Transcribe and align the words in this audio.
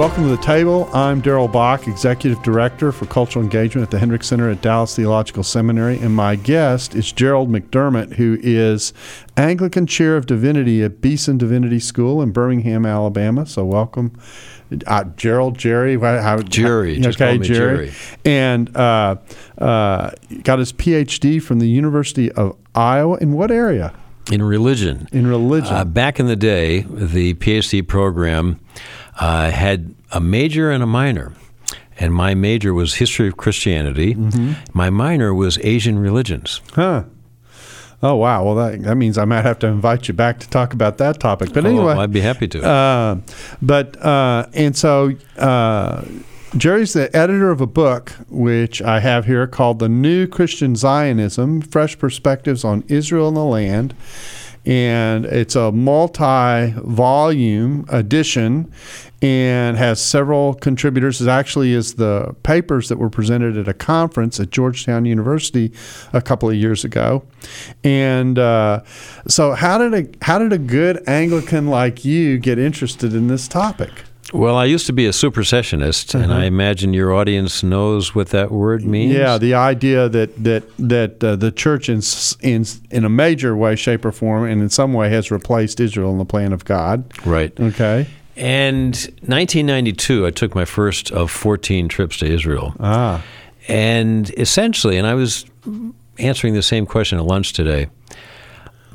Welcome 0.00 0.22
to 0.22 0.30
the 0.30 0.42
table. 0.42 0.88
I'm 0.94 1.20
Darrell 1.20 1.46
Bock, 1.46 1.86
Executive 1.86 2.42
Director 2.42 2.90
for 2.90 3.04
Cultural 3.04 3.44
Engagement 3.44 3.82
at 3.86 3.90
the 3.90 3.98
Hendricks 3.98 4.28
Center 4.28 4.48
at 4.48 4.62
Dallas 4.62 4.96
Theological 4.96 5.42
Seminary, 5.42 5.98
and 5.98 6.16
my 6.16 6.36
guest 6.36 6.94
is 6.94 7.12
Gerald 7.12 7.50
McDermott, 7.50 8.14
who 8.14 8.38
is 8.40 8.94
Anglican 9.36 9.86
Chair 9.86 10.16
of 10.16 10.24
Divinity 10.24 10.82
at 10.82 11.02
Beeson 11.02 11.36
Divinity 11.36 11.80
School 11.80 12.22
in 12.22 12.30
Birmingham, 12.32 12.86
Alabama. 12.86 13.44
So, 13.44 13.66
welcome, 13.66 14.18
uh, 14.86 15.04
Gerald, 15.18 15.58
Jerry, 15.58 16.00
how, 16.00 16.38
Jerry, 16.38 16.96
how, 16.96 17.02
just 17.02 17.20
okay, 17.20 17.32
call 17.32 17.40
me 17.40 17.46
Jerry, 17.46 17.90
Jerry. 17.90 18.18
and 18.24 18.74
uh, 18.74 19.16
uh, 19.58 20.12
got 20.44 20.60
his 20.60 20.72
PhD 20.72 21.42
from 21.42 21.58
the 21.58 21.68
University 21.68 22.32
of 22.32 22.56
Iowa. 22.74 23.18
In 23.18 23.34
what 23.34 23.50
area? 23.50 23.92
in 24.30 24.42
religion. 24.42 25.08
In 25.12 25.26
religion. 25.26 25.74
Uh, 25.74 25.84
back 25.84 26.20
in 26.20 26.26
the 26.26 26.36
day, 26.36 26.80
the 26.80 27.34
PhD 27.34 27.86
program 27.86 28.60
uh, 29.20 29.50
had 29.50 29.94
a 30.10 30.20
major 30.20 30.70
and 30.70 30.82
a 30.82 30.86
minor. 30.86 31.34
And 31.98 32.14
my 32.14 32.34
major 32.34 32.72
was 32.72 32.94
history 32.94 33.28
of 33.28 33.36
Christianity. 33.36 34.14
Mm-hmm. 34.14 34.52
My 34.72 34.88
minor 34.88 35.34
was 35.34 35.58
Asian 35.58 35.98
religions. 35.98 36.62
Huh. 36.72 37.04
Oh 38.02 38.14
wow! 38.14 38.42
Well, 38.42 38.54
that 38.54 38.82
that 38.84 38.96
means 38.96 39.18
I 39.18 39.26
might 39.26 39.42
have 39.42 39.58
to 39.58 39.66
invite 39.66 40.08
you 40.08 40.14
back 40.14 40.40
to 40.40 40.48
talk 40.48 40.72
about 40.72 40.96
that 40.98 41.20
topic. 41.20 41.52
But 41.52 41.66
anyway, 41.66 41.92
oh, 41.92 42.00
I'd 42.00 42.12
be 42.12 42.22
happy 42.22 42.48
to. 42.48 42.62
Uh, 42.66 43.16
but 43.60 44.02
uh, 44.02 44.46
and 44.54 44.74
so 44.74 45.12
uh, 45.36 46.02
Jerry's 46.56 46.94
the 46.94 47.14
editor 47.14 47.50
of 47.50 47.60
a 47.60 47.66
book 47.66 48.12
which 48.30 48.80
I 48.80 49.00
have 49.00 49.26
here 49.26 49.46
called 49.46 49.80
"The 49.80 49.90
New 49.90 50.26
Christian 50.26 50.76
Zionism: 50.76 51.60
Fresh 51.60 51.98
Perspectives 51.98 52.64
on 52.64 52.84
Israel 52.88 53.28
and 53.28 53.36
the 53.36 53.44
Land." 53.44 53.94
And 54.66 55.24
it's 55.24 55.56
a 55.56 55.72
multi-volume 55.72 56.36
edition, 57.88 58.70
and 59.22 59.76
has 59.76 60.02
several 60.02 60.54
contributors. 60.54 61.20
It 61.20 61.28
actually 61.28 61.72
is 61.72 61.94
the 61.94 62.34
papers 62.42 62.88
that 62.88 62.98
were 62.98 63.10
presented 63.10 63.56
at 63.56 63.68
a 63.68 63.74
conference 63.74 64.40
at 64.40 64.50
Georgetown 64.50 65.04
University 65.04 65.72
a 66.12 66.22
couple 66.22 66.48
of 66.48 66.56
years 66.56 66.84
ago. 66.84 67.22
And 67.84 68.38
uh, 68.38 68.82
so, 69.28 69.52
how 69.52 69.78
did 69.78 69.94
a 69.94 70.24
how 70.24 70.38
did 70.38 70.52
a 70.52 70.58
good 70.58 71.06
Anglican 71.08 71.68
like 71.68 72.04
you 72.04 72.38
get 72.38 72.58
interested 72.58 73.14
in 73.14 73.28
this 73.28 73.46
topic? 73.46 73.90
Well, 74.32 74.56
I 74.56 74.64
used 74.64 74.86
to 74.86 74.92
be 74.92 75.06
a 75.06 75.10
supersessionist, 75.10 76.14
and 76.14 76.32
I 76.32 76.44
imagine 76.44 76.94
your 76.94 77.12
audience 77.12 77.62
knows 77.62 78.14
what 78.14 78.28
that 78.28 78.50
word 78.50 78.84
means. 78.84 79.14
Uh-huh. 79.14 79.24
Yeah, 79.24 79.38
the 79.38 79.54
idea 79.54 80.08
that 80.08 80.42
that 80.42 80.64
that 80.78 81.24
uh, 81.24 81.36
the 81.36 81.50
church 81.50 81.88
in 81.88 82.00
in 82.40 82.64
in 82.90 83.04
a 83.04 83.08
major 83.08 83.56
way, 83.56 83.76
shape, 83.76 84.04
or 84.04 84.12
form, 84.12 84.44
and 84.44 84.62
in 84.62 84.68
some 84.68 84.92
way 84.92 85.10
has 85.10 85.30
replaced 85.30 85.80
Israel 85.80 86.12
in 86.12 86.18
the 86.18 86.24
plan 86.24 86.52
of 86.52 86.64
God. 86.64 87.12
Right. 87.26 87.58
Okay. 87.58 88.06
And 88.36 88.94
1992, 89.26 90.26
I 90.26 90.30
took 90.30 90.54
my 90.54 90.64
first 90.64 91.10
of 91.10 91.30
14 91.30 91.88
trips 91.88 92.16
to 92.18 92.26
Israel. 92.26 92.74
Ah. 92.80 93.22
And 93.68 94.30
essentially, 94.38 94.96
and 94.96 95.06
I 95.06 95.14
was 95.14 95.44
answering 96.18 96.54
the 96.54 96.62
same 96.62 96.86
question 96.86 97.18
at 97.18 97.24
lunch 97.24 97.52
today, 97.52 97.88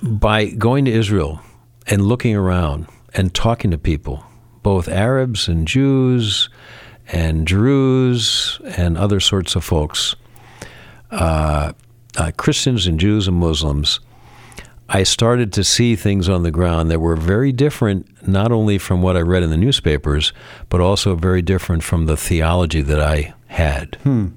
by 0.02 0.46
going 0.46 0.86
to 0.86 0.92
Israel 0.92 1.42
and 1.88 2.02
looking 2.02 2.36
around 2.36 2.88
and 3.14 3.34
talking 3.34 3.72
to 3.72 3.78
people, 3.78 4.26
both 4.66 4.88
Arabs 4.88 5.48
and 5.48 5.68
Jews 5.68 6.50
and 7.10 7.46
Druze 7.46 8.60
and 8.76 8.98
other 8.98 9.20
sorts 9.20 9.56
of 9.56 9.64
folks, 9.64 10.16
uh, 11.12 11.74
uh, 12.18 12.32
Christians 12.36 12.88
and 12.88 13.00
Jews 13.00 13.28
and 13.28 13.38
Muslims, 13.38 14.00
I 14.90 15.04
started 15.04 15.54
to 15.54 15.64
see 15.64 15.96
things 15.96 16.28
on 16.28 16.42
the 16.42 16.50
ground 16.50 16.90
that 16.90 17.00
were 17.00 17.16
very 17.16 17.52
different, 17.52 18.28
not 18.28 18.52
only 18.52 18.80
from 18.80 19.04
what 19.04 19.16
I 19.16 19.22
read 19.22 19.44
in 19.44 19.52
the 19.52 19.58
newspapers, 19.58 20.34
but 20.70 20.82
also 20.82 21.16
very 21.16 21.44
different 21.44 21.84
from 21.84 22.08
the 22.08 22.18
theology 22.18 22.82
that 22.82 23.00
I 23.00 23.36
had. 23.46 24.00
Hmm. 24.02 24.30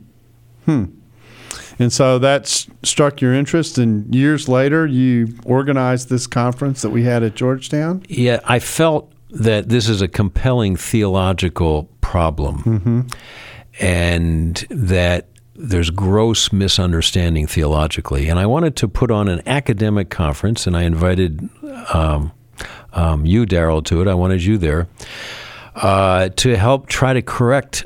Hmm. 0.66 0.84
And 1.78 1.90
so 1.90 2.18
that 2.18 2.48
struck 2.82 3.22
your 3.22 3.32
interest, 3.32 3.78
and 3.78 4.14
years 4.14 4.46
later, 4.46 4.86
you 4.86 5.38
organized 5.46 6.10
this 6.10 6.26
conference 6.26 6.82
that 6.82 6.90
we 6.90 7.04
had 7.04 7.22
at 7.22 7.34
Georgetown. 7.34 8.02
Yeah, 8.10 8.40
I 8.44 8.58
felt 8.58 9.10
that 9.30 9.68
this 9.68 9.88
is 9.88 10.00
a 10.02 10.08
compelling 10.08 10.76
theological 10.76 11.84
problem, 12.00 13.08
and 13.80 14.66
that 14.70 15.28
there's 15.54 15.90
gross 15.90 16.52
misunderstanding 16.52 17.46
theologically. 17.46 18.28
And 18.28 18.38
I 18.38 18.46
wanted 18.46 18.76
to 18.76 18.88
put 18.88 19.10
on 19.10 19.28
an 19.28 19.42
academic 19.46 20.08
conference, 20.08 20.66
and 20.66 20.76
I 20.76 20.82
invited 20.84 21.48
um, 21.92 22.32
um, 22.92 23.26
you, 23.26 23.44
Darrell, 23.44 23.82
to 23.82 24.00
it. 24.00 24.08
I 24.08 24.14
wanted 24.14 24.42
you 24.44 24.56
there 24.56 24.86
uh, 25.74 26.28
to 26.30 26.56
help 26.56 26.86
try 26.86 27.12
to 27.12 27.22
correct 27.22 27.84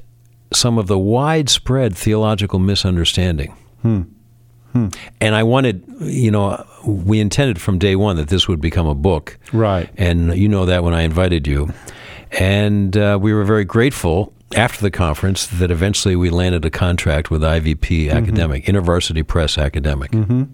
some 0.53 0.79
of 0.79 0.87
the 0.87 0.99
widespread 0.99 1.97
theological 1.97 2.59
misunderstanding. 2.59 3.57
Hmm. 4.73 4.89
And 5.21 5.35
I 5.35 5.43
wanted, 5.43 5.85
you 6.01 6.31
know, 6.31 6.65
we 6.85 7.21
intended 7.21 7.61
from 7.61 7.79
day 7.79 7.97
one 7.97 8.17
that 8.17 8.29
this 8.29 8.49
would 8.49 8.61
become 8.61 8.87
a 8.87 8.95
book. 8.95 9.39
Right. 9.53 9.91
And 9.97 10.37
you 10.37 10.49
know 10.49 10.67
that 10.67 10.83
when 10.85 10.95
I 10.95 11.03
invited 11.03 11.47
you. 11.47 11.73
And 12.33 12.97
uh, 12.97 13.19
we 13.21 13.35
were 13.35 13.45
very 13.45 13.65
grateful 13.65 14.33
after 14.57 14.81
the 14.81 14.91
conference 14.91 15.47
that 15.47 15.71
eventually 15.71 16.17
we 16.17 16.31
landed 16.31 16.65
a 16.65 16.71
contract 16.71 17.31
with 17.31 17.43
IVP 17.43 18.07
mm-hmm. 18.07 18.17
Academic, 18.17 18.65
InterVarsity 18.65 19.27
Press 19.27 19.59
Academic. 19.59 20.11
Mm-hmm. 20.13 20.45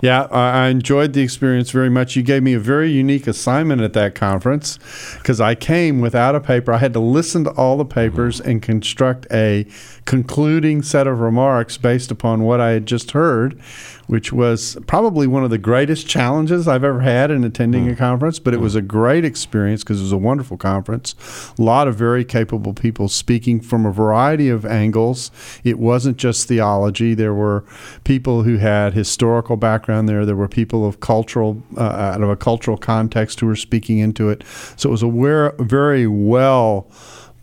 Yeah, 0.00 0.24
I 0.24 0.68
enjoyed 0.68 1.12
the 1.12 1.22
experience 1.22 1.70
very 1.70 1.90
much. 1.90 2.14
You 2.16 2.22
gave 2.22 2.42
me 2.42 2.54
a 2.54 2.60
very 2.60 2.90
unique 2.90 3.26
assignment 3.26 3.80
at 3.82 3.92
that 3.94 4.14
conference 4.14 4.78
because 5.18 5.40
I 5.40 5.54
came 5.54 6.00
without 6.00 6.34
a 6.34 6.40
paper. 6.40 6.72
I 6.72 6.78
had 6.78 6.92
to 6.92 7.00
listen 7.00 7.44
to 7.44 7.50
all 7.50 7.76
the 7.76 7.84
papers 7.84 8.40
mm-hmm. 8.40 8.50
and 8.50 8.62
construct 8.62 9.26
a 9.32 9.66
concluding 10.04 10.82
set 10.82 11.06
of 11.06 11.20
remarks 11.20 11.76
based 11.76 12.10
upon 12.10 12.42
what 12.42 12.60
I 12.60 12.70
had 12.70 12.86
just 12.86 13.10
heard, 13.10 13.60
which 14.08 14.32
was 14.32 14.76
probably 14.86 15.26
one 15.26 15.44
of 15.44 15.50
the 15.50 15.58
greatest 15.58 16.08
challenges 16.08 16.66
I've 16.66 16.82
ever 16.82 17.00
had 17.00 17.30
in 17.30 17.44
attending 17.44 17.88
a 17.88 17.94
conference. 17.94 18.38
But 18.38 18.54
it 18.54 18.60
was 18.60 18.74
a 18.74 18.82
great 18.82 19.24
experience 19.24 19.84
because 19.84 20.00
it 20.00 20.04
was 20.04 20.12
a 20.12 20.18
wonderful 20.18 20.56
conference. 20.56 21.14
A 21.58 21.62
lot 21.62 21.86
of 21.86 21.94
very 21.94 22.24
capable 22.24 22.74
people 22.74 23.08
speaking 23.08 23.60
from 23.60 23.86
a 23.86 23.92
variety 23.92 24.48
of 24.48 24.64
angles. 24.66 25.30
It 25.62 25.78
wasn't 25.78 26.16
just 26.16 26.48
theology. 26.48 27.14
There 27.14 27.34
were 27.34 27.64
people 28.04 28.42
who 28.42 28.56
had 28.56 28.94
historical 28.94 29.56
background 29.56 30.08
there. 30.08 30.24
There 30.24 30.36
were 30.36 30.48
people 30.48 30.86
of 30.86 31.00
cultural, 31.00 31.62
uh, 31.76 31.82
out 31.82 32.22
of 32.22 32.30
a 32.30 32.36
cultural 32.36 32.78
context 32.78 33.40
who 33.40 33.46
were 33.46 33.56
speaking 33.56 33.98
into 33.98 34.30
it. 34.30 34.42
So 34.76 34.88
it 34.88 34.92
was 34.92 35.02
a 35.02 35.52
very 35.58 36.06
well 36.06 36.90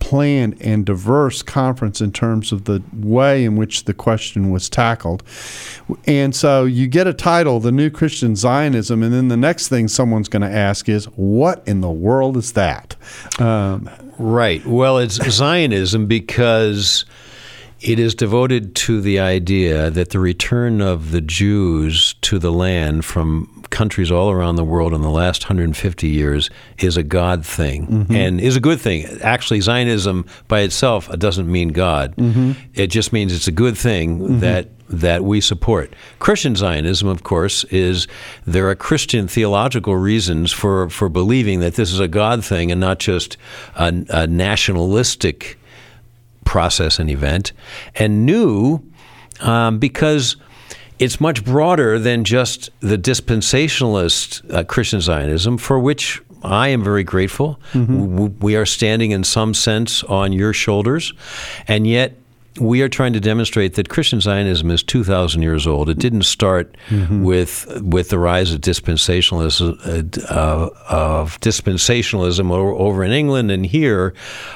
planned 0.06 0.56
and 0.62 0.86
diverse 0.86 1.42
conference 1.42 2.00
in 2.00 2.12
terms 2.12 2.52
of 2.52 2.66
the 2.66 2.84
way 2.94 3.44
in 3.44 3.56
which 3.56 3.86
the 3.86 3.94
question 3.94 4.52
was 4.52 4.70
tackled. 4.70 5.24
And 6.06 6.36
so 6.36 6.66
you 6.66 6.86
get 6.86 7.08
a 7.08 7.14
title, 7.14 7.60
The 7.60 7.72
New 7.72 7.90
Christian 7.90 8.36
Zionism, 8.36 9.02
and 9.02 9.12
then 9.12 9.30
the 9.30 9.38
next 9.38 9.68
thing 9.68 9.88
someone's 9.88 10.30
going 10.30 10.44
to 10.44 10.56
ask 10.56 10.88
is, 10.88 11.06
What 11.16 11.68
in 11.68 11.82
the 11.82 11.90
world 11.90 12.38
is 12.38 12.54
that? 12.54 12.96
Um, 13.40 13.90
Right. 14.18 14.66
Well, 14.66 15.00
it's 15.00 15.16
Zionism 15.16 16.06
because 16.06 17.04
it 17.82 18.00
is 18.00 18.16
devoted 18.16 18.76
to 18.76 19.02
the 19.02 19.20
idea 19.20 19.90
that 19.92 20.12
the 20.12 20.20
return 20.20 20.82
of 20.82 21.12
the 21.12 21.22
Jews 21.22 22.16
to 22.22 22.40
the 22.40 22.52
land 22.52 23.06
from 23.06 23.64
countries 23.70 24.12
all 24.12 24.32
around 24.32 24.56
the 24.56 24.64
world 24.64 24.94
in 24.94 25.02
the 25.02 25.10
last 25.10 25.44
150 25.44 26.08
years 26.08 26.50
is 26.80 26.96
a 26.96 27.04
God 27.04 27.46
thing 27.46 27.88
mm-hmm. 27.88 28.16
and 28.16 28.40
is 28.40 28.56
a 28.56 28.62
good 28.62 28.80
thing. 28.80 29.06
Actually, 29.22 29.60
Zionism 29.62 30.26
by 30.48 30.62
itself 30.62 31.10
doesn't 31.20 31.52
mean 31.52 31.70
God. 31.70 32.16
Mm-hmm. 32.16 32.54
It 32.74 32.88
just 32.88 33.12
means 33.12 33.34
it's 33.34 33.48
a 33.48 33.52
good 33.52 33.78
thing 33.78 34.20
mm-hmm. 34.20 34.40
that 34.40 34.70
that 34.88 35.24
we 35.24 35.42
support. 35.42 35.94
Christian 36.20 36.56
Zionism, 36.56 37.08
of 37.08 37.24
course, 37.24 37.64
is 37.66 38.08
there 38.46 38.70
are 38.70 38.76
Christian 38.76 39.28
theological 39.28 39.96
reasons 39.96 40.52
for, 40.52 40.92
for 40.92 41.10
believing 41.10 41.60
that 41.62 41.74
this 41.74 41.92
is 41.92 42.00
a 42.00 42.08
God 42.08 42.46
thing 42.46 42.72
and 42.72 42.80
not 42.80 43.00
just 43.00 43.36
a, 43.76 44.06
a 44.10 44.28
nationalistic 44.28 45.58
process 46.46 47.00
and 47.00 47.10
event. 47.10 47.52
And 47.96 48.26
new 48.26 48.80
um, 49.42 49.80
because 49.80 50.38
it's 50.98 51.20
much 51.20 51.44
broader 51.44 52.00
than 52.00 52.24
just 52.24 52.70
the 52.80 52.98
dispensationalist 52.98 54.54
uh, 54.54 54.64
Christian 54.64 55.02
Zionism, 55.02 55.58
for 55.58 55.78
which 55.80 56.22
I 56.44 56.70
am 56.70 56.84
very 56.84 57.04
grateful. 57.04 57.60
W- 57.74 58.34
We 58.40 58.56
are 58.56 58.66
standing 58.66 59.12
in 59.12 59.24
some 59.24 59.54
sense 59.54 60.04
on 60.04 60.32
your 60.32 60.54
shoulders, 60.54 61.12
and 61.68 61.86
yet 61.86 62.18
we 62.62 62.82
are 62.82 62.88
trying 62.88 63.12
to 63.12 63.20
demonstrate 63.20 63.74
that 63.74 63.90
Christian 63.90 64.22
Zionism 64.22 64.72
is 64.72 64.82
2,000 64.84 65.42
years 65.42 65.68
old. 65.68 65.90
It 65.90 66.00
didn't 66.00 66.24
start 66.24 66.78
mm-hmm. 66.88 67.24
with 67.24 67.68
with 67.82 68.08
the 68.10 68.18
rise 68.18 68.54
of 68.54 68.62
dispensationalism, 68.62 69.78
uh, 70.32 70.70
of 70.90 71.38
dispensationalism 71.42 72.52
over 72.52 73.04
in 73.04 73.12
England 73.12 73.52
and 73.52 73.66
here 73.66 74.14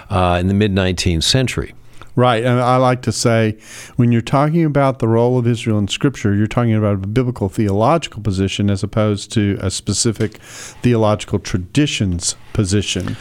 uh, 0.10 0.38
in 0.40 0.48
the 0.48 0.54
mid 0.54 0.72
19th 0.74 1.24
century. 1.24 1.74
Right. 2.20 2.44
And 2.44 2.60
I 2.60 2.76
like 2.76 3.02
to 3.04 3.14
say 3.14 3.58
when 3.96 4.12
you're 4.12 4.20
talking 4.20 4.66
about 4.66 5.00
the 5.00 5.08
role 5.08 5.38
of 5.38 5.48
Israel 5.48 5.78
in 5.78 5.88
Scripture, 5.88 6.36
you're 6.36 6.48
talking 6.48 6.76
about 6.76 6.96
a 6.96 7.08
biblical 7.08 7.48
theological 7.48 8.22
position 8.22 8.70
as 8.70 8.84
opposed 8.84 9.32
to 9.36 9.58
a 9.62 9.72
specific 9.72 10.36
theological 10.36 11.40
traditions 11.40 12.36
position. 12.52 13.16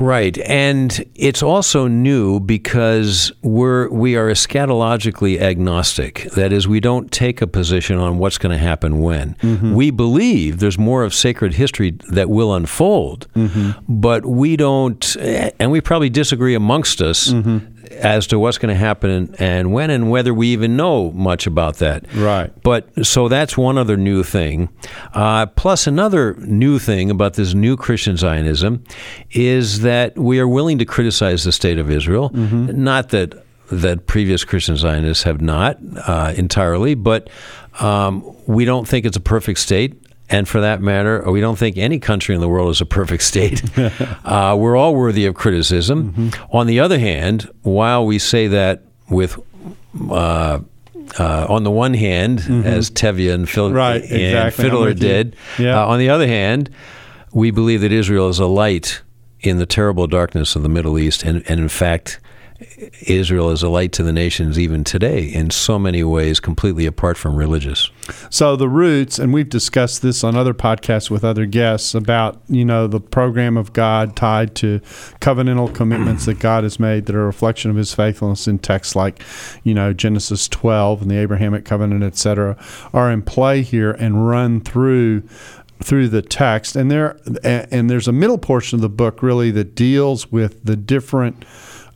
Right, 0.00 0.38
and 0.38 1.04
it's 1.16 1.42
also 1.42 1.88
new 1.88 2.38
because 2.38 3.32
we're 3.42 3.88
we 3.88 4.14
are 4.14 4.28
eschatologically 4.28 5.40
agnostic. 5.40 6.28
That 6.36 6.52
is, 6.52 6.68
we 6.68 6.78
don't 6.78 7.10
take 7.10 7.42
a 7.42 7.48
position 7.48 7.98
on 7.98 8.18
what's 8.18 8.38
going 8.38 8.52
to 8.52 8.64
happen 8.64 9.00
when. 9.00 9.34
Mm-hmm. 9.34 9.74
We 9.74 9.90
believe 9.90 10.60
there's 10.60 10.78
more 10.78 11.02
of 11.02 11.12
sacred 11.12 11.54
history 11.54 11.98
that 12.10 12.30
will 12.30 12.54
unfold, 12.54 13.26
mm-hmm. 13.34 13.72
but 13.88 14.24
we 14.24 14.56
don't, 14.56 15.16
and 15.16 15.72
we 15.72 15.80
probably 15.80 16.10
disagree 16.10 16.54
amongst 16.54 17.00
us 17.00 17.32
mm-hmm 17.32 17.77
as 17.90 18.26
to 18.28 18.38
what's 18.38 18.58
going 18.58 18.74
to 18.74 18.78
happen 18.78 19.34
and 19.38 19.72
when 19.72 19.90
and 19.90 20.10
whether 20.10 20.32
we 20.32 20.48
even 20.48 20.76
know 20.76 21.10
much 21.12 21.46
about 21.46 21.76
that. 21.76 22.12
Right. 22.14 22.52
But 22.62 23.06
so 23.06 23.28
that's 23.28 23.56
one 23.56 23.78
other 23.78 23.96
new 23.96 24.22
thing. 24.22 24.68
Uh, 25.14 25.46
plus, 25.46 25.86
another 25.86 26.34
new 26.34 26.78
thing 26.78 27.10
about 27.10 27.34
this 27.34 27.54
new 27.54 27.76
Christian 27.76 28.16
Zionism 28.16 28.84
is 29.30 29.80
that 29.82 30.16
we 30.18 30.38
are 30.40 30.48
willing 30.48 30.78
to 30.78 30.84
criticize 30.84 31.44
the 31.44 31.52
state 31.52 31.78
of 31.78 31.90
Israel. 31.90 32.30
Mm-hmm. 32.30 32.82
Not 32.82 33.10
that 33.10 33.44
that 33.70 34.06
previous 34.06 34.44
Christian 34.44 34.76
Zionists 34.76 35.24
have 35.24 35.42
not 35.42 35.78
uh, 36.06 36.32
entirely, 36.36 36.94
but 36.94 37.28
um, 37.80 38.24
we 38.46 38.64
don't 38.64 38.88
think 38.88 39.04
it's 39.04 39.16
a 39.16 39.20
perfect 39.20 39.58
state. 39.58 40.02
And 40.30 40.46
for 40.46 40.60
that 40.60 40.82
matter, 40.82 41.30
we 41.30 41.40
don't 41.40 41.58
think 41.58 41.78
any 41.78 41.98
country 41.98 42.34
in 42.34 42.40
the 42.40 42.48
world 42.48 42.70
is 42.70 42.80
a 42.80 42.86
perfect 42.86 43.22
state. 43.22 43.62
uh, 44.24 44.56
we're 44.58 44.76
all 44.76 44.94
worthy 44.94 45.24
of 45.24 45.34
criticism. 45.34 46.12
Mm-hmm. 46.12 46.56
On 46.56 46.66
the 46.66 46.80
other 46.80 46.98
hand, 46.98 47.50
while 47.62 48.04
we 48.04 48.18
say 48.18 48.46
that 48.48 48.82
with 49.08 49.38
uh, 50.10 50.60
uh, 51.18 51.46
on 51.48 51.64
the 51.64 51.70
one 51.70 51.94
hand, 51.94 52.40
mm-hmm. 52.40 52.66
as 52.66 52.90
Tevye 52.90 53.32
and, 53.32 53.48
Phil- 53.48 53.72
right, 53.72 54.02
and 54.02 54.12
exactly. 54.12 54.64
Fiddler 54.64 54.94
did, 54.94 55.36
yeah. 55.58 55.80
Uh, 55.80 55.86
on 55.86 55.98
the 55.98 56.10
other 56.10 56.26
hand, 56.26 56.70
we 57.32 57.50
believe 57.50 57.80
that 57.80 57.92
Israel 57.92 58.28
is 58.28 58.38
a 58.38 58.46
light 58.46 59.02
in 59.40 59.58
the 59.58 59.66
terrible 59.66 60.06
darkness 60.06 60.56
of 60.56 60.62
the 60.62 60.68
Middle 60.68 60.98
East, 60.98 61.22
and, 61.22 61.42
and 61.48 61.60
in 61.60 61.68
fact, 61.68 62.20
Israel 63.06 63.50
is 63.50 63.62
a 63.62 63.68
light 63.68 63.92
to 63.92 64.02
the 64.02 64.12
nations 64.12 64.58
even 64.58 64.82
today 64.82 65.24
in 65.24 65.50
so 65.50 65.78
many 65.78 66.02
ways, 66.02 66.40
completely 66.40 66.86
apart 66.86 67.16
from 67.16 67.36
religious. 67.36 67.90
So 68.30 68.56
the 68.56 68.68
roots, 68.68 69.18
and 69.18 69.32
we've 69.32 69.48
discussed 69.48 70.02
this 70.02 70.24
on 70.24 70.34
other 70.34 70.54
podcasts 70.54 71.08
with 71.08 71.24
other 71.24 71.46
guests 71.46 71.94
about 71.94 72.40
you 72.48 72.64
know 72.64 72.88
the 72.88 73.00
program 73.00 73.56
of 73.56 73.72
God 73.72 74.16
tied 74.16 74.56
to 74.56 74.80
covenantal 75.20 75.72
commitments 75.72 76.26
that 76.26 76.40
God 76.40 76.64
has 76.64 76.80
made 76.80 77.06
that 77.06 77.14
are 77.14 77.22
a 77.22 77.26
reflection 77.26 77.70
of 77.70 77.76
His 77.76 77.94
faithfulness 77.94 78.48
in 78.48 78.58
texts 78.58 78.96
like 78.96 79.22
you 79.62 79.74
know 79.74 79.92
Genesis 79.92 80.48
12 80.48 81.02
and 81.02 81.10
the 81.10 81.18
Abrahamic 81.18 81.64
covenant, 81.64 82.02
etc., 82.02 82.56
are 82.92 83.10
in 83.10 83.22
play 83.22 83.62
here 83.62 83.92
and 83.92 84.28
run 84.28 84.60
through 84.60 85.22
through 85.80 86.08
the 86.08 86.22
text 86.22 86.74
and 86.74 86.90
there 86.90 87.20
and 87.44 87.88
there's 87.88 88.08
a 88.08 88.12
middle 88.12 88.36
portion 88.36 88.74
of 88.74 88.80
the 88.80 88.88
book 88.88 89.22
really 89.22 89.52
that 89.52 89.76
deals 89.76 90.32
with 90.32 90.64
the 90.64 90.74
different 90.74 91.44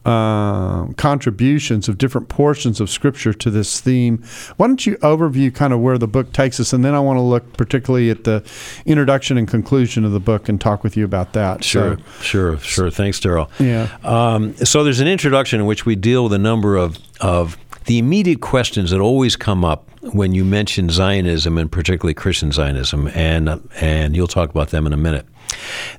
uh, 0.05 0.87
contributions 0.95 1.89
of 1.89 1.99
different 1.99 2.29
portions 2.29 2.81
of 2.81 2.91
Scripture 2.91 3.33
to 3.33 3.51
this 3.51 3.81
theme. 3.81 4.23
Why 4.57 4.67
don't 4.67 4.85
you 4.85 4.97
overview 4.97 5.55
kind 5.55 5.73
of 5.73 5.81
where 5.81 5.99
the 5.99 6.09
book 6.09 6.33
takes 6.33 6.59
us, 6.59 6.73
and 6.73 6.85
then 6.85 6.95
I 6.95 7.01
want 7.01 7.19
to 7.19 7.23
look 7.23 7.57
particularly 7.57 8.11
at 8.11 8.25
the 8.25 8.45
introduction 8.85 9.39
and 9.39 9.47
conclusion 9.47 10.05
of 10.05 10.13
the 10.13 10.21
book 10.21 10.49
and 10.49 10.61
talk 10.61 10.83
with 10.83 10.97
you 10.97 11.05
about 11.05 11.33
that. 11.35 11.63
Sure, 11.65 11.97
so, 11.97 12.23
sure, 12.23 12.59
sure. 12.59 12.91
Thanks, 12.91 13.21
Darrell. 13.21 13.51
Yeah. 13.59 13.89
Um, 14.03 14.55
so 14.57 14.85
there's 14.85 15.01
an 15.01 15.09
introduction 15.09 15.61
in 15.61 15.67
which 15.67 15.87
we 15.87 15.97
deal 15.97 16.25
with 16.25 16.33
a 16.33 16.39
number 16.39 16.77
of 16.77 16.99
of 17.21 17.57
the 17.87 17.99
immediate 17.99 18.41
questions 18.41 18.91
that 18.91 19.01
always 19.01 19.37
come 19.37 19.65
up 19.65 19.89
when 20.13 20.33
you 20.33 20.45
mention 20.45 20.89
Zionism 20.89 21.59
and 21.59 21.71
particularly 21.71 22.15
Christian 22.15 22.53
Zionism, 22.53 23.09
and 23.09 23.61
and 23.81 24.17
you'll 24.17 24.27
talk 24.27 24.51
about 24.51 24.71
them 24.71 24.87
in 24.87 24.93
a 24.93 24.97
minute. 24.97 25.27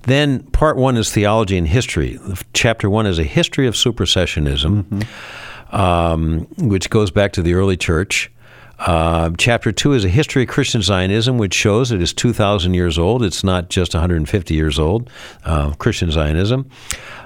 Then 0.04 0.44
part 0.44 0.78
one 0.78 0.98
is 0.98 1.12
theology 1.12 1.58
and 1.58 1.68
history. 1.68 2.20
Chapter 2.54 2.90
one 2.90 3.06
is 3.06 3.20
a 3.20 3.24
history 3.24 3.68
of 3.68 3.76
supersessionism, 3.76 4.84
mm-hmm. 4.84 5.76
um, 5.76 6.48
which 6.58 6.90
goes 6.90 7.12
back 7.12 7.34
to 7.34 7.42
the 7.42 7.54
early 7.54 7.78
church. 7.78 8.32
Uh, 8.80 9.30
chapter 9.38 9.72
two 9.72 9.94
is 9.94 10.04
a 10.04 10.10
history 10.10 10.44
of 10.44 10.50
Christian 10.50 10.82
Zionism, 10.82 11.38
which 11.38 11.54
shows 11.54 11.92
it 11.92 12.02
is 12.02 12.14
2,000 12.14 12.74
years 12.74 12.98
old. 12.98 13.24
It's 13.24 13.44
not 13.44 13.70
just 13.70 13.94
150 13.94 14.54
years 14.54 14.80
old, 14.80 15.10
uh, 15.46 15.74
Christian 15.74 16.12
Zionism. 16.12 16.70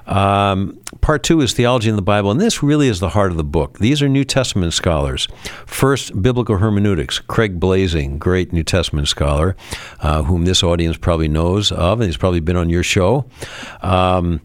Um, 0.07 0.79
part 1.01 1.23
two 1.23 1.41
is 1.41 1.53
theology 1.53 1.89
in 1.89 1.95
the 1.95 2.01
Bible, 2.01 2.31
and 2.31 2.39
this 2.39 2.63
really 2.63 2.87
is 2.87 2.99
the 2.99 3.09
heart 3.09 3.31
of 3.31 3.37
the 3.37 3.43
book. 3.43 3.79
These 3.79 4.01
are 4.01 4.07
New 4.07 4.23
Testament 4.23 4.73
scholars. 4.73 5.27
First, 5.65 6.21
biblical 6.21 6.57
hermeneutics. 6.57 7.19
Craig 7.19 7.59
Blaising, 7.59 8.17
great 8.17 8.53
New 8.53 8.63
Testament 8.63 9.07
scholar, 9.07 9.55
uh, 9.99 10.23
whom 10.23 10.45
this 10.45 10.63
audience 10.63 10.97
probably 10.97 11.27
knows 11.27 11.71
of, 11.71 11.99
and 11.99 12.07
he's 12.07 12.17
probably 12.17 12.39
been 12.39 12.55
on 12.55 12.69
your 12.69 12.83
show. 12.83 13.25
Um, 13.81 14.41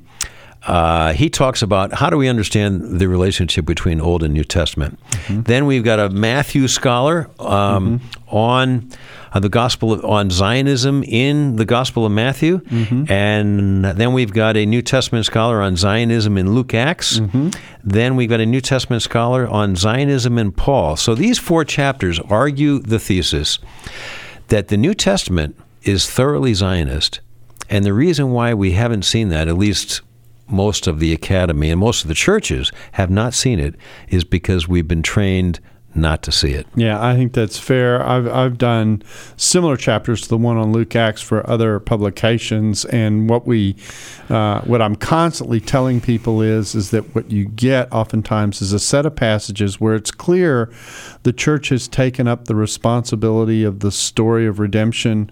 uh, 0.67 1.13
he 1.13 1.29
talks 1.29 1.61
about 1.63 1.93
how 1.93 2.09
do 2.09 2.17
we 2.17 2.29
understand 2.29 3.01
the 3.01 3.09
relationship 3.09 3.65
between 3.65 4.01
Old 4.01 4.23
and 4.23 4.33
New 4.33 4.45
Testament. 4.45 4.99
Mm-hmm. 5.11 5.43
Then 5.43 5.67
we've 5.67 5.83
got 5.83 5.99
a 5.99 6.09
Matthew 6.11 6.69
scholar 6.69 7.29
um, 7.41 7.99
mm-hmm. 7.99 8.37
on 8.37 8.91
uh, 9.33 9.41
the 9.41 9.49
Gospel 9.49 9.93
of, 9.93 10.05
on 10.05 10.31
Zionism 10.31 11.03
in 11.03 11.57
the 11.57 11.65
Gospel 11.65 12.07
of 12.07 12.13
Matthew, 12.13 12.59
mm-hmm. 12.59 13.11
and 13.11 13.85
then 13.85 14.13
we've 14.13 14.33
got 14.33 14.57
a 14.57 14.65
New 14.65 14.83
Testament 14.83 15.27
scholar 15.27 15.61
on 15.61 15.77
Zionism 15.77 16.39
in 16.39 16.55
Luke 16.55 16.75
Acts. 16.75 17.19
Mm-hmm. 17.19 17.51
Then 17.83 18.15
we've 18.15 18.31
got 18.31 18.41
a 18.41 18.47
New 18.47 18.61
Testament 18.61 19.03
scholar 19.03 19.49
on 19.49 19.75
Zionism 19.75 20.39
in 20.39 20.53
Paul. 20.53 20.97
So 20.97 21.17
these 21.17 21.39
four 21.39 21.65
chapters 21.65 22.21
argue 22.21 22.79
the 22.79 23.01
thesis 23.01 23.59
that 24.49 24.69
the 24.69 24.77
New 24.77 24.95
Testament 24.95 25.59
is 25.83 26.09
thoroughly 26.09 26.55
Zionist. 26.55 27.21
And 27.69 27.85
the 27.85 27.95
reason 27.95 28.31
why 28.31 28.55
we 28.55 28.73
haven't 28.73 29.03
seen 29.03 29.31
that, 29.31 29.49
at 29.49 29.57
least 29.57 30.03
most 30.53 30.87
of 30.87 31.01
the 31.01 31.13
academy 31.13 31.71
and 31.71 31.81
most 31.81 32.03
of 32.03 32.09
the 32.09 32.15
churches 32.15 32.71
have 32.93 33.11
not 33.11 33.35
seen 33.35 33.59
it 33.59 33.75
is 34.09 34.25
because 34.25 34.69
we've 34.69 34.89
been 34.89 35.03
trained 35.03 35.59
not 35.95 36.23
to 36.23 36.33
see 36.33 36.53
it. 36.53 36.67
Yeah, 36.75 37.05
I 37.05 37.15
think 37.15 37.33
that's 37.33 37.59
fair. 37.59 38.03
I've 38.03 38.27
I've 38.29 38.59
done 38.59 39.03
similar 39.37 39.77
chapters 39.77 40.23
to 40.23 40.29
the 40.29 40.39
one 40.39 40.57
on 40.57 40.73
Luke 40.73 40.97
Acts 40.97 41.21
for 41.21 41.49
other 41.49 41.79
publications, 41.81 42.85
and 42.87 43.29
what 43.29 43.47
we, 43.47 43.77
uh, 44.29 44.63
what 44.63 44.81
I'm 44.81 44.97
constantly 44.97 45.61
telling 45.61 46.01
people 46.01 46.41
is 46.41 46.75
is 46.75 46.91
that 46.91 47.15
what 47.15 47.31
you 47.31 47.47
get 47.47 47.93
oftentimes 47.93 48.63
is 48.63 48.73
a 48.73 48.79
set 48.79 49.07
of 49.07 49.15
passages 49.15 49.81
where 49.81 49.95
it's 49.95 50.11
clear 50.11 50.73
the 51.25 51.33
church 51.33 51.69
has 51.69 51.89
taken 51.89 52.27
up 52.27 52.47
the 52.47 52.55
responsibility 52.55 53.65
of 53.65 53.81
the 53.81 53.93
story 53.93 54.47
of 54.47 54.59
redemption 54.59 55.31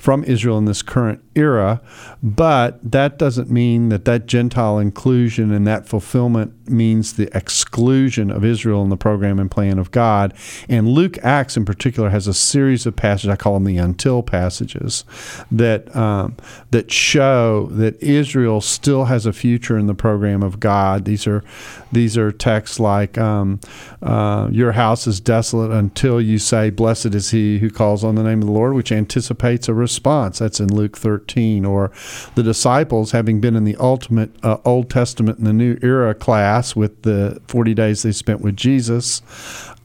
from 0.00 0.24
Israel 0.24 0.56
in 0.56 0.64
this 0.64 0.80
current 0.80 1.22
era, 1.34 1.82
but 2.22 2.80
that 2.90 3.18
doesn't 3.18 3.50
mean 3.50 3.90
that 3.90 4.06
that 4.06 4.24
Gentile 4.24 4.78
inclusion 4.78 5.52
and 5.52 5.66
that 5.66 5.86
fulfillment 5.86 6.54
means 6.70 7.14
the 7.14 7.28
exclusion 7.36 8.30
of 8.30 8.42
Israel 8.42 8.82
in 8.82 8.88
the 8.88 8.96
program 8.96 9.38
and 9.38 9.50
plan 9.50 9.78
of 9.78 9.90
God. 9.90 10.32
And 10.70 10.88
Luke 10.88 11.18
Acts 11.22 11.56
in 11.56 11.66
particular 11.66 12.08
has 12.08 12.26
a 12.26 12.32
series 12.32 12.86
of 12.86 12.96
passages, 12.96 13.28
I 13.28 13.36
call 13.36 13.54
them 13.54 13.64
the 13.64 13.76
until 13.76 14.22
passages, 14.22 15.04
that 15.50 15.94
um, 15.94 16.36
that 16.70 16.90
show 16.90 17.66
that 17.72 18.02
Israel 18.02 18.62
still 18.62 19.04
has 19.04 19.26
a 19.26 19.34
future 19.34 19.76
in 19.76 19.86
the 19.86 19.94
program 19.94 20.42
of 20.42 20.60
God. 20.60 21.04
These 21.04 21.26
are 21.26 21.44
these 21.92 22.16
are 22.16 22.32
texts 22.32 22.80
like 22.80 23.18
um, 23.18 23.60
uh, 24.02 24.48
"Your 24.50 24.72
house 24.72 25.06
is 25.06 25.20
desolate 25.20 25.72
until 25.72 26.20
you 26.22 26.38
say, 26.38 26.70
Blessed 26.70 27.14
is 27.14 27.32
he 27.32 27.58
who 27.58 27.68
calls 27.68 28.02
on 28.02 28.14
the 28.14 28.22
name 28.22 28.40
of 28.40 28.46
the 28.46 28.52
Lord," 28.52 28.74
which 28.74 28.92
anticipates 28.92 29.68
a 29.68 29.74
response. 29.90 30.38
That's 30.38 30.60
in 30.60 30.72
Luke 30.72 30.96
13. 30.96 31.64
Or 31.64 31.90
the 32.36 32.42
disciples, 32.42 33.10
having 33.10 33.40
been 33.40 33.56
in 33.56 33.64
the 33.64 33.76
ultimate 33.76 34.30
uh, 34.44 34.58
Old 34.64 34.88
Testament 34.88 35.38
and 35.38 35.46
the 35.46 35.52
New 35.52 35.78
Era 35.82 36.14
class 36.14 36.76
with 36.76 37.02
the 37.02 37.42
40 37.48 37.74
days 37.74 38.02
they 38.02 38.12
spent 38.12 38.40
with 38.40 38.56
Jesus, 38.56 39.20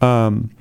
um, 0.02 0.52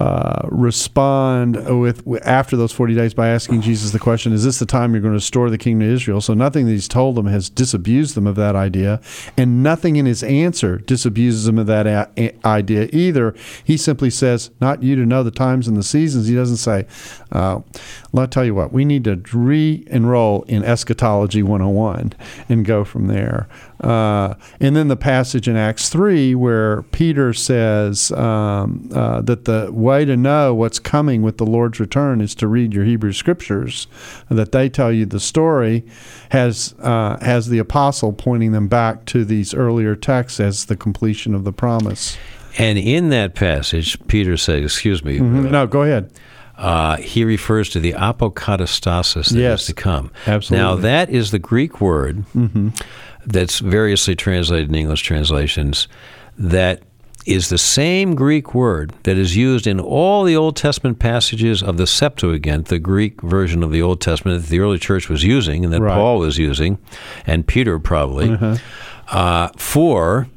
uh, 0.00 0.48
respond 0.50 1.56
with 1.80 2.06
after 2.26 2.56
those 2.56 2.72
40 2.72 2.94
days 2.94 3.14
by 3.14 3.28
asking 3.28 3.60
Jesus 3.60 3.92
the 3.92 3.98
question, 3.98 4.32
Is 4.32 4.44
this 4.44 4.58
the 4.58 4.66
time 4.66 4.92
you're 4.92 5.00
going 5.00 5.12
to 5.12 5.16
restore 5.16 5.50
the 5.50 5.58
kingdom 5.58 5.88
of 5.88 5.94
Israel? 5.94 6.20
So 6.20 6.34
nothing 6.34 6.66
that 6.66 6.72
he's 6.72 6.88
told 6.88 7.14
them 7.14 7.26
has 7.26 7.48
disabused 7.48 8.14
them 8.14 8.26
of 8.26 8.34
that 8.36 8.56
idea, 8.56 9.00
and 9.36 9.62
nothing 9.62 9.96
in 9.96 10.06
his 10.06 10.22
answer 10.22 10.78
disabuses 10.78 11.46
them 11.46 11.58
of 11.58 11.66
that 11.66 11.86
a- 11.86 12.34
idea 12.44 12.88
either. 12.92 13.34
He 13.62 13.76
simply 13.76 14.10
says, 14.10 14.50
Not 14.60 14.82
you 14.82 14.96
to 14.96 15.06
know 15.06 15.22
the 15.22 15.30
times 15.30 15.68
and 15.68 15.76
the 15.76 15.82
seasons. 15.82 16.26
He 16.26 16.34
doesn't 16.34 16.56
say, 16.56 16.86
uh, 17.30 17.60
I'll 18.16 18.28
tell 18.28 18.44
you 18.44 18.54
what, 18.54 18.72
we 18.72 18.84
need 18.84 19.04
to 19.04 19.20
re 19.32 19.84
enroll 19.88 20.42
in 20.42 20.64
Eschatology 20.64 21.42
101 21.42 22.12
and 22.48 22.64
go 22.64 22.84
from 22.84 23.08
there. 23.08 23.48
Uh, 23.84 24.34
and 24.60 24.74
then 24.74 24.88
the 24.88 24.96
passage 24.96 25.46
in 25.46 25.56
Acts 25.56 25.90
3 25.90 26.34
where 26.34 26.82
Peter 26.84 27.34
says 27.34 28.10
um, 28.12 28.88
uh, 28.94 29.20
that 29.20 29.44
the 29.44 29.68
way 29.70 30.06
to 30.06 30.16
know 30.16 30.54
what's 30.54 30.78
coming 30.78 31.20
with 31.20 31.36
the 31.36 31.44
Lord's 31.44 31.78
return 31.78 32.22
is 32.22 32.34
to 32.36 32.48
read 32.48 32.72
your 32.72 32.84
Hebrew 32.84 33.12
scriptures, 33.12 33.86
that 34.30 34.52
they 34.52 34.70
tell 34.70 34.90
you 34.90 35.04
the 35.04 35.20
story, 35.20 35.84
has, 36.30 36.74
uh, 36.80 37.18
has 37.22 37.48
the 37.48 37.58
apostle 37.58 38.12
pointing 38.14 38.52
them 38.52 38.68
back 38.68 39.04
to 39.06 39.24
these 39.24 39.52
earlier 39.52 39.94
texts 39.94 40.40
as 40.40 40.64
the 40.64 40.76
completion 40.76 41.34
of 41.34 41.44
the 41.44 41.52
promise. 41.52 42.16
And 42.56 42.78
in 42.78 43.10
that 43.10 43.34
passage, 43.34 43.98
Peter 44.06 44.36
says, 44.38 44.64
excuse 44.64 45.04
me. 45.04 45.18
Mm-hmm. 45.18 45.50
No, 45.50 45.66
go 45.66 45.82
ahead. 45.82 46.10
Uh, 46.56 46.96
he 46.98 47.24
refers 47.24 47.68
to 47.70 47.80
the 47.80 47.92
apokatastasis 47.94 49.30
that 49.30 49.38
Yes, 49.38 49.62
is 49.62 49.66
to 49.66 49.74
come. 49.74 50.12
absolutely. 50.26 50.64
Now, 50.64 50.76
that 50.76 51.10
is 51.10 51.32
the 51.32 51.40
Greek 51.40 51.80
word 51.80 52.24
that's 53.26 53.58
variously 53.60 54.14
translated 54.16 54.68
in 54.68 54.74
English 54.74 55.02
translations 55.02 55.88
that 56.38 56.82
is 57.26 57.48
the 57.48 57.58
same 57.58 58.14
Greek 58.14 58.54
word 58.54 58.92
that 59.04 59.16
is 59.16 59.34
used 59.36 59.66
in 59.66 59.80
all 59.80 60.24
the 60.24 60.36
Old 60.36 60.56
Testament 60.56 60.98
passages 60.98 61.62
of 61.62 61.78
the 61.78 61.86
Septuagint, 61.86 62.66
the 62.66 62.78
Greek 62.78 63.22
version 63.22 63.62
of 63.62 63.70
the 63.72 63.80
Old 63.80 64.00
Testament 64.02 64.42
that 64.42 64.50
the 64.50 64.60
early 64.60 64.78
church 64.78 65.08
was 65.08 65.24
using 65.24 65.64
and 65.64 65.72
that 65.72 65.80
Right. 65.80 65.94
Paul 65.94 66.18
was 66.18 66.36
using, 66.36 66.76
and 67.26 67.46
Peter 67.46 67.78
probably, 67.78 68.58
uh, 69.10 69.48
for 69.56 70.28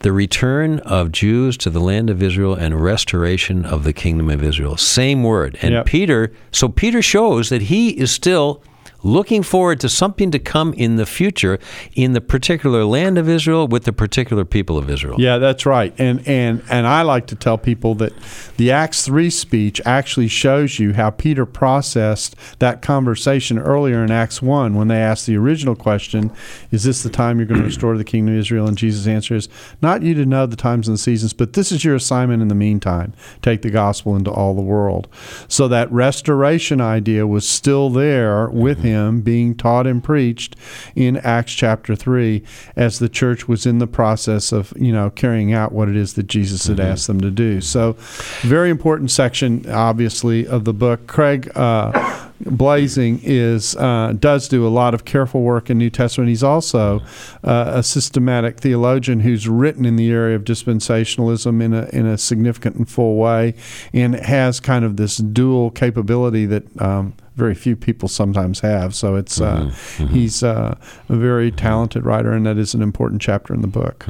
the 0.00 0.12
return 0.12 0.78
of 0.80 1.10
Jews 1.12 1.56
to 1.58 1.68
the 1.70 1.80
land 1.80 2.10
of 2.10 2.22
Israel 2.22 2.54
and 2.54 2.80
restoration 2.80 3.64
of 3.64 3.84
the 3.84 3.92
kingdom 3.92 4.30
of 4.30 4.42
Israel. 4.42 4.76
Same 4.76 5.22
word. 5.24 5.58
And 5.62 5.72
Yep. 5.74 5.86
Peter, 5.86 6.32
so 6.52 6.68
Peter 6.68 7.02
shows 7.02 7.48
that 7.50 7.62
he 7.62 7.90
is 7.90 8.10
still 8.10 8.62
looking 9.02 9.42
forward 9.42 9.80
to 9.80 9.88
something 9.88 10.30
to 10.30 10.38
come 10.38 10.72
in 10.74 10.96
the 10.96 11.06
future 11.06 11.58
in 11.94 12.12
the 12.12 12.20
particular 12.20 12.84
land 12.84 13.18
of 13.18 13.28
Israel 13.28 13.66
with 13.66 13.84
the 13.84 13.92
particular 13.92 14.44
people 14.44 14.76
of 14.76 14.90
Israel. 14.90 15.16
Yeah, 15.18 15.38
that's 15.38 15.66
right. 15.66 15.94
And 15.98 16.26
and 16.26 16.62
and 16.70 16.86
I 16.86 17.02
like 17.02 17.26
to 17.28 17.36
tell 17.36 17.58
people 17.58 17.94
that 17.96 18.12
the 18.56 18.70
Acts 18.70 19.04
3 19.04 19.30
speech 19.30 19.80
actually 19.84 20.28
shows 20.28 20.78
you 20.78 20.94
how 20.94 21.10
Peter 21.10 21.46
processed 21.46 22.36
that 22.58 22.82
conversation 22.82 23.58
earlier 23.58 24.04
in 24.04 24.10
Acts 24.10 24.42
1 24.42 24.74
when 24.74 24.88
they 24.88 24.98
asked 24.98 25.26
the 25.26 25.36
original 25.36 25.74
question, 25.74 26.30
is 26.70 26.84
this 26.84 27.02
the 27.02 27.10
time 27.10 27.38
you're 27.38 27.46
going 27.46 27.60
to 27.60 27.66
restore 27.66 27.96
the 27.96 28.04
kingdom 28.04 28.34
of 28.34 28.40
Israel? 28.40 28.66
And 28.66 28.76
Jesus' 28.76 29.06
answer 29.06 29.34
is, 29.34 29.48
not 29.80 30.02
you 30.02 30.14
to 30.14 30.26
know 30.26 30.46
the 30.46 30.56
times 30.56 30.88
and 30.88 30.94
the 30.94 30.98
seasons, 30.98 31.32
but 31.32 31.54
this 31.54 31.72
is 31.72 31.84
your 31.84 31.94
assignment 31.94 32.42
in 32.42 32.48
the 32.48 32.54
meantime. 32.54 33.12
Take 33.42 33.62
the 33.62 33.70
gospel 33.70 34.16
into 34.16 34.30
all 34.30 34.54
the 34.54 34.62
world. 34.62 35.08
So 35.48 35.68
that 35.68 35.90
restoration 35.90 36.80
idea 36.80 37.26
was 37.26 37.48
still 37.48 37.90
there 37.90 38.48
with 38.48 38.82
him 38.82 38.89
being 39.22 39.54
taught 39.54 39.86
and 39.86 40.02
preached 40.02 40.56
in 40.94 41.16
Acts 41.18 41.52
chapter 41.52 41.96
3 41.96 42.42
as 42.76 42.98
the 42.98 43.08
church 43.08 43.48
was 43.48 43.66
in 43.66 43.78
the 43.78 43.86
process 43.86 44.52
of, 44.52 44.72
you 44.76 44.92
know, 44.92 45.10
carrying 45.10 45.52
out 45.52 45.72
what 45.72 45.88
it 45.88 45.96
is 45.96 46.14
that 46.14 46.26
Jesus 46.26 46.66
had 46.66 46.80
asked 46.80 47.06
them 47.06 47.20
to 47.20 47.30
do. 47.30 47.60
So, 47.60 47.96
very 48.40 48.70
important 48.70 49.10
section, 49.10 49.68
obviously, 49.70 50.46
of 50.46 50.64
the 50.64 50.72
book. 50.72 51.06
Craig 51.06 51.50
uh, 51.56 52.20
Blaising 52.46 53.20
is 53.22 53.76
uh, 53.76 54.14
does 54.18 54.48
do 54.48 54.66
a 54.66 54.70
lot 54.70 54.94
of 54.94 55.04
careful 55.04 55.42
work 55.42 55.68
in 55.68 55.76
New 55.76 55.90
Testament. 55.90 56.28
He's 56.28 56.42
also 56.42 57.00
uh, 57.44 57.72
a 57.74 57.82
systematic 57.82 58.58
theologian 58.58 59.20
who's 59.20 59.46
written 59.46 59.84
in 59.84 59.96
the 59.96 60.10
area 60.10 60.36
of 60.36 60.44
dispensationalism 60.44 61.62
in 61.62 61.74
a 61.74 61.88
in 61.92 62.06
a 62.06 62.16
significant 62.16 62.76
and 62.76 62.88
full 62.88 63.16
way, 63.16 63.54
and 63.92 64.14
has 64.14 64.58
kind 64.58 64.84
of 64.84 64.96
this 64.96 65.18
dual 65.18 65.70
capability 65.70 66.46
that. 66.46 66.80
Um, 66.80 67.14
very 67.40 67.54
few 67.54 67.74
people 67.74 68.08
sometimes 68.08 68.60
have. 68.60 68.94
So 68.94 69.16
it's 69.16 69.40
uh, 69.40 69.72
he's 70.10 70.42
uh, 70.42 70.76
a 71.08 71.16
very 71.16 71.50
talented 71.50 72.04
writer, 72.04 72.32
and 72.32 72.44
that 72.46 72.58
is 72.58 72.74
an 72.74 72.82
important 72.82 73.20
chapter 73.22 73.54
in 73.54 73.62
the 73.62 73.72
book. 73.80 74.06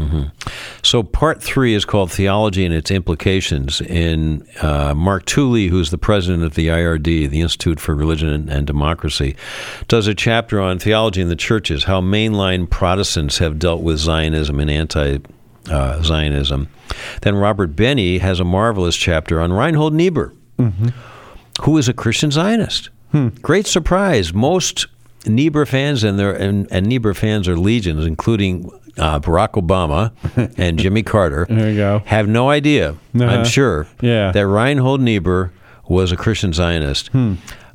So 0.83 1.03
part 1.03 1.43
three 1.43 1.75
is 1.75 1.85
called 1.85 2.11
Theology 2.11 2.65
and 2.65 2.75
Its 2.75 2.91
Implications. 2.91 3.81
In 3.81 4.47
uh, 4.61 4.95
Mark 4.95 5.25
Tooley, 5.25 5.69
who's 5.69 5.91
the 5.91 5.99
president 5.99 6.43
of 6.43 6.55
the 6.55 6.67
IRD, 6.69 7.31
the 7.31 7.41
Institute 7.41 7.79
for 7.81 7.95
Religion 7.95 8.29
and, 8.29 8.51
and 8.51 8.67
Democracy, 8.67 9.37
does 9.89 10.07
a 10.09 10.15
chapter 10.15 10.61
on 10.61 10.79
theology 10.79 11.21
in 11.23 11.29
the 11.29 11.37
churches, 11.37 11.85
how 11.85 12.01
mainline 12.01 12.69
Protestants 12.69 13.39
have 13.39 13.59
dealt 13.59 13.81
with 13.83 13.99
Zionism 13.99 14.59
and 14.61 14.71
anti. 14.71 15.19
Uh, 15.69 16.03
Zionism. 16.03 16.69
Then 17.21 17.37
Robert 17.37 17.77
Benne 17.77 18.19
has 18.19 18.41
a 18.41 18.45
marvelous 18.45 18.97
chapter 18.97 19.41
on 19.41 19.53
Reinhold 19.53 19.93
Niebuhr, 19.93 20.33
who 21.63 21.77
is 21.77 21.87
a 21.87 21.93
Christian 21.93 22.31
Zionist. 22.31 22.89
Great 23.43 23.67
surprise. 23.67 24.33
Most 24.33 24.87
Niebuhr 25.27 25.67
fans 25.67 26.05
and 26.05 26.19
their 26.19 26.33
and, 26.33 26.67
and 26.71 26.87
Niebuhr 26.87 27.15
fans 27.15 27.49
are 27.49 27.57
legions, 27.57 28.07
including 28.07 28.71
uh, 28.99 29.21
Barack 29.21 29.53
Obama 29.53 30.13
and 30.59 30.79
Jimmy 30.79 31.03
Carter. 31.03 31.47
There 31.49 31.71
you 31.71 31.77
go. 31.77 32.03
Have 32.07 32.29
no 32.29 32.51
idea, 32.51 32.91
Uh-huh. 33.15 33.25
I'm 33.25 33.45
sure, 33.45 33.87
Yeah. 34.01 34.33
that 34.33 34.47
Reinhold 34.47 35.01
Niebuhr 35.01 35.53
was 35.89 36.13
a 36.13 36.17
Christian 36.17 36.53
Zionist. 36.53 37.11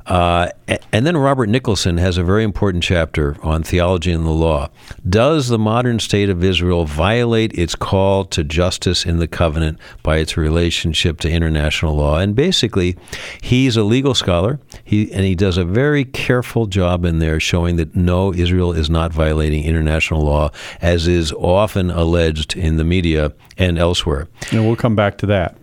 Uh, 0.06 0.48
and 0.92 1.04
then 1.06 1.16
Robert 1.16 1.48
Nicholson 1.48 1.98
has 1.98 2.16
a 2.16 2.22
very 2.22 2.44
important 2.44 2.84
chapter 2.84 3.36
on 3.42 3.62
theology 3.62 4.12
and 4.12 4.24
the 4.24 4.30
law. 4.30 4.68
Does 5.08 5.48
the 5.48 5.58
modern 5.58 5.98
state 5.98 6.30
of 6.30 6.44
Israel 6.44 6.84
violate 6.84 7.52
its 7.54 7.74
call 7.74 8.24
to 8.26 8.44
justice 8.44 9.04
in 9.04 9.18
the 9.18 9.26
covenant 9.26 9.78
by 10.02 10.18
its 10.18 10.36
relationship 10.36 11.18
to 11.20 11.30
international 11.30 11.96
law? 11.96 12.18
And 12.18 12.34
basically, 12.34 12.96
he's 13.40 13.76
a 13.76 13.82
legal 13.82 14.14
scholar, 14.14 14.60
he, 14.84 15.12
and 15.12 15.24
he 15.24 15.34
does 15.34 15.58
a 15.58 15.64
very 15.64 16.04
careful 16.04 16.66
job 16.66 17.04
in 17.04 17.18
there 17.18 17.40
showing 17.40 17.76
that 17.76 17.96
no, 17.96 18.32
Israel 18.32 18.72
is 18.72 18.88
not 18.88 19.12
violating 19.12 19.64
international 19.64 20.22
law, 20.22 20.50
as 20.80 21.08
is 21.08 21.32
often 21.32 21.90
alleged 21.90 22.56
in 22.56 22.76
the 22.76 22.84
media 22.84 23.32
and 23.58 23.78
elsewhere. 23.78 24.28
And 24.52 24.66
we'll 24.66 24.76
come 24.76 24.94
back 24.94 25.18
to 25.18 25.26
that. 25.26 25.56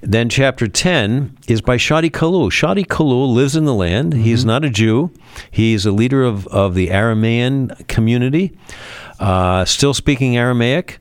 Then 0.00 0.28
chapter 0.28 0.68
10 0.68 1.36
is 1.48 1.60
by 1.60 1.76
Shadi 1.76 2.12
Khalloul. 2.12 2.50
Shadi 2.50 2.88
Khalloul 2.88 3.32
lives 3.32 3.56
in 3.56 3.64
the 3.64 3.74
land. 3.74 4.14
He's 4.14 4.44
not 4.44 4.64
a 4.64 4.70
Jew. 4.70 5.10
He's 5.50 5.86
a 5.86 5.92
leader 5.92 6.22
of, 6.22 6.46
of 6.48 6.74
the 6.74 6.88
Aramaean 6.88 7.86
community, 7.88 8.56
uh, 9.18 9.64
still 9.64 9.94
speaking 9.94 10.36
Aramaic. 10.36 10.98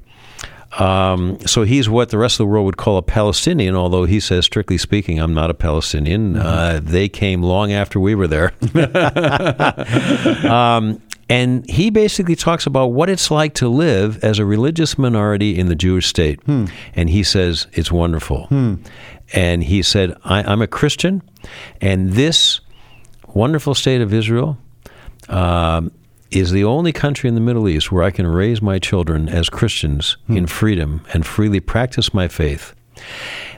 Um, 0.80 1.40
so 1.46 1.64
he's 1.64 1.88
what 1.88 2.10
the 2.10 2.18
rest 2.18 2.36
of 2.36 2.46
the 2.46 2.52
world 2.52 2.66
would 2.66 2.78
call 2.78 2.98
a 2.98 3.02
Palestinian, 3.02 3.76
although 3.76 4.06
he 4.06 4.20
says, 4.20 4.46
strictly 4.46 4.78
speaking, 4.78 5.20
I'm 5.20 5.34
not 5.34 5.50
a 5.50 5.54
Palestinian. 5.54 6.36
Uh, 6.36 6.82
they 6.84 7.08
came 7.08 7.42
long 7.42 7.72
after 7.72 8.00
we 8.00 8.14
were 8.14 8.28
there. 8.28 8.52
um, 10.52 11.02
and 11.28 11.68
he 11.70 11.90
basically 11.90 12.36
talks 12.36 12.66
about 12.66 12.88
what 12.88 13.10
it's 13.10 13.32
like 13.32 13.56
to 13.56 13.68
live 13.68 14.24
as 14.24 14.38
a 14.38 14.46
religious 14.46 14.98
minority 14.98 15.58
in 15.58 15.68
the 15.68 15.76
Jewish 15.76 16.08
state. 16.08 16.42
Hmm. 16.44 16.66
And 16.94 17.10
he 17.10 17.24
says 17.24 17.68
it's 17.74 17.92
wonderful. 17.92 18.46
Hmm. 18.48 18.76
And 19.34 19.64
he 19.64 19.82
said, 19.82 20.16
I, 20.24 20.44
I'm 20.44 20.62
a 20.62 20.68
Christian, 20.68 21.24
and 21.82 22.14
this 22.14 22.62
wonderful 23.34 23.74
state 23.74 24.02
of 24.02 24.14
Israel 24.14 24.58
um, 25.30 25.92
is 26.30 26.52
the 26.52 26.64
only 26.64 26.92
country 26.92 27.28
in 27.28 27.34
the 27.34 27.42
Middle 27.42 27.68
East 27.68 27.92
where 27.92 28.04
I 28.04 28.12
can 28.12 28.28
raise 28.28 28.62
my 28.62 28.78
children 28.78 29.28
as 29.28 29.50
Christians 29.50 30.18
hmm. 30.28 30.38
in 30.38 30.48
freedom 30.48 31.04
and 31.14 31.26
freely 31.26 31.60
practice 31.60 32.14
my 32.14 32.28
faith. 32.28 32.76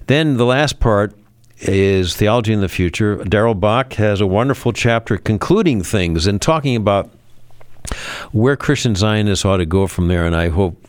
Then 0.08 0.38
the 0.38 0.46
last 0.46 0.80
part 0.80 1.14
is 1.60 2.16
theology 2.16 2.54
in 2.54 2.62
the 2.62 2.70
future. 2.70 3.18
Darrell 3.26 3.56
Bock 3.56 3.94
has 3.94 4.22
a 4.22 4.28
wonderful 4.28 4.72
chapter 4.72 5.18
concluding 5.18 5.84
things 5.84 6.28
and 6.28 6.42
talking 6.42 6.76
about 6.76 7.12
where 8.32 8.56
Christian 8.56 8.96
Zionists 8.96 9.46
ought 9.46 9.58
to 9.58 9.66
go 9.66 9.88
from 9.88 10.08
there. 10.08 10.26
And 10.26 10.36
I 10.36 10.50
hope 10.50 10.88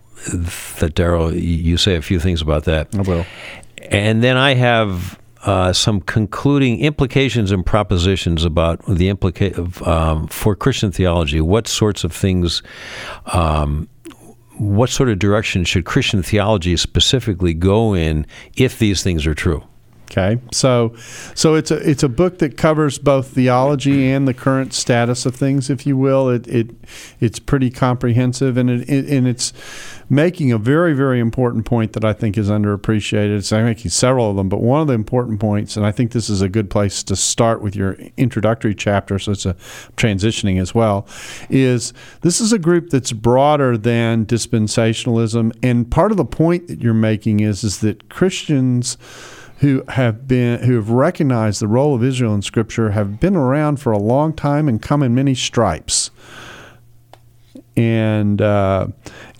that 0.80 0.92
Darrell, 0.94 1.34
you 1.34 1.76
say 1.76 1.96
a 1.96 2.02
few 2.02 2.20
things 2.20 2.42
about 2.42 2.64
that. 2.64 2.88
I 2.94 3.02
will. 3.02 3.24
And 3.90 4.22
then 4.22 4.36
I 4.36 4.54
have 4.54 5.18
uh, 5.44 5.72
some 5.72 6.00
concluding 6.00 6.80
implications 6.80 7.52
and 7.52 7.64
propositions 7.64 8.44
about 8.44 8.84
the 8.86 9.08
implica- 9.08 9.56
of, 9.56 9.82
um, 9.86 10.26
for 10.26 10.56
Christian 10.56 10.90
theology. 10.90 11.40
What 11.40 11.68
sorts 11.68 12.04
of 12.04 12.12
things, 12.12 12.62
um, 13.26 13.88
what 14.56 14.90
sort 14.90 15.08
of 15.08 15.18
direction 15.18 15.64
should 15.64 15.84
Christian 15.84 16.22
theology 16.22 16.76
specifically 16.76 17.54
go 17.54 17.94
in 17.94 18.26
if 18.56 18.78
these 18.78 19.02
things 19.02 19.26
are 19.26 19.34
true? 19.34 19.62
Okay, 20.10 20.40
so 20.52 20.94
so 21.34 21.54
it's 21.54 21.70
a 21.70 21.76
it's 21.88 22.02
a 22.02 22.08
book 22.08 22.38
that 22.38 22.56
covers 22.56 22.96
both 22.98 23.28
theology 23.28 24.10
and 24.10 24.26
the 24.26 24.32
current 24.32 24.72
status 24.72 25.26
of 25.26 25.36
things, 25.36 25.68
if 25.68 25.86
you 25.86 25.98
will. 25.98 26.30
It 26.30 26.48
it 26.48 26.70
it's 27.20 27.38
pretty 27.38 27.70
comprehensive, 27.70 28.56
and 28.56 28.70
it, 28.70 28.88
it 28.88 29.06
and 29.10 29.28
it's 29.28 29.52
making 30.08 30.50
a 30.50 30.56
very 30.56 30.94
very 30.94 31.20
important 31.20 31.66
point 31.66 31.92
that 31.92 32.06
I 32.06 32.14
think 32.14 32.38
is 32.38 32.48
underappreciated. 32.48 33.36
It's 33.36 33.52
I'm 33.52 33.66
making 33.66 33.90
several 33.90 34.30
of 34.30 34.36
them, 34.36 34.48
but 34.48 34.62
one 34.62 34.80
of 34.80 34.86
the 34.86 34.94
important 34.94 35.40
points, 35.40 35.76
and 35.76 35.84
I 35.84 35.92
think 35.92 36.12
this 36.12 36.30
is 36.30 36.40
a 36.40 36.48
good 36.48 36.70
place 36.70 37.02
to 37.02 37.14
start 37.14 37.60
with 37.60 37.76
your 37.76 37.98
introductory 38.16 38.74
chapter. 38.74 39.18
So 39.18 39.32
it's 39.32 39.44
a 39.44 39.54
transitioning 39.98 40.58
as 40.58 40.74
well. 40.74 41.06
Is 41.50 41.92
this 42.22 42.40
is 42.40 42.50
a 42.50 42.58
group 42.58 42.88
that's 42.88 43.12
broader 43.12 43.76
than 43.76 44.24
dispensationalism, 44.24 45.54
and 45.62 45.90
part 45.90 46.12
of 46.12 46.16
the 46.16 46.24
point 46.24 46.68
that 46.68 46.80
you're 46.80 46.94
making 46.94 47.40
is 47.40 47.62
is 47.62 47.80
that 47.80 48.08
Christians 48.08 48.96
who 49.58 49.82
have 49.88 50.28
been 50.28 50.62
who 50.62 50.76
have 50.76 50.90
recognized 50.90 51.60
the 51.60 51.68
role 51.68 51.94
of 51.94 52.02
Israel 52.02 52.34
in 52.34 52.42
Scripture 52.42 52.90
have 52.90 53.20
been 53.20 53.36
around 53.36 53.80
for 53.80 53.92
a 53.92 53.98
long 53.98 54.32
time 54.32 54.68
and 54.68 54.80
come 54.80 55.02
in 55.02 55.14
many 55.14 55.34
stripes. 55.34 56.10
And 57.76 58.40
uh, 58.42 58.88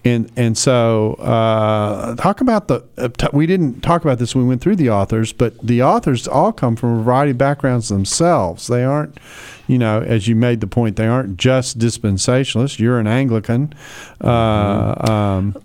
and 0.05 0.31
and 0.37 0.57
so 0.57 1.15
uh, 1.15 2.17
talk 2.17 2.41
about 2.41 2.69
the 2.69 2.85
uh, 2.97 3.09
t- 3.09 3.29
we 3.33 3.47
didn't 3.47 3.81
talk 3.81 4.03
about 4.03 4.19
this 4.19 4.35
when 4.35 4.45
we 4.45 4.49
went 4.49 4.61
through 4.61 4.77
the 4.77 4.91
authors, 4.91 5.33
but 5.33 5.59
the 5.61 5.83
authors 5.83 6.27
all 6.27 6.53
come 6.53 6.77
from 6.77 6.99
a 6.99 7.03
variety 7.03 7.33
of 7.33 7.39
backgrounds 7.39 7.89
themselves. 7.89 8.67
They 8.67 8.85
aren't, 8.85 9.19
you 9.67 9.79
know, 9.79 10.01
as 10.03 10.29
you 10.29 10.37
made 10.37 10.61
the 10.61 10.67
point, 10.67 10.97
they 10.97 11.07
aren't 11.07 11.37
just 11.37 11.79
dispensationalists. 11.79 12.79
You're 12.79 12.99
an 12.99 13.07
Anglican. 13.07 13.75
Uh, 14.21 14.95
um, 15.11 15.57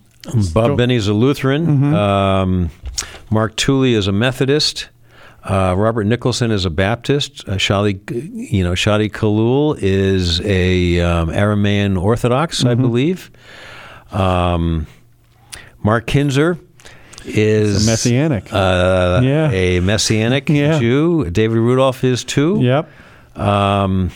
Bob 0.53 0.77
Benne's 0.77 1.07
a 1.07 1.13
Lutheran. 1.13 1.67
Mm-hmm. 1.67 1.93
Um, 1.93 2.69
Mark 3.33 3.55
Tooley 3.55 3.95
is 3.95 4.07
a 4.07 4.11
Methodist. 4.11 4.89
Uh, 5.43 5.73
Robert 5.77 6.05
Nicholson 6.05 6.51
is 6.51 6.65
a 6.65 6.69
Baptist. 6.69 7.43
Uh, 7.49 7.53
Shali, 7.53 7.99
you 8.31 8.63
know, 8.63 8.73
Shadi 8.73 9.11
Khalloul 9.11 9.73
is 9.79 10.39
a 10.41 10.99
um, 11.01 11.29
Aramaean 11.29 12.01
Orthodox, 12.01 12.59
Mm-hmm. 12.59 12.69
I 12.69 12.75
believe. 12.75 13.31
Um, 14.11 14.87
Mark 15.83 16.05
Kinzer 16.07 16.57
is 17.25 17.85
a 17.87 17.91
messianic. 17.91 18.53
Uh, 18.53 19.19
Yeah. 19.23 19.49
a 19.51 19.79
messianic 19.79 20.47
Yeah. 20.47 20.79
Jew. 20.79 21.29
David 21.31 21.57
Rudolph 21.57 22.03
is 22.03 22.23
too. 22.23 22.59
yep. 22.61 22.87
Um, 23.35 24.11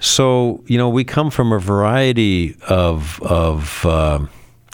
so 0.00 0.64
you 0.66 0.78
know, 0.78 0.88
we 0.88 1.04
come 1.04 1.30
from 1.30 1.52
a 1.52 1.58
variety 1.58 2.56
of 2.68 3.20
of 3.22 3.84
um 3.86 4.28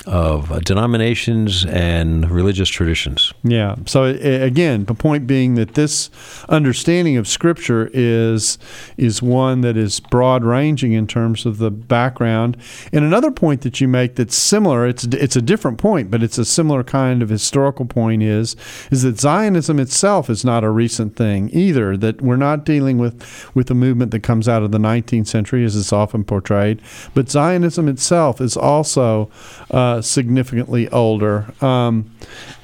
of 0.06 0.50
uh, 0.50 0.58
denominations 0.60 1.64
and 1.66 2.30
religious 2.30 2.68
traditions. 2.68 3.32
Yeah. 3.44 3.76
So 3.86 4.04
again, 4.04 4.84
the 4.86 4.94
point 4.94 5.26
being 5.26 5.54
that 5.54 5.74
this 5.74 6.10
understanding 6.48 7.16
of 7.16 7.28
Scripture 7.28 7.90
is 7.92 8.58
is 8.96 9.22
one 9.22 9.60
that 9.60 9.76
is 9.76 10.00
broad 10.00 10.44
ranging 10.44 10.92
in 10.92 11.06
terms 11.06 11.46
of 11.46 11.58
the 11.58 11.70
background. 11.70 12.56
And 12.92 13.04
another 13.04 13.30
point 13.30 13.62
that 13.62 13.80
you 13.80 13.88
make 13.88 14.16
that's 14.16 14.36
similar. 14.36 14.86
It's 14.86 15.04
it's 15.04 15.36
a 15.36 15.42
different 15.42 15.78
point, 15.78 16.10
but 16.10 16.22
it's 16.22 16.38
a 16.38 16.44
similar 16.44 16.82
kind 16.82 17.22
of 17.22 17.28
historical 17.28 17.86
point. 17.86 18.22
Is 18.22 18.56
is 18.90 19.02
that 19.02 19.20
Zionism 19.20 19.78
itself 19.78 20.28
is 20.28 20.44
not 20.44 20.64
a 20.64 20.70
recent 20.70 21.16
thing 21.16 21.50
either. 21.52 21.96
That 21.96 22.20
we're 22.20 22.36
not 22.36 22.64
dealing 22.64 22.98
with 22.98 23.50
with 23.54 23.70
a 23.70 23.74
movement 23.74 24.10
that 24.10 24.22
comes 24.22 24.48
out 24.48 24.62
of 24.62 24.72
the 24.72 24.78
19th 24.78 25.28
century, 25.28 25.64
as 25.64 25.76
it's 25.76 25.92
often 25.92 26.24
portrayed. 26.24 26.80
But 27.14 27.30
Zionism 27.30 27.88
itself 27.88 28.40
is 28.40 28.56
also 28.56 29.30
uh, 29.72 30.02
significantly 30.02 30.88
older, 30.90 31.46
um, 31.60 32.14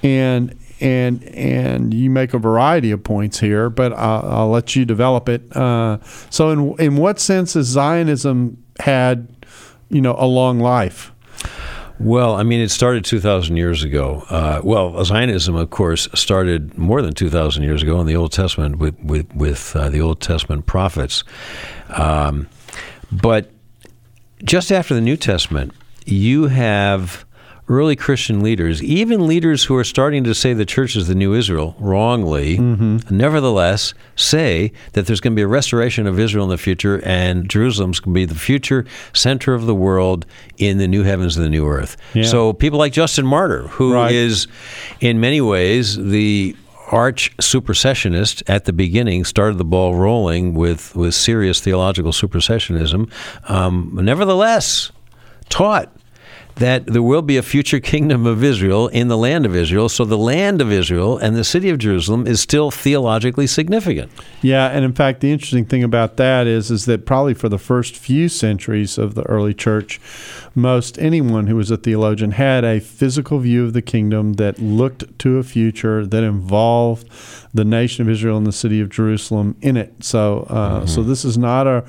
and 0.03 0.57
and 0.81 1.25
and 1.25 1.93
you 1.93 2.11
make 2.11 2.35
a 2.35 2.39
variety 2.39 2.91
of 2.91 3.03
points 3.03 3.41
here, 3.41 3.71
but 3.71 3.93
I'll, 3.93 4.25
I'll 4.31 4.51
let 4.51 4.77
you 4.77 4.85
develop 4.85 5.29
it. 5.29 5.55
Uh, 5.57 5.99
so, 6.31 6.51
in 6.51 6.75
in 6.79 6.97
what 6.97 7.19
sense 7.19 7.55
has 7.55 7.67
Zionism 7.67 8.63
had, 8.81 9.29
you 9.89 10.01
know, 10.01 10.15
a 10.19 10.27
long 10.27 10.61
life? 10.61 11.13
Well, 12.01 12.37
I 12.37 12.45
mean, 12.45 12.61
it 12.61 12.71
started 12.71 13.05
2,000 13.05 13.57
years 13.57 13.83
ago. 13.83 14.25
Uh, 14.31 14.61
well, 14.63 15.05
Zionism, 15.05 15.57
of 15.57 15.71
course, 15.71 16.07
started 16.15 16.79
more 16.79 17.03
than 17.03 17.13
2,000 17.13 17.65
years 17.65 17.83
ago 17.83 18.01
in 18.01 18.07
the 18.07 18.15
Old 18.15 18.31
Testament 18.31 18.79
with, 18.79 18.97
with, 19.01 19.35
with 19.35 19.75
uh, 19.75 19.91
the 19.91 20.01
Old 20.01 20.21
Testament 20.21 20.67
prophets. 20.67 21.25
Um, 21.89 22.49
but 23.11 23.51
just 24.45 24.71
after 24.71 24.95
the 24.95 25.01
New 25.01 25.17
Testament, 25.17 25.73
you 26.11 26.49
have 26.49 27.25
early 27.71 27.95
Christian 27.95 28.41
leaders, 28.43 28.83
even 28.83 29.27
leaders 29.27 29.65
who 29.65 29.77
are 29.77 29.85
starting 29.85 30.25
to 30.25 30.35
say 30.35 30.55
the 30.55 30.65
church 30.65 30.97
is 30.97 31.07
the 31.07 31.15
new 31.15 31.35
Israel 31.35 31.77
wrongly, 31.79 32.57
nevertheless 33.11 33.93
say 34.17 34.73
that 34.95 35.07
there's 35.07 35.21
going 35.21 35.33
to 35.35 35.37
be 35.37 35.43
a 35.43 35.47
restoration 35.49 36.07
of 36.07 36.19
Israel 36.19 36.45
in 36.45 36.51
the 36.51 36.57
future 36.57 37.03
and 37.05 37.49
Jerusalem's 37.49 38.01
going 38.01 38.15
to 38.15 38.21
be 38.21 38.25
the 38.25 38.35
future 38.39 38.87
center 39.13 39.53
of 39.53 39.67
the 39.67 39.75
world 39.75 40.25
in 40.57 40.79
the 40.79 40.89
new 40.89 41.03
heavens 41.03 41.37
and 41.37 41.45
the 41.45 41.51
new 41.51 41.67
earth. 41.67 41.99
Yeah. 42.15 42.23
So 42.25 42.55
people 42.55 42.79
like 42.79 42.93
Justin 42.95 43.27
Martyr, 43.27 43.69
who 43.69 43.95
is 44.09 44.47
Right. 44.49 44.97
in 45.11 45.21
many 45.21 45.43
ways 45.43 45.97
the 45.97 46.57
arch 46.91 47.37
supersessionist 47.37 48.43
at 48.47 48.65
the 48.65 48.73
beginning 48.73 49.25
started 49.27 49.59
the 49.59 49.65
ball 49.65 49.95
rolling 49.95 50.55
with, 50.55 50.97
with 50.97 51.15
serious 51.15 51.61
theological 51.61 52.13
supersessionism, 52.13 53.11
um, 53.51 53.91
nevertheless 54.01 54.91
taught 55.49 55.93
that 56.59 56.87
there 56.87 57.03
will 57.03 57.23
be 57.23 57.37
a 57.37 57.43
future 57.43 57.79
kingdom 57.79 58.27
of 58.27 58.43
Israel 58.43 58.89
in 58.89 59.09
the 59.09 59.17
land 59.17 59.47
of 59.47 59.55
Israel. 59.55 59.89
So 59.89 60.05
the 60.05 60.19
land 60.19 60.61
of 60.61 60.73
Israel 60.73 61.17
and 61.17 61.37
the 61.37 61.45
city 61.45 61.71
of 61.71 61.79
Jerusalem 61.79 62.27
is 62.27 62.41
still 62.41 62.71
theologically 62.71 63.47
significant. 63.47 64.11
Yeah, 64.43 64.69
and 64.69 64.85
in 64.85 64.93
fact, 64.93 65.21
the 65.21 65.31
interesting 65.31 65.65
thing 65.65 65.85
about 65.85 66.17
that 66.17 66.47
is 66.47 66.71
is 66.71 66.85
that 66.87 67.07
probably 67.07 67.35
for 67.35 67.49
the 67.49 67.59
first 67.59 67.97
few 67.97 68.29
centuries 68.29 68.99
of 68.99 69.15
the 69.15 69.23
early 69.25 69.55
church, 69.55 70.01
most 70.55 70.99
anyone 70.99 71.47
who 71.47 71.57
was 71.57 71.71
a 71.71 71.77
theologian 71.77 72.33
had 72.33 72.65
a 72.65 72.81
physical 72.81 73.39
view 73.39 73.65
of 73.65 73.73
the 73.73 73.83
kingdom 73.83 74.35
that 74.35 74.59
looked 74.59 75.19
to 75.21 75.39
a 75.39 75.45
future 75.45 76.05
that 76.05 76.25
involved 76.25 77.09
the 77.55 77.65
nation 77.65 78.03
of 78.03 78.11
Israel 78.11 78.37
and 78.37 78.47
the 78.47 78.53
city 78.53 78.81
of 78.81 78.89
Jerusalem 78.89 79.57
in 79.61 79.77
it. 79.77 80.03
So, 80.03 80.41
uh, 80.51 80.87
so 80.87 81.03
this 81.03 81.25
is 81.25 81.39
not 81.39 81.67
a 81.67 81.85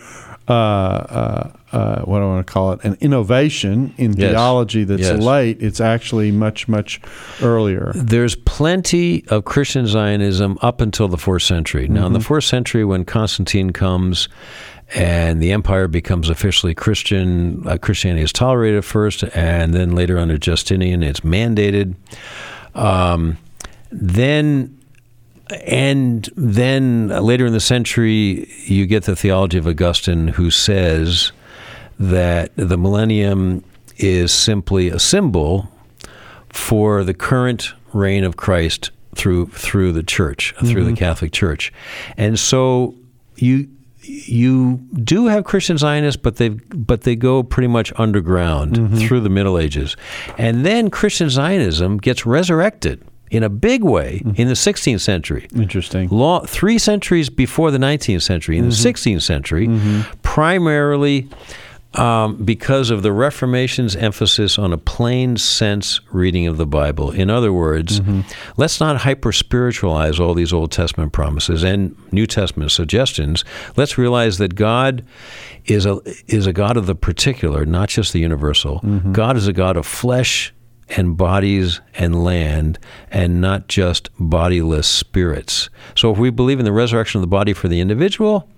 uh, 0.49 0.53
uh, 0.53 1.51
uh, 1.71 2.01
what 2.01 2.17
do 2.19 2.23
I 2.23 2.27
want 2.27 2.45
to 2.47 2.51
call 2.53 2.71
it? 2.73 2.79
An 2.83 2.97
innovation 2.99 3.93
in 3.97 4.13
Yes. 4.13 4.31
theology 4.31 4.83
that's 4.83 5.01
Yes. 5.01 5.19
late. 5.21 5.57
It's 5.61 5.79
actually 5.79 6.31
much 6.31 6.67
much 6.67 6.99
earlier. 7.41 7.91
There's 7.95 8.35
plenty 8.35 9.23
of 9.27 9.45
Christian 9.45 9.85
Zionism 9.85 10.57
up 10.61 10.81
until 10.81 11.07
the 11.07 11.17
fourth 11.17 11.43
century. 11.43 11.87
Now, 11.87 12.07
in 12.07 12.13
the 12.13 12.19
fourth 12.19 12.45
century, 12.45 12.83
when 12.83 13.05
Constantine 13.05 13.71
comes 13.71 14.27
and 14.95 15.39
the 15.39 15.51
empire 15.51 15.87
becomes 15.87 16.29
officially 16.29 16.73
Christian, 16.73 17.61
uh, 17.67 17.77
Christianity 17.77 18.23
is 18.23 18.33
tolerated 18.33 18.83
first, 18.83 19.23
and 19.35 19.71
then 19.73 19.93
later 19.93 20.17
under 20.17 20.37
Justinian, 20.39 21.03
it's 21.03 21.19
mandated. 21.19 21.93
Um, 22.73 23.37
then 23.91 24.75
and 25.49 26.29
then 26.35 27.11
uh, 27.11 27.21
later 27.21 27.45
in 27.45 27.53
the 27.53 27.59
century, 27.59 28.49
you 28.65 28.85
get 28.85 29.03
the 29.03 29.15
theology 29.15 29.57
of 29.57 29.67
Augustine, 29.67 30.29
who 30.29 30.51
says 30.51 31.31
that 31.99 32.51
the 32.55 32.77
millennium 32.77 33.63
is 33.97 34.31
simply 34.31 34.89
a 34.89 34.99
symbol 34.99 35.69
for 36.49 37.03
the 37.03 37.13
current 37.13 37.73
reign 37.93 38.23
of 38.23 38.37
Christ 38.37 38.91
through 39.15 39.47
through 39.47 39.91
the 39.91 40.03
church, 40.03 40.53
uh, 40.57 40.65
through 40.65 40.83
the 40.83 40.91
mm-hmm. 40.91 40.95
Catholic 40.95 41.31
Church, 41.31 41.73
and 42.17 42.39
so 42.39 42.95
you 43.35 43.67
you 44.01 44.77
do 45.03 45.27
have 45.27 45.43
Christian 45.43 45.77
Zionists, 45.77 46.21
but 46.21 46.37
they 46.37 46.49
but 46.49 47.01
they 47.01 47.15
go 47.15 47.43
pretty 47.43 47.67
much 47.67 47.91
underground 47.97 48.75
mm-hmm. 48.75 48.95
through 48.97 49.21
the 49.21 49.29
Middle 49.29 49.57
Ages, 49.57 49.97
and 50.37 50.65
then 50.65 50.89
Christian 50.89 51.29
Zionism 51.29 51.97
gets 51.97 52.25
resurrected 52.25 53.03
in 53.29 53.43
a 53.43 53.49
big 53.49 53.83
way 53.83 54.21
mm-hmm. 54.23 54.41
in 54.41 54.47
the 54.47 54.53
16th 54.53 55.01
century. 55.01 55.47
Interesting. 55.55 56.09
Law, 56.09 56.41
three 56.41 56.77
centuries 56.77 57.29
before 57.29 57.71
the 57.71 57.77
19th 57.77 58.21
century, 58.21 58.57
in 58.57 58.69
the 58.69 58.75
mm-hmm. 58.75 58.87
16th 58.87 59.21
century, 59.21 59.67
mm-hmm. 59.67 60.19
primarily 60.21 61.29
um, 61.95 62.43
because 62.43 62.91
of 62.91 63.01
the 63.01 63.11
Reformation's 63.11 63.95
emphasis 63.95 64.59
on 64.59 64.71
a 64.71 64.77
plain 64.77 65.37
sense 65.37 66.01
reading 66.11 66.45
of 66.45 66.57
the 66.57 66.67
Bible. 66.67 67.11
In 67.11 67.29
other 67.29 67.51
words, 67.51 67.99
let's 68.57 68.79
not 68.79 68.97
hyper 68.97 69.31
spiritualize 69.31 70.19
all 70.19 70.35
these 70.35 70.53
Old 70.53 70.71
Testament 70.71 71.13
promises 71.13 71.63
and 71.63 71.95
New 72.13 72.27
Testament 72.27 72.71
suggestions. 72.71 73.43
Let's 73.75 73.97
realize 73.97 74.37
that 74.37 74.53
God 74.53 75.03
is 75.65 75.85
a 75.85 75.99
is 76.27 76.45
a 76.45 76.53
God 76.53 76.77
of 76.77 76.85
the 76.85 76.95
particular, 76.95 77.65
not 77.65 77.89
just 77.89 78.13
the 78.13 78.19
universal. 78.19 78.79
God 79.11 79.35
is 79.35 79.47
a 79.47 79.53
God 79.53 79.75
of 79.75 79.85
flesh 79.85 80.53
and 80.89 81.17
bodies 81.17 81.81
and 81.95 82.23
land 82.23 82.79
and 83.11 83.41
not 83.41 83.67
just 83.67 84.09
bodiless 84.19 84.87
spirits. 84.87 85.69
So 85.95 86.11
if 86.11 86.17
we 86.17 86.29
believe 86.29 86.59
in 86.59 86.65
the 86.65 86.71
resurrection 86.71 87.19
of 87.19 87.21
the 87.21 87.27
body 87.27 87.53
for 87.53 87.67
the 87.67 87.79
individual, 87.79 88.49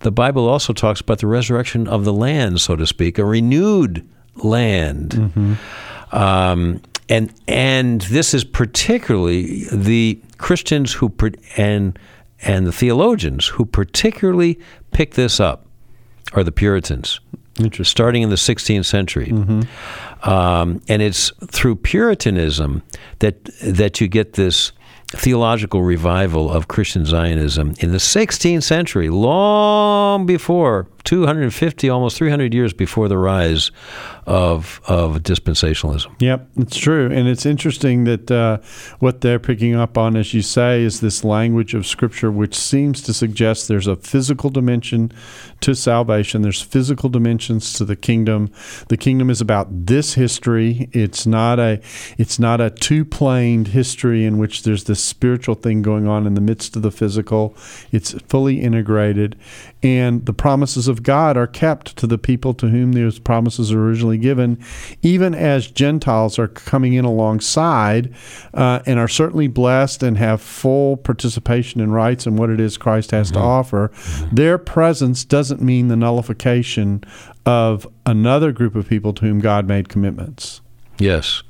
the 0.00 0.12
Bible 0.12 0.48
also 0.48 0.72
talks 0.72 1.00
about 1.00 1.18
the 1.18 1.26
resurrection 1.26 1.88
of 1.88 2.04
the 2.04 2.12
land, 2.12 2.60
so 2.60 2.76
to 2.76 2.86
speak, 2.86 3.18
a 3.18 3.24
renewed 3.24 4.06
land. 4.36 5.58
Um, 6.12 6.82
and 7.08 7.32
and 7.48 8.02
this 8.02 8.32
is 8.32 8.44
particularly 8.44 9.64
the 9.72 10.20
Christians 10.38 10.92
who 10.92 11.12
and 11.56 11.98
and 12.42 12.66
the 12.66 12.72
theologians 12.72 13.46
who 13.46 13.64
particularly 13.64 14.58
pick 14.92 15.14
this 15.14 15.40
up 15.40 15.66
are 16.34 16.44
the 16.44 16.52
Puritans 16.52 17.20
starting 17.82 18.22
in 18.22 18.30
the 18.30 18.36
16th 18.36 18.86
century. 18.86 19.30
Um, 20.22 20.80
and 20.88 21.02
it's 21.02 21.32
through 21.50 21.76
Puritanism 21.76 22.82
that 23.18 23.44
that 23.62 24.00
you 24.00 24.08
get 24.08 24.34
this 24.34 24.72
theological 25.08 25.82
revival 25.82 26.50
of 26.50 26.68
Christian 26.68 27.04
Zionism 27.04 27.74
in 27.80 27.92
the 27.92 27.98
16th 27.98 28.62
century, 28.62 29.10
long 29.10 30.24
before 30.24 30.86
250, 31.04 31.88
almost 31.88 32.16
300 32.16 32.54
years 32.54 32.72
before 32.72 33.08
the 33.08 33.18
rise 33.18 33.70
of 34.26 34.80
of 34.86 35.22
dispensationalism. 35.22 36.14
Yep, 36.20 36.48
it's 36.58 36.76
true, 36.76 37.10
and 37.10 37.26
it's 37.26 37.44
interesting 37.44 38.04
that 38.04 38.30
uh, 38.30 38.58
what 39.00 39.20
they're 39.20 39.40
picking 39.40 39.74
up 39.74 39.98
on, 39.98 40.16
as 40.16 40.32
you 40.32 40.42
say, 40.42 40.82
is 40.82 41.00
this 41.00 41.24
language 41.24 41.74
of 41.74 41.86
Scripture, 41.86 42.30
which 42.30 42.54
seems 42.54 43.02
to 43.02 43.12
suggest 43.12 43.66
there's 43.66 43.86
a 43.86 43.96
physical 43.96 44.50
dimension 44.50 45.10
to 45.60 45.74
salvation. 45.74 46.42
There's 46.42 46.60
physical 46.60 47.08
dimensions 47.08 47.72
to 47.74 47.84
the 47.84 47.96
kingdom. 47.96 48.50
The 48.88 48.96
kingdom 48.96 49.30
is 49.30 49.40
about 49.40 49.86
this 49.86 50.14
history. 50.14 50.88
It's 50.92 51.26
not 51.26 51.58
a 51.58 51.80
it's 52.18 52.38
not 52.38 52.60
a 52.60 52.70
two 52.70 53.04
planed 53.04 53.68
history 53.68 54.24
in 54.24 54.38
which 54.38 54.62
there's 54.62 54.84
this 54.84 55.02
spiritual 55.02 55.54
thing 55.54 55.82
going 55.82 56.06
on 56.06 56.26
in 56.26 56.34
the 56.34 56.40
midst 56.40 56.76
of 56.76 56.82
the 56.82 56.90
physical. 56.90 57.56
It's 57.90 58.12
fully 58.28 58.60
integrated, 58.60 59.36
and 59.82 60.26
the 60.26 60.32
promises 60.32 60.88
of 60.88 60.91
God 61.00 61.36
are 61.36 61.46
kept 61.46 61.96
to 61.98 62.06
the 62.06 62.18
people 62.18 62.54
to 62.54 62.68
whom 62.68 62.92
those 62.92 63.18
promises 63.18 63.72
are 63.72 63.80
originally 63.80 64.18
given, 64.18 64.62
even 65.02 65.34
as 65.34 65.70
Gentiles 65.70 66.38
are 66.38 66.48
coming 66.48 66.94
in 66.94 67.04
alongside 67.04 68.12
uh, 68.54 68.80
and 68.84 68.98
are 68.98 69.08
certainly 69.08 69.46
blessed 69.46 70.02
and 70.02 70.18
have 70.18 70.42
full 70.42 70.96
participation 70.96 71.80
in 71.80 71.92
rights 71.92 72.26
and 72.26 72.38
what 72.38 72.50
it 72.50 72.58
is 72.58 72.76
Christ 72.76 73.12
has 73.12 73.30
mm-hmm. 73.30 73.40
to 73.40 73.46
offer. 73.46 73.88
Mm-hmm. 73.88 74.34
Their 74.34 74.58
presence 74.58 75.24
doesn't 75.24 75.62
mean 75.62 75.88
the 75.88 75.96
nullification 75.96 77.04
of 77.46 77.86
another 78.06 78.50
group 78.50 78.74
of 78.74 78.88
people 78.88 79.12
to 79.14 79.24
whom 79.24 79.40
God 79.40 79.66
made 79.66 79.88
commitments. 79.88 80.60
Yes. 80.98 81.42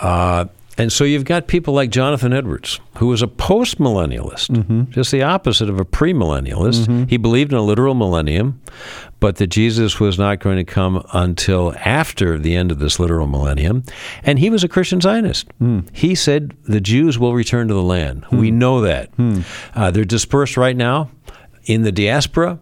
Uh, 0.00 0.46
and 0.76 0.92
so 0.92 1.04
you've 1.04 1.24
got 1.24 1.46
people 1.46 1.74
like 1.74 1.90
Jonathan 1.90 2.32
Edwards, 2.32 2.80
who 2.98 3.06
was 3.06 3.22
a 3.22 3.26
postmillennialist, 3.26 4.50
mm-hmm. 4.50 4.90
just 4.90 5.10
the 5.10 5.22
opposite 5.22 5.70
of 5.70 5.78
a 5.78 5.84
premillennialist. 5.84 6.86
Mm-hmm. 6.86 7.04
He 7.04 7.16
believed 7.16 7.52
in 7.52 7.58
a 7.58 7.62
literal 7.62 7.94
millennium, 7.94 8.60
but 9.20 9.36
that 9.36 9.48
Jesus 9.48 10.00
was 10.00 10.18
not 10.18 10.40
going 10.40 10.56
to 10.56 10.64
come 10.64 11.04
until 11.12 11.74
after 11.84 12.38
the 12.38 12.56
end 12.56 12.72
of 12.72 12.78
this 12.78 12.98
literal 12.98 13.26
millennium. 13.26 13.84
And 14.22 14.38
he 14.38 14.50
was 14.50 14.64
a 14.64 14.68
Christian 14.68 15.00
Zionist. 15.00 15.46
Mm. 15.60 15.88
He 15.96 16.14
said 16.14 16.56
the 16.64 16.80
Jews 16.80 17.18
will 17.18 17.34
return 17.34 17.68
to 17.68 17.74
the 17.74 17.82
land. 17.82 18.24
Mm. 18.24 18.40
We 18.40 18.50
know 18.50 18.80
that. 18.80 19.16
Mm. 19.16 19.44
Uh, 19.74 19.90
they're 19.90 20.04
dispersed 20.04 20.56
right 20.56 20.76
now 20.76 21.10
in 21.64 21.82
the 21.82 21.92
diaspora 21.92 22.58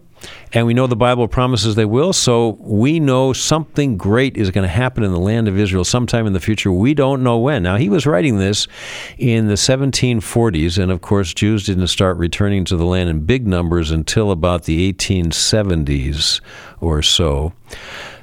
and 0.52 0.66
we 0.66 0.74
know 0.74 0.86
the 0.86 0.96
Bible 0.96 1.28
promises 1.28 1.74
they 1.74 1.84
will. 1.84 2.12
So 2.12 2.56
we 2.60 3.00
know 3.00 3.32
something 3.32 3.96
great 3.96 4.36
is 4.36 4.50
going 4.50 4.62
to 4.62 4.72
happen 4.72 5.02
in 5.02 5.12
the 5.12 5.18
land 5.18 5.48
of 5.48 5.58
Israel 5.58 5.84
sometime 5.84 6.26
in 6.26 6.32
the 6.32 6.40
future. 6.40 6.70
We 6.70 6.94
don't 6.94 7.22
know 7.22 7.38
when. 7.38 7.62
Now, 7.62 7.76
he 7.76 7.88
was 7.88 8.06
writing 8.06 8.38
this 8.38 8.68
in 9.18 9.48
the 9.48 9.54
1740s, 9.54 10.82
and 10.82 10.92
of 10.92 11.00
course, 11.00 11.32
Jews 11.32 11.64
didn't 11.64 11.86
start 11.88 12.16
returning 12.16 12.64
to 12.66 12.76
the 12.76 12.84
land 12.84 13.08
in 13.08 13.24
big 13.24 13.46
numbers 13.46 13.90
until 13.90 14.30
about 14.30 14.64
the 14.64 14.92
1870s 14.92 16.40
or 16.80 17.02
so. 17.02 17.52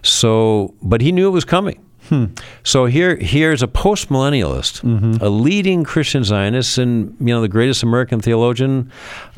So, 0.04 0.76
but 0.82 1.02
he 1.02 1.12
knew 1.12 1.28
it 1.28 1.32
was 1.32 1.46
coming. 1.46 1.84
Hmm. 2.10 2.26
So 2.64 2.86
here, 2.86 3.16
here's 3.18 3.62
a 3.62 3.68
postmillennialist, 3.68 4.82
mm-hmm. 4.82 5.24
a 5.24 5.30
leading 5.30 5.84
Christian 5.84 6.24
Zionist, 6.24 6.80
and 6.80 7.16
you 7.20 7.28
know 7.28 7.40
the 7.40 7.48
greatest 7.48 7.84
American 7.84 8.20
theologian. 8.20 8.92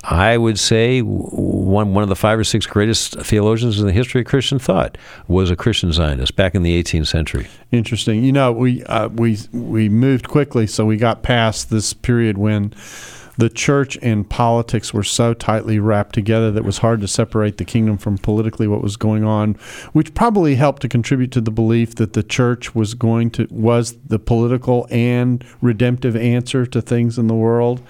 I 0.06 0.38
would 0.38 0.58
say 0.58 1.02
one 1.02 1.94
one 1.94 2.02
of 2.02 2.08
the 2.08 2.16
five 2.16 2.40
or 2.40 2.46
six 2.46 2.66
greatest 2.66 3.20
theologians 3.20 3.80
in 3.80 3.88
the 3.88 3.92
history 3.92 4.22
of 4.22 4.28
Christian 4.28 4.58
thought 4.58 4.98
was 5.28 5.52
a 5.52 5.58
Christian 5.58 5.92
Zionist 5.92 6.38
back 6.38 6.56
in 6.56 6.64
the 6.64 6.82
18th 6.82 7.08
century. 7.08 7.48
Interesting. 7.74 8.24
You 8.24 8.32
know, 8.32 8.54
we 8.54 8.86
uh, 8.86 9.10
we 9.10 9.38
we 9.52 9.90
moved 9.90 10.30
quickly, 10.30 10.66
so 10.66 10.86
we 10.86 10.96
got 10.96 11.24
past 11.24 11.72
this 11.72 11.94
period 11.94 12.38
when 12.38 12.74
the 13.42 13.50
church 13.50 13.98
and 14.04 14.30
politics 14.30 14.94
were 14.94 15.02
so 15.02 15.34
tightly 15.34 15.80
wrapped 15.80 16.14
together 16.14 16.52
that 16.52 16.60
it 16.60 16.64
was 16.64 16.78
hard 16.78 17.02
to 17.02 17.08
separate 17.08 17.58
the 17.58 17.66
kingdom 17.66 17.98
from 17.98 18.16
politically 18.16 18.68
what 18.68 18.84
was 18.84 18.96
going 18.96 19.24
on, 19.24 19.54
which 19.94 20.14
probably 20.14 20.54
helped 20.54 20.84
to 20.84 20.88
contribute 20.88 21.32
to 21.32 21.42
the 21.42 21.50
belief 21.50 21.96
that 21.96 22.14
the 22.14 22.22
church 22.22 22.76
was 22.76 22.94
going 22.94 23.32
to 23.32 23.48
was 23.50 23.98
the 24.06 24.20
political 24.20 24.86
and 24.92 25.44
redemptive 25.60 26.16
answer 26.16 26.68
to 26.68 26.84
things 26.84 27.18
in 27.18 27.26
the 27.26 27.34
world. 27.34 27.82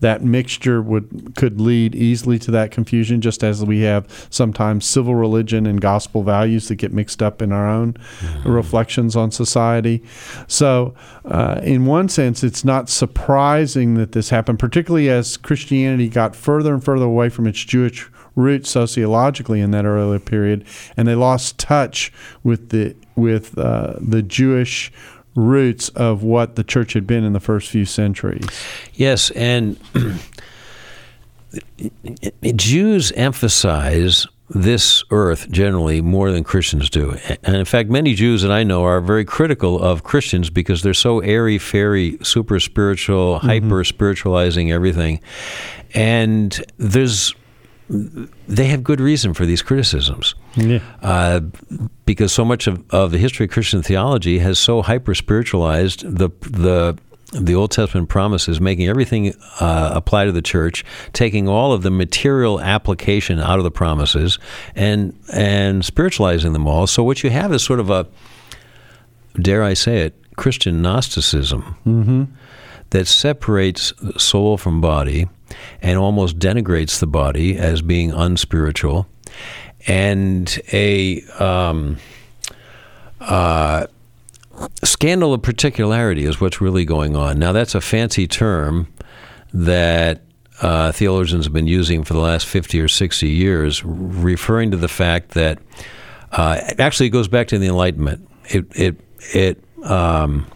That 0.00 0.22
mixture 0.22 0.82
would 0.82 1.34
could 1.34 1.58
lead 1.58 1.94
easily 1.94 2.38
to 2.40 2.50
that 2.50 2.70
confusion, 2.70 3.22
just 3.22 3.42
as 3.42 3.64
we 3.64 3.80
have 3.80 4.28
sometimes 4.28 4.84
civil 4.84 5.14
religion 5.14 5.64
and 5.64 5.80
gospel 5.80 6.22
values 6.22 6.68
that 6.68 6.74
get 6.74 6.92
mixed 6.92 7.22
up 7.22 7.40
in 7.40 7.50
our 7.50 7.66
own 7.66 7.94
mm-hmm. 7.94 8.52
reflections 8.52 9.16
on 9.16 9.30
society. 9.30 10.02
So, 10.48 10.94
uh, 11.24 11.62
in 11.62 11.86
one 11.86 12.10
sense, 12.10 12.44
it's 12.44 12.62
not 12.62 12.90
surprising 12.90 13.94
that 13.94 14.12
this 14.12 14.28
happened, 14.28 14.58
particularly 14.58 14.97
as 15.06 15.36
Christianity 15.36 16.08
got 16.08 16.34
further 16.34 16.72
and 16.72 16.82
further 16.82 17.04
away 17.04 17.28
from 17.28 17.46
its 17.46 17.62
Jewish 17.62 18.08
roots 18.34 18.70
sociologically 18.70 19.60
in 19.60 19.70
that 19.72 19.84
earlier 19.84 20.18
period, 20.18 20.64
and 20.96 21.06
they 21.06 21.14
lost 21.14 21.58
touch 21.58 22.10
with 22.42 22.70
the 22.70 22.96
with 23.16 23.58
uh, 23.58 23.96
the 24.00 24.22
Jewish 24.22 24.90
roots 25.34 25.90
of 25.90 26.22
what 26.22 26.56
the 26.56 26.64
church 26.64 26.94
had 26.94 27.06
been 27.06 27.24
in 27.24 27.34
the 27.34 27.40
first 27.40 27.68
few 27.68 27.84
centuries. 27.84 28.46
Yes, 28.94 29.30
and 29.32 29.78
Jews 32.56 33.12
emphasize 33.12 34.26
this 34.50 35.04
earth 35.10 35.50
generally 35.50 36.00
more 36.00 36.32
than 36.32 36.44
Christians 36.44 36.88
do. 36.88 37.16
And 37.42 37.56
in 37.56 37.64
fact, 37.64 37.90
many 37.90 38.14
Jews 38.14 38.42
that 38.42 38.50
I 38.50 38.64
know 38.64 38.84
are 38.84 39.00
very 39.00 39.24
critical 39.24 39.82
of 39.82 40.02
Christians 40.02 40.50
because 40.50 40.82
they're 40.82 40.94
so 40.94 41.20
airy 41.20 41.58
fairy, 41.58 42.18
super 42.22 42.58
spiritual, 42.60 43.36
mm-hmm. 43.36 43.46
hyper 43.46 43.84
spiritualizing 43.84 44.72
everything. 44.72 45.20
And 45.94 46.64
there's 46.78 47.34
they 47.90 48.66
have 48.66 48.84
good 48.84 49.00
reason 49.00 49.32
for 49.32 49.46
these 49.46 49.62
criticisms. 49.62 50.34
Yeah. 50.56 50.80
Uh, 51.02 51.40
because 52.04 52.32
so 52.32 52.44
much 52.44 52.66
of, 52.66 52.84
of 52.90 53.12
the 53.12 53.18
history 53.18 53.46
of 53.46 53.50
Christian 53.50 53.82
theology 53.82 54.40
has 54.40 54.58
so 54.58 54.82
hyper 54.82 55.14
spiritualized 55.14 56.02
the 56.04 56.28
the 56.40 56.98
the 57.32 57.54
Old 57.54 57.70
Testament 57.70 58.08
promises, 58.08 58.60
making 58.60 58.88
everything 58.88 59.34
uh, 59.60 59.90
apply 59.92 60.24
to 60.24 60.32
the 60.32 60.42
church, 60.42 60.84
taking 61.12 61.46
all 61.48 61.72
of 61.72 61.82
the 61.82 61.90
material 61.90 62.60
application 62.60 63.38
out 63.38 63.58
of 63.58 63.64
the 63.64 63.70
promises, 63.70 64.38
and 64.74 65.18
and 65.32 65.84
spiritualizing 65.84 66.52
them 66.54 66.66
all. 66.66 66.86
So 66.86 67.04
what 67.04 67.22
you 67.22 67.30
have 67.30 67.52
is 67.52 67.62
sort 67.62 67.80
of 67.80 67.90
a, 67.90 68.06
dare 69.36 69.62
I 69.62 69.74
say 69.74 70.00
it, 70.00 70.36
Christian 70.36 70.80
Gnosticism 70.80 71.76
mm-hmm. 71.86 72.24
that 72.90 73.06
separates 73.06 73.92
soul 74.16 74.56
from 74.56 74.80
body, 74.80 75.28
and 75.82 75.98
almost 75.98 76.38
denigrates 76.38 76.98
the 76.98 77.06
body 77.06 77.58
as 77.58 77.82
being 77.82 78.10
unspiritual, 78.10 79.06
and 79.86 80.58
a 80.72 81.22
um, 81.38 81.98
uh, 83.20 83.86
scandal 84.84 85.34
of 85.34 85.42
particularity 85.42 86.24
is 86.24 86.40
what's 86.40 86.60
really 86.60 86.84
going 86.84 87.16
on. 87.16 87.38
Now, 87.38 87.52
that's 87.52 87.74
a 87.74 87.80
fancy 87.80 88.26
term 88.26 88.92
that 89.52 90.22
uh, 90.60 90.92
theologians 90.92 91.44
have 91.46 91.52
been 91.52 91.66
using 91.66 92.04
for 92.04 92.14
the 92.14 92.20
last 92.20 92.46
50 92.46 92.80
or 92.80 92.88
60 92.88 93.28
years, 93.28 93.84
referring 93.84 94.70
to 94.72 94.76
the 94.76 94.88
fact 94.88 95.30
that 95.30 95.58
uh, 96.32 96.60
actually 96.78 97.06
it 97.06 97.10
goes 97.10 97.28
back 97.28 97.48
to 97.48 97.58
the 97.58 97.66
Enlightenment. 97.66 98.28
It, 98.46 98.66
it, 98.74 99.00
it, 99.34 99.64
um, 99.84 100.46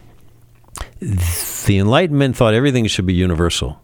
the 0.99 1.77
Enlightenment 1.77 2.35
thought 2.35 2.53
everything 2.53 2.85
should 2.87 3.05
be 3.05 3.13
universal. 3.13 3.79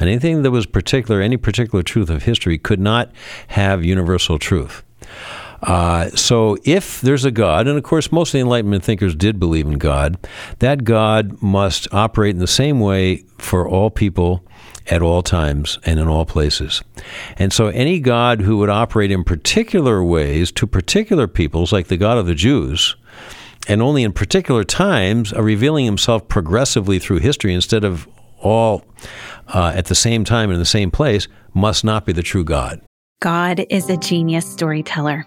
And 0.00 0.08
anything 0.08 0.42
that 0.42 0.50
was 0.52 0.66
particular, 0.66 1.20
any 1.20 1.36
particular 1.36 1.82
truth 1.82 2.08
of 2.08 2.22
history, 2.22 2.56
could 2.56 2.78
not 2.78 3.10
have 3.48 3.84
universal 3.84 4.38
truth. 4.38 4.84
Uh, 5.62 6.08
so 6.10 6.56
if 6.64 7.00
there's 7.00 7.24
a 7.24 7.30
God, 7.30 7.66
and 7.66 7.76
of 7.76 7.84
course 7.84 8.12
most 8.12 8.28
of 8.28 8.32
the 8.34 8.40
Enlightenment 8.40 8.84
thinkers 8.84 9.14
did 9.14 9.40
believe 9.40 9.66
in 9.66 9.78
God, 9.78 10.16
that 10.60 10.84
God 10.84 11.42
must 11.42 11.92
operate 11.92 12.34
in 12.34 12.40
the 12.40 12.46
same 12.46 12.80
way 12.80 13.24
for 13.38 13.68
all 13.68 13.90
people 13.90 14.44
at 14.86 15.02
all 15.02 15.22
times 15.22 15.78
and 15.84 15.98
in 16.00 16.08
all 16.08 16.24
places. 16.24 16.82
And 17.36 17.52
so 17.52 17.68
any 17.68 18.00
God 18.00 18.40
who 18.40 18.56
would 18.58 18.70
operate 18.70 19.10
in 19.10 19.24
particular 19.24 20.02
ways 20.02 20.50
to 20.52 20.66
particular 20.66 21.26
peoples, 21.26 21.72
like 21.72 21.88
the 21.88 21.96
God 21.96 22.18
of 22.18 22.26
the 22.26 22.34
Jews, 22.34 22.96
and 23.66 23.82
only 23.82 24.02
in 24.02 24.12
particular 24.12 24.64
times, 24.64 25.32
are 25.32 25.42
revealing 25.42 25.84
himself 25.84 26.26
progressively 26.28 26.98
through 26.98 27.18
history 27.18 27.52
instead 27.52 27.84
of 27.84 28.08
all 28.40 28.84
uh, 29.48 29.72
at 29.74 29.86
the 29.86 29.94
same 29.94 30.24
time 30.24 30.50
in 30.50 30.58
the 30.58 30.64
same 30.64 30.90
place, 30.90 31.28
must 31.52 31.84
not 31.84 32.06
be 32.06 32.12
the 32.12 32.22
true 32.22 32.44
God. 32.44 32.80
God 33.20 33.66
is 33.68 33.90
a 33.90 33.96
genius 33.96 34.46
storyteller. 34.46 35.26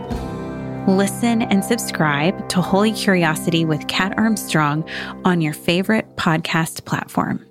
Listen 0.87 1.43
and 1.43 1.63
subscribe 1.63 2.49
to 2.49 2.59
Holy 2.59 2.91
Curiosity 2.91 3.65
with 3.65 3.87
Kat 3.87 4.17
Armstrong 4.17 4.83
on 5.23 5.39
your 5.39 5.53
favorite 5.53 6.15
podcast 6.15 6.85
platform. 6.85 7.45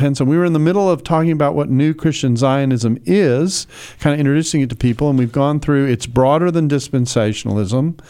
And 0.00 0.16
so 0.16 0.24
we 0.24 0.36
were 0.36 0.44
in 0.44 0.52
the 0.52 0.58
middle 0.58 0.90
of 0.90 1.04
talking 1.04 1.30
about 1.30 1.54
what 1.54 1.68
new 1.68 1.94
Christian 1.94 2.36
Zionism 2.36 2.98
is, 3.04 3.66
kind 4.00 4.14
of 4.14 4.20
introducing 4.20 4.60
it 4.60 4.70
to 4.70 4.76
people, 4.76 5.08
and 5.10 5.18
we've 5.18 5.30
gone 5.30 5.60
through 5.60 5.86
it's 5.86 6.06
broader 6.06 6.50
than 6.50 6.68
dispensationalism. 6.68 8.00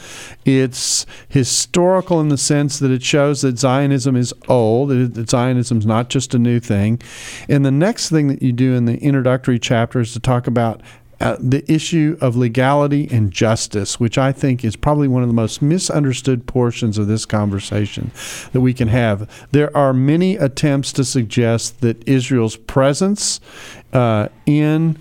It's 0.44 1.04
historical 1.28 2.20
in 2.20 2.28
the 2.28 2.38
sense 2.38 2.78
that 2.78 2.90
it 2.90 3.02
shows 3.02 3.42
that 3.42 3.58
Zionism 3.58 4.16
is 4.16 4.32
old, 4.48 4.90
that 4.90 5.28
Zionism 5.28 5.78
is 5.78 5.86
not 5.86 6.08
just 6.08 6.32
a 6.32 6.38
new 6.38 6.60
thing. 6.60 7.02
And 7.48 7.66
the 7.66 7.70
next 7.70 8.08
thing 8.08 8.28
that 8.28 8.40
you 8.40 8.52
do 8.52 8.74
in 8.74 8.84
the 8.84 8.96
introductory 8.98 9.58
chapter 9.58 10.00
is 10.00 10.12
to 10.12 10.20
talk 10.20 10.46
about 10.46 10.80
uh, 11.20 11.36
the 11.38 11.70
issue 11.70 12.16
of 12.20 12.36
legality 12.36 13.08
and 13.10 13.30
justice, 13.30 14.00
which 14.00 14.16
I 14.16 14.32
think 14.32 14.64
is 14.64 14.76
probably 14.76 15.08
one 15.08 15.22
of 15.22 15.28
the 15.28 15.34
most 15.34 15.60
misunderstood 15.60 16.46
portions 16.46 16.96
of 16.96 17.06
this 17.08 17.26
conversation 17.26 18.10
that 18.52 18.60
we 18.60 18.72
can 18.72 18.88
have. 18.88 19.30
There 19.52 19.74
are 19.76 19.92
many 19.92 20.36
attempts 20.36 20.92
to 20.94 21.04
suggest 21.04 21.80
that 21.82 22.06
Israel's 22.08 22.56
presence 22.56 23.40
uh, 23.92 24.28
in 24.46 24.98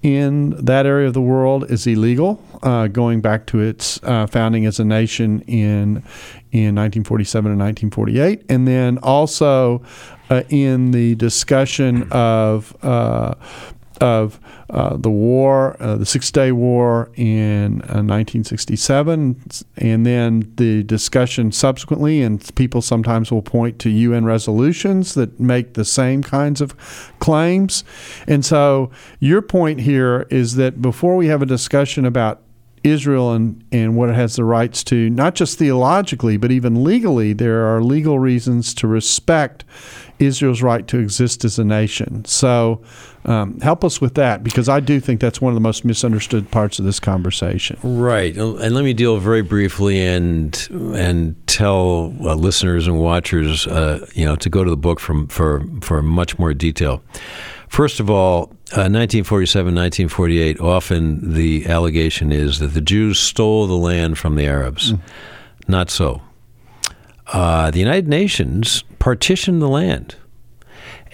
in 0.00 0.50
that 0.64 0.86
area 0.86 1.08
of 1.08 1.14
the 1.14 1.20
world 1.20 1.68
is 1.70 1.84
illegal, 1.86 2.40
uh, 2.62 2.86
going 2.86 3.20
back 3.20 3.46
to 3.46 3.60
its 3.60 4.00
uh, 4.04 4.28
founding 4.28 4.64
as 4.64 4.78
a 4.78 4.84
nation 4.84 5.40
in 5.42 6.02
in 6.50 6.74
1947 6.74 7.52
and 7.52 7.60
1948, 7.60 8.44
and 8.48 8.66
then 8.66 8.96
also 8.98 9.82
uh, 10.30 10.42
in 10.48 10.92
the 10.92 11.14
discussion 11.16 12.10
of 12.10 12.74
uh, 12.82 13.34
of 14.00 14.40
uh, 14.70 14.96
the 14.96 15.10
war, 15.10 15.76
uh, 15.80 15.96
the 15.96 16.06
Six 16.06 16.30
Day 16.30 16.52
War 16.52 17.10
in 17.14 17.82
uh, 17.82 18.04
1967, 18.04 19.40
and 19.76 20.06
then 20.06 20.52
the 20.56 20.82
discussion 20.82 21.52
subsequently. 21.52 22.22
And 22.22 22.54
people 22.54 22.82
sometimes 22.82 23.30
will 23.30 23.42
point 23.42 23.78
to 23.80 23.90
UN 23.90 24.24
resolutions 24.24 25.14
that 25.14 25.38
make 25.40 25.74
the 25.74 25.84
same 25.84 26.22
kinds 26.22 26.60
of 26.60 26.74
claims. 27.18 27.84
And 28.26 28.44
so, 28.44 28.90
your 29.20 29.42
point 29.42 29.80
here 29.80 30.26
is 30.30 30.56
that 30.56 30.80
before 30.82 31.16
we 31.16 31.26
have 31.28 31.42
a 31.42 31.46
discussion 31.46 32.04
about 32.04 32.42
Israel 32.84 33.32
and, 33.32 33.64
and 33.72 33.96
what 33.96 34.08
it 34.08 34.14
has 34.14 34.36
the 34.36 34.44
rights 34.44 34.84
to, 34.84 35.10
not 35.10 35.34
just 35.34 35.58
theologically, 35.58 36.36
but 36.36 36.50
even 36.50 36.84
legally, 36.84 37.32
there 37.32 37.64
are 37.66 37.82
legal 37.82 38.18
reasons 38.18 38.74
to 38.74 38.86
respect 38.86 39.64
Israel's 40.18 40.62
right 40.62 40.86
to 40.88 40.98
exist 40.98 41.44
as 41.44 41.58
a 41.58 41.64
nation. 41.64 42.24
So 42.24 42.82
um, 43.24 43.60
help 43.60 43.84
us 43.84 44.00
with 44.00 44.14
that 44.14 44.42
because 44.42 44.68
I 44.68 44.80
do 44.80 45.00
think 45.00 45.20
that's 45.20 45.40
one 45.40 45.50
of 45.50 45.54
the 45.54 45.60
most 45.60 45.84
misunderstood 45.84 46.50
parts 46.50 46.78
of 46.78 46.84
this 46.84 47.00
conversation. 47.00 47.78
Right, 47.82 48.36
and 48.36 48.74
let 48.74 48.84
me 48.84 48.94
deal 48.94 49.18
very 49.18 49.42
briefly 49.42 50.00
and 50.00 50.68
and 50.70 51.36
tell 51.46 52.14
uh, 52.20 52.34
listeners 52.34 52.86
and 52.86 52.98
watchers, 52.98 53.66
uh, 53.66 54.06
you 54.14 54.24
know, 54.24 54.36
to 54.36 54.48
go 54.48 54.64
to 54.64 54.70
the 54.70 54.76
book 54.76 55.00
from 55.00 55.28
for 55.28 55.64
for 55.80 56.02
much 56.02 56.38
more 56.38 56.54
detail. 56.54 57.02
First 57.68 58.00
of 58.00 58.08
all, 58.08 58.44
uh, 58.72 58.88
1947, 58.88 59.74
1948. 59.74 60.60
Often 60.60 61.34
the 61.34 61.66
allegation 61.66 62.32
is 62.32 62.60
that 62.60 62.68
the 62.68 62.80
Jews 62.80 63.18
stole 63.18 63.66
the 63.66 63.76
land 63.76 64.18
from 64.18 64.36
the 64.36 64.46
Arabs. 64.46 64.92
Mm. 64.92 65.00
Not 65.68 65.90
so. 65.90 66.22
Uh, 67.26 67.70
the 67.70 67.78
United 67.78 68.08
Nations 68.08 68.84
partitioned 69.08 69.62
the 69.62 69.68
land 69.68 70.16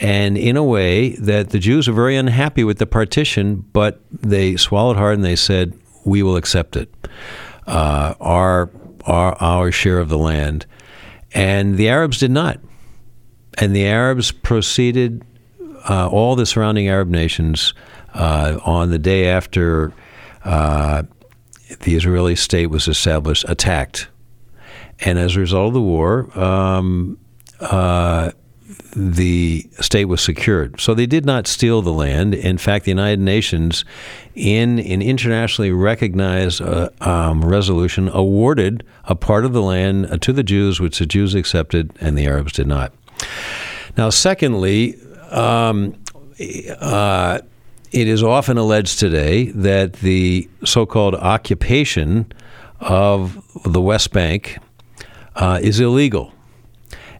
and 0.00 0.36
in 0.36 0.56
a 0.56 0.64
way 0.64 1.10
that 1.10 1.50
the 1.50 1.60
Jews 1.60 1.86
were 1.86 1.94
very 1.94 2.16
unhappy 2.16 2.64
with 2.64 2.78
the 2.78 2.88
partition, 2.88 3.64
but 3.72 4.00
they 4.10 4.56
swallowed 4.56 4.96
hard 4.96 5.14
and 5.14 5.24
they 5.24 5.36
said, 5.36 5.74
"We 6.04 6.20
will 6.24 6.34
accept 6.34 6.74
it, 6.74 6.92
uh, 7.68 8.14
our 8.18 8.68
our 9.06 9.40
our 9.40 9.70
share 9.70 10.00
of 10.00 10.08
the 10.08 10.18
land," 10.18 10.66
and 11.34 11.76
the 11.76 11.88
Arabs 11.88 12.18
did 12.18 12.32
not, 12.32 12.58
and 13.58 13.76
the 13.76 13.86
Arabs 13.86 14.32
proceeded. 14.32 15.22
Uh, 15.88 16.08
all 16.08 16.34
the 16.34 16.46
surrounding 16.46 16.88
Arab 16.88 17.10
nations 17.10 17.74
uh, 18.12 18.58
on 18.64 18.90
the 18.90 18.98
day 18.98 19.28
after 19.28 19.92
uh, 20.44 21.04
the 21.82 21.94
Israeli 21.94 22.34
state 22.34 22.70
was 22.70 22.88
established 22.88 23.44
attacked, 23.46 24.08
and 24.98 25.16
as 25.16 25.36
a 25.36 25.38
result 25.38 25.68
of 25.68 25.74
the 25.74 25.80
war. 25.80 26.36
Um, 26.36 27.18
uh, 27.64 28.30
the 28.96 29.68
state 29.80 30.06
was 30.06 30.20
secured. 30.20 30.80
So 30.80 30.94
they 30.94 31.06
did 31.06 31.26
not 31.26 31.46
steal 31.46 31.82
the 31.82 31.92
land. 31.92 32.34
In 32.34 32.58
fact, 32.58 32.84
the 32.84 32.90
United 32.90 33.20
Nations, 33.20 33.84
in 34.34 34.78
an 34.78 35.02
internationally 35.02 35.72
recognized 35.72 36.62
uh, 36.62 36.90
um, 37.00 37.44
resolution, 37.44 38.08
awarded 38.08 38.84
a 39.04 39.14
part 39.14 39.44
of 39.44 39.52
the 39.52 39.62
land 39.62 40.06
uh, 40.06 40.16
to 40.18 40.32
the 40.32 40.42
Jews, 40.42 40.80
which 40.80 40.98
the 40.98 41.06
Jews 41.06 41.34
accepted 41.34 41.92
and 42.00 42.16
the 42.16 42.26
Arabs 42.26 42.52
did 42.52 42.66
not. 42.66 42.92
Now, 43.96 44.10
secondly, 44.10 44.98
um, 45.30 45.94
uh, 46.80 47.40
it 47.92 48.08
is 48.08 48.22
often 48.22 48.58
alleged 48.58 48.98
today 48.98 49.46
that 49.52 49.94
the 49.94 50.48
so 50.64 50.86
called 50.86 51.14
occupation 51.14 52.32
of 52.80 53.40
the 53.64 53.80
West 53.80 54.12
Bank 54.12 54.58
uh, 55.36 55.60
is 55.62 55.80
illegal 55.80 56.32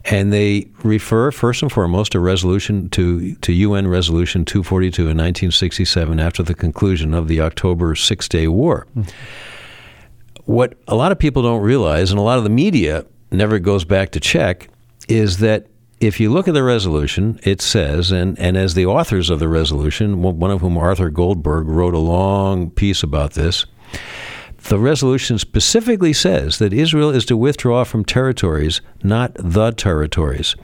and 0.05 0.31
they 0.31 0.69
refer 0.83 1.31
first 1.31 1.61
and 1.61 1.71
foremost 1.71 2.11
to 2.13 2.19
resolution 2.19 2.89
to 2.89 3.35
to 3.35 3.53
UN 3.53 3.87
Resolution 3.87 4.45
242 4.45 5.01
in 5.03 5.07
1967 5.17 6.19
after 6.19 6.43
the 6.43 6.53
conclusion 6.53 7.13
of 7.13 7.27
the 7.27 7.41
October 7.41 7.95
Six 7.95 8.29
Day 8.29 8.47
War. 8.47 8.87
Mm. 8.95 9.11
What 10.45 10.77
a 10.87 10.95
lot 10.95 11.11
of 11.11 11.17
people 11.17 11.41
don't 11.41 11.61
realize, 11.61 12.11
and 12.11 12.19
a 12.19 12.23
lot 12.23 12.37
of 12.37 12.43
the 12.43 12.51
media 12.51 13.05
never 13.31 13.57
goes 13.57 13.83
back 13.83 14.11
to 14.11 14.19
check, 14.19 14.69
is 15.07 15.39
that 15.39 15.67
if 15.99 16.19
you 16.19 16.31
look 16.31 16.47
at 16.47 16.53
the 16.53 16.63
resolution, 16.63 17.39
it 17.43 17.61
says, 17.61 18.11
and, 18.11 18.37
and 18.37 18.55
as 18.55 18.75
the 18.75 18.85
authors 18.85 19.29
of 19.29 19.39
the 19.39 19.47
resolution, 19.47 20.21
one 20.21 20.51
of 20.51 20.61
whom 20.61 20.77
Arthur 20.77 21.09
Goldberg 21.09 21.67
wrote 21.67 21.95
a 21.95 21.99
long 21.99 22.69
piece 22.69 23.01
about 23.01 23.33
this, 23.33 23.65
the 24.65 24.79
resolution 24.79 25.37
specifically 25.37 26.11
says 26.13 26.57
that 26.57 26.73
Israel 26.73 27.11
is 27.11 27.25
to 27.25 27.37
withdraw 27.37 27.83
from 27.83 28.03
territories, 28.03 28.81
not 29.03 29.31
the 29.35 29.71
territories. 29.71 30.55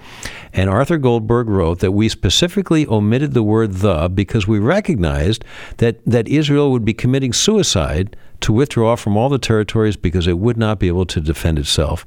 And 0.54 0.70
Arthur 0.70 0.98
Goldberg 0.98 1.48
wrote 1.48 1.80
that 1.80 1.92
we 1.92 2.10
specifically 2.10 2.88
omitted 2.88 3.34
the 3.34 3.44
word 3.44 3.76
the 3.76 4.10
because 4.10 4.48
we 4.48 4.58
recognized 4.60 5.46
that, 5.78 6.04
that 6.06 6.28
Israel 6.28 6.72
would 6.72 6.84
be 6.84 6.94
committing 6.94 7.32
suicide 7.32 8.16
to 8.42 8.52
withdraw 8.52 8.96
from 8.96 9.16
all 9.16 9.30
the 9.30 9.38
territories 9.38 9.96
because 9.96 10.28
it 10.28 10.40
would 10.40 10.58
not 10.58 10.80
be 10.80 10.88
able 10.88 11.06
to 11.06 11.22
defend 11.22 11.60
itself. 11.60 12.06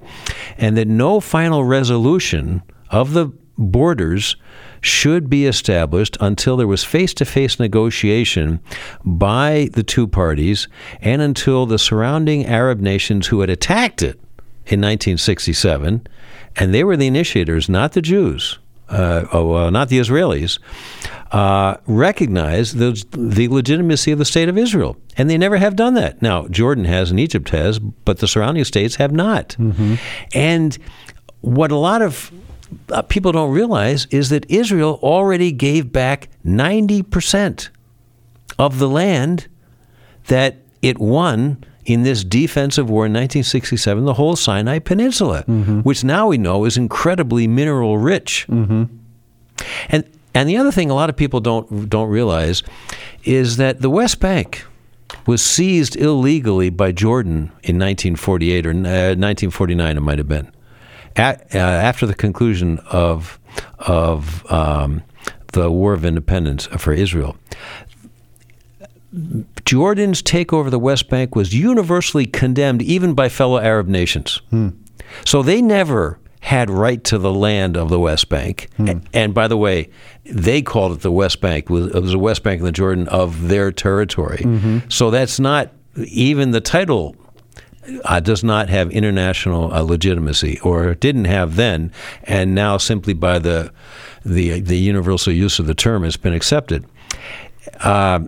And 0.58 0.76
that 0.76 0.88
no 0.88 1.20
final 1.20 1.64
resolution 1.64 2.62
of 2.90 3.12
the 3.12 3.32
borders 3.56 4.36
should 4.84 5.30
be 5.30 5.46
established 5.46 6.16
until 6.20 6.58
there 6.58 6.66
was 6.66 6.84
face 6.84 7.14
to 7.14 7.24
face 7.24 7.58
negotiation 7.58 8.60
by 9.02 9.70
the 9.72 9.82
two 9.82 10.06
parties 10.06 10.68
and 11.00 11.22
until 11.22 11.64
the 11.64 11.78
surrounding 11.78 12.44
Arab 12.44 12.80
nations 12.80 13.28
who 13.28 13.40
had 13.40 13.48
attacked 13.48 14.02
it 14.02 14.16
in 14.66 14.80
1967, 14.80 16.06
and 16.56 16.74
they 16.74 16.84
were 16.84 16.98
the 16.98 17.06
initiators, 17.06 17.68
not 17.68 17.92
the 17.92 18.02
Jews. 18.02 18.58
Uh, 18.86 19.24
oh, 19.32 19.54
uh, 19.54 19.70
not 19.70 19.88
the 19.88 19.98
Israelis, 19.98 20.58
uh, 21.32 21.78
recognize 21.86 22.74
the, 22.74 23.02
the 23.12 23.48
legitimacy 23.48 24.12
of 24.12 24.18
the 24.18 24.26
state 24.26 24.50
of 24.50 24.58
Israel. 24.58 24.98
And 25.16 25.30
they 25.30 25.38
never 25.38 25.56
have 25.56 25.74
done 25.74 25.94
that. 25.94 26.20
Now, 26.20 26.46
Jordan 26.48 26.84
has 26.84 27.10
and 27.10 27.18
Egypt 27.18 27.48
has, 27.48 27.78
but 27.78 28.18
the 28.18 28.28
surrounding 28.28 28.64
states 28.64 28.96
have 28.96 29.10
not. 29.10 29.56
Mm-hmm. 29.58 29.94
And 30.34 30.76
what 31.40 31.70
a 31.70 31.76
lot 31.76 32.02
of 32.02 32.30
uh, 32.90 33.02
people 33.02 33.32
don't 33.32 33.50
realize 33.50 34.06
is 34.10 34.30
that 34.30 34.48
Israel 34.50 34.98
already 35.02 35.52
gave 35.52 35.92
back 35.92 36.28
90% 36.44 37.68
of 38.58 38.78
the 38.78 38.88
land 38.88 39.48
that 40.26 40.56
it 40.82 40.98
won 40.98 41.64
in 41.84 42.02
this 42.02 42.24
defensive 42.24 42.88
war 42.88 43.06
in 43.06 43.12
1967, 43.12 44.04
the 44.04 44.14
whole 44.14 44.36
Sinai 44.36 44.78
Peninsula, 44.78 45.44
mm-hmm. 45.46 45.80
which 45.80 46.02
now 46.02 46.28
we 46.28 46.38
know 46.38 46.64
is 46.64 46.76
incredibly 46.76 47.46
mineral 47.46 47.98
rich. 47.98 48.46
Mm-hmm. 48.48 48.84
And 49.88 50.04
and 50.34 50.48
the 50.48 50.56
other 50.56 50.72
thing 50.72 50.90
a 50.90 50.94
lot 50.94 51.10
of 51.10 51.16
people 51.16 51.40
don't 51.40 51.88
don't 51.88 52.08
realize 52.08 52.62
is 53.24 53.56
that 53.58 53.80
the 53.80 53.90
West 53.90 54.20
Bank 54.20 54.64
was 55.26 55.42
seized 55.42 55.96
illegally 55.96 56.70
by 56.70 56.92
Jordan 56.92 57.52
in 57.62 57.78
1948 57.78 58.66
or 58.66 58.70
uh, 58.70 58.72
1949, 58.72 59.96
it 59.96 60.00
might 60.00 60.18
have 60.18 60.28
been, 60.28 60.50
At, 61.16 61.54
uh, 61.54 61.58
after 61.58 62.06
the 62.06 62.14
conclusion 62.14 62.80
of 62.90 63.38
of 63.78 64.50
um, 64.50 65.02
the 65.52 65.70
War 65.70 65.92
of 65.92 66.04
Independence 66.04 66.66
for 66.66 66.92
Israel. 66.92 67.36
Jordan's 69.64 70.22
takeover 70.22 70.64
of 70.66 70.70
the 70.72 70.78
West 70.78 71.08
Bank 71.08 71.36
was 71.36 71.54
universally 71.54 72.26
condemned, 72.26 72.82
even 72.82 73.14
by 73.14 73.28
fellow 73.28 73.58
Arab 73.58 73.86
nations. 73.86 74.40
Hmm. 74.50 74.70
So 75.24 75.42
they 75.42 75.62
never 75.62 76.18
had 76.40 76.68
right 76.68 77.02
to 77.04 77.16
the 77.16 77.32
land 77.32 77.76
of 77.76 77.88
the 77.88 78.00
West 78.00 78.28
Bank. 78.28 78.68
Hmm. 78.76 78.98
And 79.12 79.32
by 79.32 79.48
the 79.48 79.56
way, 79.56 79.90
they 80.24 80.62
called 80.62 80.92
it 80.92 81.00
the 81.00 81.12
West 81.12 81.40
Bank. 81.40 81.70
It 81.70 81.70
was 81.70 82.10
the 82.10 82.18
West 82.18 82.42
Bank 82.42 82.58
and 82.58 82.66
the 82.66 82.72
Jordan 82.72 83.08
of 83.08 83.48
their 83.48 83.70
territory. 83.72 84.42
Mm-hmm. 84.44 84.88
So 84.88 85.10
that's 85.10 85.38
not 85.38 85.70
even 85.96 86.50
the 86.50 86.60
title. 86.60 87.16
Uh, 88.04 88.20
does 88.20 88.42
not 88.42 88.68
have 88.68 88.90
international 88.90 89.72
uh, 89.72 89.80
legitimacy, 89.80 90.58
or 90.60 90.94
didn't 90.94 91.26
have 91.26 91.56
then, 91.56 91.92
and 92.22 92.54
now 92.54 92.76
simply 92.76 93.12
by 93.12 93.38
the 93.38 93.72
the 94.24 94.60
the 94.60 94.78
universal 94.78 95.32
use 95.32 95.58
of 95.58 95.66
the 95.66 95.74
term 95.74 96.02
has 96.02 96.16
been 96.16 96.32
accepted. 96.32 96.84
Uh, 97.80 98.20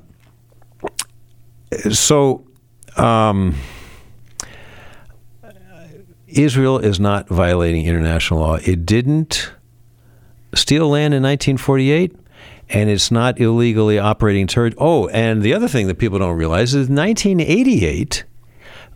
so. 1.90 2.45
Um, 2.97 3.55
Israel 6.29 6.79
is 6.79 7.01
not 7.01 7.29
violating 7.29 7.87
international 7.87 8.40
law. 8.40 8.57
It 8.57 8.85
didn't 8.85 9.53
steal 10.55 10.88
land 10.88 11.14
in 11.14 11.23
1948, 11.23 12.14
and 12.69 12.90
it's 12.90 13.11
not 13.11 13.40
illegally 13.40 13.99
operating 13.99 14.47
territory. 14.47 14.77
Oh, 14.79 15.09
and 15.09 15.42
the 15.42 15.55
other 15.55 15.69
thing 15.69 15.87
that 15.87 15.99
people 15.99 16.19
don't 16.19 16.37
realize 16.37 16.75
is 16.75 16.88
1988, 16.88 18.25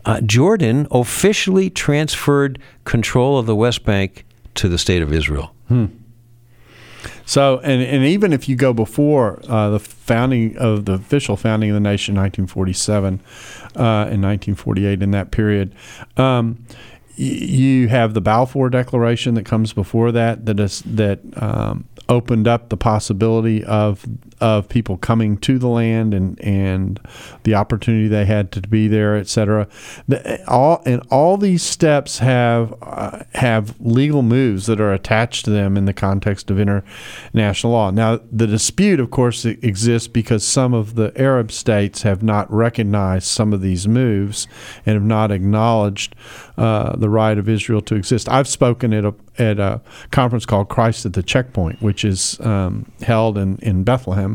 uh, 0.05 0.21
Jordan 0.21 0.87
officially 0.91 1.69
transferred 1.69 2.59
control 2.85 3.37
of 3.37 3.45
the 3.45 3.55
West 3.55 3.85
Bank 3.85 4.25
to 4.55 4.69
the 4.69 4.77
state 4.77 5.01
of 5.01 5.13
Israel. 5.13 5.53
Hmm. 5.67 5.85
So, 7.25 7.59
and, 7.59 7.81
and 7.81 8.03
even 8.03 8.33
if 8.33 8.49
you 8.49 8.55
go 8.55 8.73
before 8.73 9.41
uh, 9.47 9.69
the 9.69 9.79
founding 9.79 10.57
of 10.57 10.85
the 10.85 10.93
official 10.93 11.37
founding 11.37 11.69
of 11.69 11.75
the 11.75 11.79
nation, 11.79 12.15
1947 12.15 13.21
uh, 13.75 14.09
and 14.11 14.21
1948, 14.21 15.01
in 15.01 15.11
that 15.11 15.31
period, 15.31 15.73
um, 16.17 16.63
you 17.15 17.87
have 17.87 18.13
the 18.13 18.21
Balfour 18.21 18.69
Declaration 18.69 19.35
that 19.35 19.45
comes 19.45 19.73
before 19.73 20.11
that 20.11 20.45
that 20.45 20.59
is 20.59 20.81
that 20.81 21.19
um, 21.41 21.85
opened 22.09 22.47
up 22.47 22.69
the 22.69 22.77
possibility 22.77 23.63
of 23.63 24.05
of 24.41 24.67
people 24.67 24.97
coming 24.97 25.37
to 25.37 25.57
the 25.59 25.67
land 25.67 26.13
and 26.13 26.39
and 26.41 26.99
the 27.43 27.53
opportunity 27.55 28.07
they 28.07 28.25
had 28.25 28.51
to 28.51 28.61
be 28.61 28.87
there, 28.87 29.15
et 29.15 29.27
cetera. 29.27 29.67
The, 30.07 30.43
all 30.49 30.81
and 30.85 31.01
all 31.09 31.37
these 31.37 31.61
steps 31.61 32.19
have 32.19 32.73
uh, 32.81 33.23
have 33.35 33.75
legal 33.79 34.23
moves 34.23 34.65
that 34.65 34.81
are 34.81 34.93
attached 34.93 35.45
to 35.45 35.51
them 35.51 35.77
in 35.77 35.85
the 35.85 35.93
context 35.93 36.49
of 36.49 36.59
international 36.59 37.73
law. 37.73 37.91
Now, 37.91 38.19
the 38.31 38.47
dispute, 38.47 38.99
of 38.99 39.11
course, 39.11 39.45
exists 39.45 40.07
because 40.07 40.45
some 40.45 40.73
of 40.73 40.95
the 40.95 41.13
Arab 41.15 41.51
states 41.51 42.01
have 42.01 42.23
not 42.23 42.51
recognized 42.51 43.27
some 43.27 43.53
of 43.53 43.61
these 43.61 43.87
moves 43.87 44.47
and 44.85 44.95
have 44.95 45.03
not 45.03 45.31
acknowledged 45.31 46.15
uh, 46.57 46.95
the 46.95 47.09
right 47.09 47.37
of 47.37 47.47
Israel 47.47 47.81
to 47.81 47.95
exist. 47.95 48.27
I've 48.27 48.47
spoken 48.47 48.93
at 48.93 49.05
a 49.05 49.13
at 49.37 49.59
a 49.59 49.81
conference 50.11 50.45
called 50.45 50.69
Christ 50.69 51.05
at 51.05 51.13
the 51.13 51.23
Checkpoint, 51.23 51.81
which 51.81 52.03
is 52.03 52.39
um, 52.41 52.91
held 53.01 53.37
in 53.37 53.57
in 53.57 53.83
Bethlehem 53.83 54.30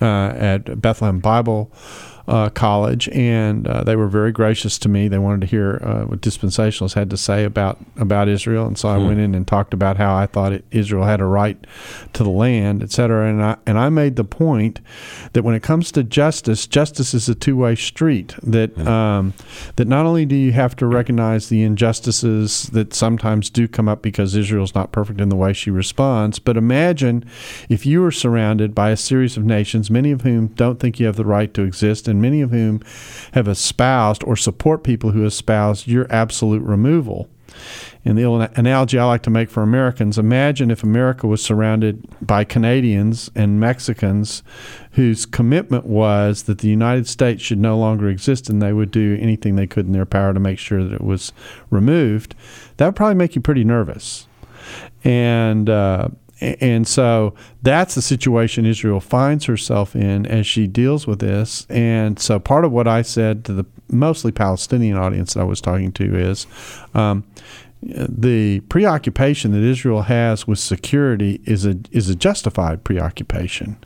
uh, 0.00 0.32
at 0.36 0.80
Bethlehem 0.80 1.20
Bible 1.20 1.72
uh, 2.26 2.48
college, 2.50 3.08
and 3.10 3.66
uh, 3.68 3.84
they 3.84 3.96
were 3.96 4.08
very 4.08 4.32
gracious 4.32 4.78
to 4.78 4.88
me. 4.88 5.08
They 5.08 5.18
wanted 5.18 5.42
to 5.42 5.46
hear 5.46 5.80
uh, 5.82 6.04
what 6.04 6.20
dispensationalists 6.20 6.94
had 6.94 7.10
to 7.10 7.16
say 7.16 7.44
about 7.44 7.78
about 7.96 8.28
Israel, 8.28 8.66
and 8.66 8.78
so 8.78 8.88
I 8.88 8.98
hmm. 8.98 9.06
went 9.06 9.20
in 9.20 9.34
and 9.34 9.46
talked 9.46 9.74
about 9.74 9.98
how 9.98 10.14
I 10.14 10.26
thought 10.26 10.52
it, 10.52 10.64
Israel 10.70 11.04
had 11.04 11.20
a 11.20 11.26
right 11.26 11.58
to 12.14 12.22
the 12.22 12.30
land, 12.30 12.82
et 12.82 12.90
cetera. 12.90 13.28
And 13.28 13.42
I 13.42 13.56
and 13.66 13.78
I 13.78 13.90
made 13.90 14.16
the 14.16 14.24
point 14.24 14.80
that 15.34 15.42
when 15.42 15.54
it 15.54 15.62
comes 15.62 15.92
to 15.92 16.02
justice, 16.02 16.66
justice 16.66 17.12
is 17.12 17.28
a 17.28 17.34
two 17.34 17.56
way 17.56 17.74
street. 17.74 18.34
That 18.42 18.70
hmm. 18.70 18.88
um, 18.88 19.34
that 19.76 19.86
not 19.86 20.06
only 20.06 20.24
do 20.24 20.34
you 20.34 20.52
have 20.52 20.74
to 20.76 20.86
recognize 20.86 21.48
the 21.50 21.62
injustices 21.62 22.64
that 22.72 22.94
sometimes 22.94 23.50
do 23.50 23.68
come 23.68 23.88
up 23.88 24.00
because 24.00 24.34
Israel's 24.34 24.74
not 24.74 24.92
perfect 24.92 25.20
in 25.20 25.28
the 25.28 25.36
way 25.36 25.52
she 25.52 25.70
responds, 25.70 26.38
but 26.38 26.56
imagine 26.56 27.24
if 27.68 27.84
you 27.84 28.00
were 28.00 28.10
surrounded 28.10 28.74
by 28.74 28.90
a 28.90 28.96
series 28.96 29.36
of 29.36 29.44
nations, 29.44 29.90
many 29.90 30.10
of 30.10 30.22
whom 30.22 30.48
don't 30.48 30.80
think 30.80 30.98
you 30.98 31.06
have 31.06 31.16
the 31.16 31.24
right 31.24 31.52
to 31.52 31.62
exist 31.62 32.08
and 32.14 32.22
many 32.22 32.40
of 32.40 32.50
whom 32.50 32.80
have 33.32 33.48
espoused 33.48 34.24
or 34.24 34.36
support 34.36 34.84
people 34.84 35.10
who 35.10 35.26
espouse 35.26 35.86
your 35.86 36.06
absolute 36.10 36.62
removal. 36.62 37.28
And 38.04 38.18
the 38.18 38.50
analogy 38.58 38.98
I 38.98 39.04
like 39.04 39.22
to 39.22 39.30
make 39.30 39.48
for 39.48 39.62
Americans 39.62 40.18
imagine 40.18 40.70
if 40.70 40.82
America 40.82 41.26
was 41.26 41.42
surrounded 41.42 42.06
by 42.20 42.44
Canadians 42.44 43.30
and 43.34 43.58
Mexicans 43.60 44.42
whose 44.92 45.24
commitment 45.24 45.86
was 45.86 46.44
that 46.44 46.58
the 46.58 46.68
United 46.68 47.08
States 47.08 47.42
should 47.42 47.58
no 47.58 47.78
longer 47.78 48.08
exist 48.08 48.50
and 48.50 48.60
they 48.60 48.72
would 48.72 48.90
do 48.90 49.16
anything 49.20 49.56
they 49.56 49.66
could 49.66 49.86
in 49.86 49.92
their 49.92 50.04
power 50.04 50.34
to 50.34 50.40
make 50.40 50.58
sure 50.58 50.84
that 50.84 50.94
it 50.94 51.04
was 51.04 51.32
removed. 51.70 52.34
That 52.76 52.86
would 52.86 52.96
probably 52.96 53.14
make 53.14 53.34
you 53.34 53.40
pretty 53.40 53.64
nervous. 53.64 54.26
And, 55.02 55.70
uh, 55.70 56.08
and 56.60 56.86
so 56.86 57.34
that's 57.62 57.94
the 57.94 58.02
situation 58.02 58.66
Israel 58.66 59.00
finds 59.00 59.44
herself 59.46 59.96
in 59.96 60.26
as 60.26 60.46
she 60.46 60.66
deals 60.66 61.06
with 61.06 61.20
this. 61.20 61.66
And 61.70 62.18
so 62.18 62.38
part 62.38 62.64
of 62.64 62.72
what 62.72 62.86
I 62.86 63.02
said 63.02 63.44
to 63.46 63.52
the 63.52 63.66
mostly 63.88 64.32
Palestinian 64.32 64.96
audience 64.96 65.34
that 65.34 65.40
I 65.40 65.44
was 65.44 65.60
talking 65.60 65.92
to 65.92 66.18
is 66.18 66.46
um, 66.94 67.24
the 67.86 68.60
preoccupation 68.60 69.52
that 69.52 69.62
Israel 69.62 70.02
has 70.02 70.46
with 70.46 70.58
security 70.58 71.40
is 71.44 71.66
a 71.66 71.76
is 71.90 72.08
a 72.08 72.14
justified 72.14 72.82
preoccupation, 72.82 73.76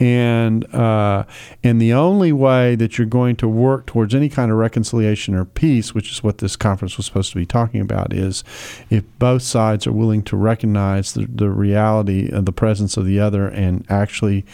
and 0.00 0.64
uh, 0.74 1.24
and 1.62 1.80
the 1.80 1.92
only 1.92 2.32
way 2.32 2.74
that 2.74 2.98
you're 2.98 3.06
going 3.06 3.36
to 3.36 3.46
work 3.46 3.86
towards 3.86 4.16
any 4.16 4.28
kind 4.28 4.50
of 4.50 4.58
reconciliation 4.58 5.34
or 5.34 5.44
peace, 5.44 5.94
which 5.94 6.10
is 6.10 6.24
what 6.24 6.38
this 6.38 6.56
conference 6.56 6.96
was 6.96 7.06
supposed 7.06 7.30
to 7.30 7.36
be 7.36 7.46
talking 7.46 7.80
about, 7.80 8.12
is 8.12 8.42
if 8.90 9.04
both 9.20 9.42
sides 9.42 9.86
are 9.86 9.92
willing 9.92 10.24
to 10.24 10.36
recognize 10.36 11.12
the, 11.12 11.26
the 11.26 11.48
reality 11.48 12.28
of 12.28 12.46
the 12.46 12.52
presence 12.52 12.96
of 12.96 13.06
the 13.06 13.20
other 13.20 13.46
and 13.46 13.86
actually 13.88 14.44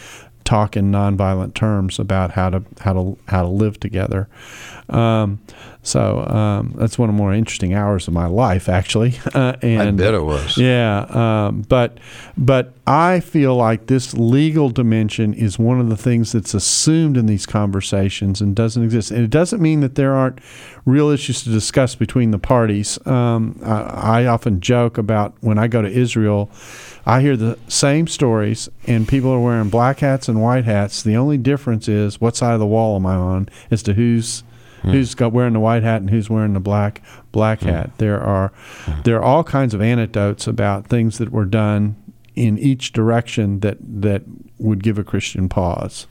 talk 0.43 0.77
in 0.77 0.91
nonviolent 0.91 1.53
terms 1.53 1.97
about 1.97 2.31
how 2.31 2.49
to 2.49 2.63
how 2.81 2.93
to 2.93 3.17
how 3.27 3.41
to 3.41 3.47
live 3.47 3.79
together. 3.79 4.27
Um, 4.89 5.39
so 5.83 6.25
um, 6.25 6.73
that's 6.77 6.97
one 6.97 7.09
of 7.09 7.15
the 7.15 7.21
more 7.21 7.33
interesting 7.33 7.73
hours 7.73 8.07
of 8.07 8.13
my 8.13 8.25
life, 8.25 8.69
actually. 8.69 9.15
Uh, 9.33 9.57
and 9.63 9.81
I 9.81 9.91
bet 9.91 10.13
it 10.13 10.23
was. 10.23 10.57
Yeah, 10.59 11.05
um, 11.09 11.63
but 11.63 11.97
but 12.37 12.73
I 12.85 13.19
feel 13.19 13.55
like 13.55 13.87
this 13.87 14.13
legal 14.13 14.69
dimension 14.69 15.33
is 15.33 15.57
one 15.57 15.79
of 15.79 15.89
the 15.89 15.97
things 15.97 16.33
that's 16.33 16.53
assumed 16.53 17.17
in 17.17 17.25
these 17.25 17.47
conversations 17.47 18.39
and 18.39 18.55
doesn't 18.55 18.83
exist. 18.83 19.09
And 19.09 19.21
it 19.21 19.31
doesn't 19.31 19.59
mean 19.59 19.79
that 19.79 19.95
there 19.95 20.13
aren't 20.13 20.37
real 20.85 21.09
issues 21.09 21.43
to 21.45 21.49
discuss 21.49 21.95
between 21.95 22.29
the 22.29 22.37
parties. 22.37 23.03
Um, 23.07 23.59
I, 23.63 24.21
I 24.21 24.25
often 24.27 24.61
joke 24.61 24.99
about 24.99 25.33
when 25.39 25.57
I 25.57 25.67
go 25.67 25.81
to 25.81 25.89
Israel. 25.89 26.51
I 27.07 27.21
hear 27.21 27.35
the 27.35 27.57
same 27.67 28.05
stories, 28.05 28.69
and 28.85 29.07
people 29.07 29.31
are 29.31 29.39
wearing 29.39 29.69
black 29.69 29.99
hats 29.99 30.29
and 30.29 30.43
white 30.43 30.65
hats. 30.65 31.01
The 31.01 31.15
only 31.15 31.39
difference 31.39 31.87
is 31.87 32.21
what 32.21 32.35
side 32.35 32.53
of 32.53 32.59
the 32.59 32.67
wall 32.67 32.97
am 32.97 33.07
I 33.07 33.15
on 33.15 33.49
as 33.71 33.81
to 33.83 33.93
who's 33.93 34.43
Hmm. 34.83 34.91
Who's 34.91 35.15
got 35.15 35.31
wearing 35.31 35.53
the 35.53 35.59
white 35.59 35.83
hat 35.83 36.01
and 36.01 36.09
who's 36.09 36.29
wearing 36.29 36.53
the 36.53 36.59
black 36.59 37.01
black 37.31 37.61
hmm. 37.61 37.69
hat? 37.69 37.91
There 37.97 38.21
are 38.21 38.53
hmm. 38.85 39.01
there 39.03 39.17
are 39.17 39.23
all 39.23 39.43
kinds 39.43 39.73
of 39.73 39.81
anecdotes 39.81 40.47
about 40.47 40.87
things 40.87 41.17
that 41.17 41.31
were 41.31 41.45
done 41.45 41.95
in 42.35 42.57
each 42.57 42.93
direction 42.93 43.59
that 43.61 43.77
that 43.81 44.23
would 44.59 44.83
give 44.83 44.97
a 44.97 45.03
Christian 45.03 45.49
pause. 45.49 46.07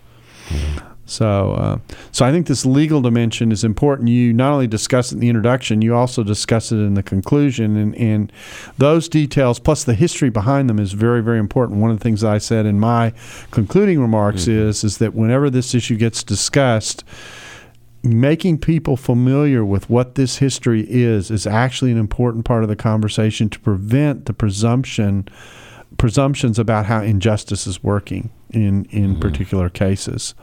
So, 1.04 1.52
uh, 1.52 1.78
so 2.10 2.24
I 2.24 2.30
think 2.30 2.46
this 2.46 2.64
legal 2.64 3.00
dimension 3.00 3.52
is 3.52 3.64
important. 3.64 4.08
You 4.08 4.32
not 4.32 4.52
only 4.52 4.66
discuss 4.66 5.10
it 5.10 5.16
in 5.16 5.20
the 5.20 5.28
introduction, 5.28 5.82
you 5.82 5.94
also 5.94 6.22
discuss 6.22 6.70
it 6.70 6.76
in 6.76 6.94
the 6.94 7.02
conclusion, 7.02 7.76
and, 7.76 7.94
and 7.96 8.32
those 8.78 9.08
details 9.08 9.58
plus 9.58 9.84
the 9.84 9.94
history 9.94 10.30
behind 10.30 10.70
them 10.70 10.78
is 10.78 10.92
very, 10.92 11.22
very 11.22 11.38
important. 11.38 11.80
One 11.80 11.90
of 11.90 11.98
the 11.98 12.02
things 12.02 12.22
I 12.22 12.38
said 12.38 12.66
in 12.66 12.78
my 12.78 13.12
concluding 13.50 14.00
remarks 14.00 14.42
mm-hmm. 14.42 14.68
is 14.68 14.84
is 14.84 14.98
that 14.98 15.14
whenever 15.14 15.50
this 15.50 15.74
issue 15.74 15.96
gets 15.96 16.22
discussed, 16.22 17.04
making 18.02 18.58
people 18.58 18.96
familiar 18.96 19.64
with 19.64 19.88
what 19.88 20.16
this 20.16 20.38
history 20.38 20.84
is 20.88 21.30
is 21.30 21.46
actually 21.46 21.92
an 21.92 21.98
important 21.98 22.44
part 22.44 22.62
of 22.62 22.68
the 22.68 22.76
conversation 22.76 23.48
to 23.48 23.60
prevent 23.60 24.26
the 24.26 24.32
presumption 24.32 25.28
presumptions 25.98 26.58
about 26.58 26.86
how 26.86 27.00
injustice 27.00 27.66
is 27.66 27.82
working 27.82 28.30
in 28.52 28.86
in 28.90 29.18
particular 29.18 29.68
cases. 29.68 30.34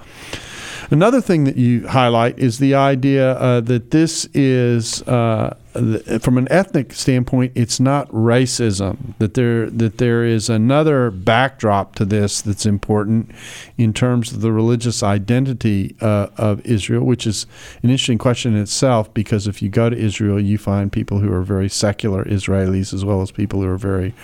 Another 0.92 1.22
thing 1.22 1.44
that 1.44 1.56
you 1.56 1.88
highlight 1.88 2.40
is 2.40 2.58
the 2.58 2.74
idea 2.74 3.34
uh, 3.34 3.62
that 3.62 3.92
this 3.92 4.26
is, 4.34 5.04
uh, 5.04 5.56
th- 5.74 6.20
from 6.24 6.40
an 6.40 6.48
ethnic 6.50 6.94
standpoint, 6.94 7.52
it's 7.54 7.80
not 7.80 8.10
racism. 8.10 9.16
That 9.20 9.36
there 9.36 9.70
that 9.70 10.00
there 10.00 10.24
is 10.24 10.50
another 10.50 11.12
backdrop 11.12 11.94
to 11.96 12.06
this 12.06 12.42
that's 12.42 12.66
important 12.66 13.30
in 13.78 13.94
terms 13.94 14.32
of 14.32 14.42
the 14.42 14.52
religious 14.52 15.04
identity 15.04 15.96
uh, 16.02 16.28
of 16.38 16.66
Israel, 16.66 17.04
which 17.04 17.28
is 17.28 17.46
an 17.84 17.92
interesting 17.92 18.18
question 18.18 18.56
in 18.56 18.62
itself. 18.62 19.14
Because 19.14 19.46
if 19.46 19.62
you 19.62 19.70
go 19.70 19.92
to 19.92 19.98
Israel, 19.98 20.40
you 20.40 20.58
find 20.58 20.92
people 20.92 21.20
who 21.20 21.32
are 21.32 21.44
very 21.44 21.70
secular 21.70 22.24
Israelis 22.26 22.94
as 22.96 23.06
well 23.06 23.22
as 23.22 23.30
people 23.30 23.62
who 23.62 23.68
are 23.68 23.78
very 23.78 24.16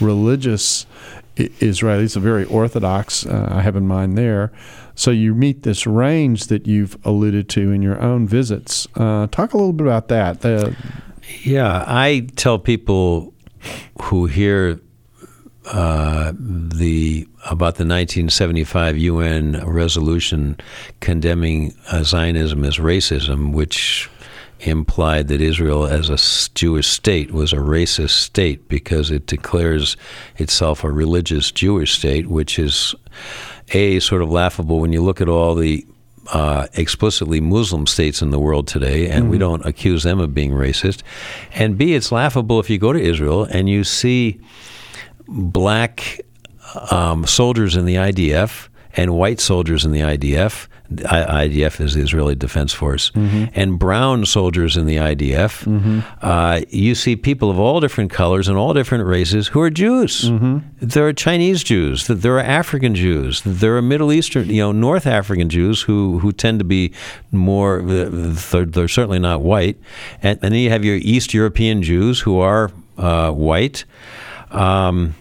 religious 0.00 0.86
Israelis, 1.36 2.16
a 2.16 2.20
very 2.20 2.44
orthodox. 2.44 3.26
Uh, 3.26 3.48
I 3.50 3.62
have 3.62 3.76
in 3.76 3.86
mind 3.86 4.16
there. 4.16 4.52
So 4.94 5.10
you 5.10 5.34
meet 5.34 5.62
this 5.62 5.86
range 5.86 6.46
that 6.46 6.66
you've 6.66 6.96
alluded 7.04 7.48
to 7.50 7.72
in 7.72 7.82
your 7.82 8.00
own 8.00 8.28
visits. 8.28 8.86
Uh, 8.94 9.26
talk 9.28 9.52
a 9.52 9.56
little 9.56 9.72
bit 9.72 9.86
about 9.86 10.08
that. 10.08 10.76
Yeah, 11.42 11.84
I 11.86 12.28
tell 12.36 12.58
people 12.58 13.34
who 14.02 14.26
hear 14.26 14.80
uh, 15.66 16.32
the 16.36 17.26
about 17.46 17.76
the 17.76 17.84
1975 17.84 18.98
UN 18.98 19.66
resolution 19.66 20.58
condemning 21.00 21.74
uh, 21.90 22.02
Zionism 22.02 22.64
as 22.64 22.76
racism, 22.76 23.52
which 23.52 24.10
implied 24.66 25.28
that 25.28 25.40
Israel, 25.40 25.86
as 25.86 26.08
a 26.08 26.18
Jewish 26.54 26.86
state, 26.86 27.32
was 27.32 27.52
a 27.52 27.56
racist 27.56 28.10
state 28.10 28.68
because 28.68 29.10
it 29.10 29.26
declares 29.26 29.96
itself 30.36 30.84
a 30.84 30.90
religious 30.90 31.50
Jewish 31.50 31.96
state, 31.96 32.26
which 32.26 32.58
is 32.58 32.94
a 33.72 34.00
sort 34.00 34.22
of 34.22 34.30
laughable 34.30 34.80
when 34.80 34.92
you 34.92 35.02
look 35.02 35.20
at 35.20 35.28
all 35.28 35.54
the 35.54 35.86
uh, 36.32 36.66
explicitly 36.74 37.40
Muslim 37.40 37.86
states 37.86 38.22
in 38.22 38.30
the 38.30 38.38
world 38.38 38.66
today, 38.66 39.08
and 39.08 39.24
mm-hmm. 39.24 39.32
we 39.32 39.38
don't 39.38 39.64
accuse 39.66 40.02
them 40.02 40.20
of 40.20 40.34
being 40.34 40.52
racist. 40.52 41.02
And 41.52 41.76
B, 41.76 41.94
it's 41.94 42.10
laughable 42.10 42.60
if 42.60 42.70
you 42.70 42.78
go 42.78 42.92
to 42.92 43.00
Israel 43.00 43.44
and 43.44 43.68
you 43.68 43.84
see 43.84 44.40
black 45.28 46.20
um, 46.90 47.26
soldiers 47.26 47.76
in 47.76 47.84
the 47.84 47.96
IDF 47.96 48.68
and 48.96 49.14
white 49.14 49.40
soldiers 49.40 49.84
in 49.84 49.92
the 49.92 50.00
IDF 50.00 50.68
IDF 50.92 51.80
is 51.80 51.94
the 51.94 52.02
Israeli 52.02 52.34
Defense 52.34 52.72
Force, 52.72 53.10
mm-hmm. 53.12 53.46
and 53.54 53.78
brown 53.78 54.26
soldiers 54.26 54.76
in 54.76 54.86
the 54.86 54.96
IDF. 54.96 55.64
Mm-hmm. 55.64 56.00
Uh, 56.20 56.60
you 56.68 56.94
see 56.94 57.16
people 57.16 57.50
of 57.50 57.58
all 57.58 57.80
different 57.80 58.10
colors 58.10 58.48
and 58.48 58.58
all 58.58 58.74
different 58.74 59.06
races 59.06 59.48
who 59.48 59.60
are 59.60 59.70
Jews. 59.70 60.30
Mm-hmm. 60.30 60.58
There 60.80 61.06
are 61.08 61.12
Chinese 61.12 61.64
Jews. 61.64 62.06
There 62.06 62.36
are 62.36 62.40
African 62.40 62.94
Jews. 62.94 63.40
There 63.44 63.76
are 63.76 63.82
Middle 63.82 64.12
Eastern, 64.12 64.48
you 64.50 64.60
know, 64.60 64.72
North 64.72 65.06
African 65.06 65.48
Jews 65.48 65.82
who, 65.82 66.18
who 66.18 66.32
tend 66.32 66.58
to 66.58 66.64
be 66.64 66.92
more. 67.32 67.80
They're, 67.82 68.66
they're 68.66 68.88
certainly 68.88 69.18
not 69.18 69.40
white, 69.40 69.78
and, 70.22 70.38
and, 70.42 70.52
then 70.52 70.60
you 70.60 70.70
have 70.70 70.84
your 70.84 70.96
East 70.96 71.32
European 71.32 71.82
Jews 71.82 72.20
who 72.20 72.38
are 72.38 72.70
uh, 72.98 73.32
white. 73.32 73.84
Um, 74.50 75.14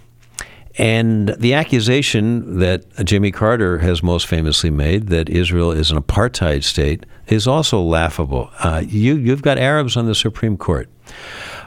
and 0.77 1.29
the 1.37 1.53
accusation 1.53 2.59
that 2.59 2.83
Jimmy 3.05 3.31
Carter 3.31 3.79
has 3.79 4.01
most 4.01 4.25
famously 4.25 4.71
made 4.71 5.07
that 5.07 5.29
Israel 5.29 5.71
is 5.71 5.91
an 5.91 6.01
apartheid 6.01 6.63
state 6.63 7.05
is 7.27 7.47
also 7.47 7.81
laughable. 7.81 8.49
Uh, 8.59 8.83
you, 8.85 9.15
you've 9.15 9.43
got 9.43 9.57
Arabs 9.59 9.95
on 9.95 10.07
the 10.07 10.15
Supreme 10.15 10.57
Court. 10.57 10.89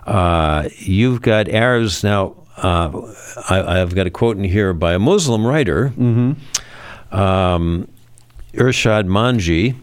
Uh, 0.07 0.69
you've 0.79 1.23
got 1.23 1.49
Arabs 1.49 2.03
now. 2.03 2.35
Uh, 2.57 3.13
I, 3.51 3.77
have 3.77 3.95
got 3.95 4.07
a 4.07 4.11
quote 4.11 4.39
in 4.39 4.45
here 4.45 4.73
by 4.73 4.95
a 4.95 4.99
Muslim 4.99 5.47
writer, 5.47 5.91
mm-hmm. 5.91 7.15
um, 7.15 7.87
Irshad 8.55 9.07
Manji, 9.07 9.77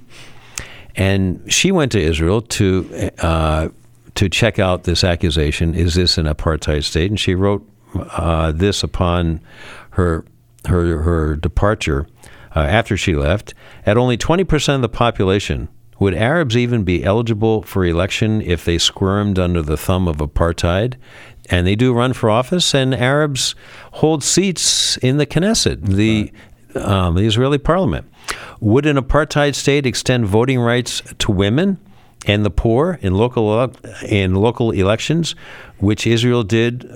and 0.95 1.39
she 1.51 1.71
went 1.71 1.91
to 1.91 2.01
Israel 2.01 2.41
to 2.41 3.11
uh, 3.19 3.69
to 4.15 4.29
check 4.29 4.57
out 4.57 4.85
this 4.85 5.03
accusation. 5.03 5.75
Is 5.75 5.93
this 5.93 6.17
an 6.17 6.25
apartheid 6.25 6.83
state? 6.83 7.11
And 7.11 7.19
she 7.19 7.35
wrote 7.35 7.67
uh, 7.95 8.51
this 8.51 8.83
upon 8.83 9.41
her 9.91 10.25
her 10.65 11.01
her 11.01 11.35
departure 11.35 12.07
uh, 12.55 12.59
after 12.59 12.95
she 12.97 13.15
left. 13.15 13.53
At 13.85 13.97
only 13.97 14.17
20% 14.17 14.75
of 14.75 14.81
the 14.81 14.89
population, 14.89 15.67
would 15.99 16.13
Arabs 16.13 16.55
even 16.55 16.83
be 16.83 17.03
eligible 17.03 17.63
for 17.63 17.85
election 17.85 18.41
if 18.41 18.63
they 18.63 18.77
squirmed 18.77 19.39
under 19.39 19.61
the 19.61 19.77
thumb 19.77 20.07
of 20.07 20.17
apartheid? 20.17 20.95
And 21.49 21.67
they 21.67 21.75
do 21.75 21.93
run 21.93 22.13
for 22.13 22.29
office, 22.29 22.73
and 22.73 22.95
Arabs 22.95 23.53
hold 23.93 24.23
seats 24.23 24.95
in 24.97 25.17
the 25.17 25.25
Knesset, 25.25 25.85
the 25.85 26.31
um, 26.75 27.15
the 27.15 27.25
Israeli 27.25 27.57
parliament. 27.57 28.09
Would 28.59 28.85
an 28.85 28.97
apartheid 28.97 29.53
state 29.53 29.85
extend 29.85 30.25
voting 30.25 30.59
rights 30.59 31.01
to 31.19 31.31
women? 31.31 31.79
and 32.25 32.45
the 32.45 32.49
poor 32.49 32.99
in 33.01 33.13
local 33.15 33.69
in 34.07 34.35
local 34.35 34.71
elections, 34.71 35.35
which 35.79 36.07
Israel 36.07 36.43
did 36.43 36.89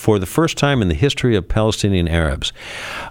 for 0.00 0.18
the 0.18 0.26
first 0.26 0.56
time 0.56 0.80
in 0.80 0.88
the 0.88 0.94
history 0.94 1.36
of 1.36 1.46
Palestinian 1.46 2.08
Arabs. 2.08 2.52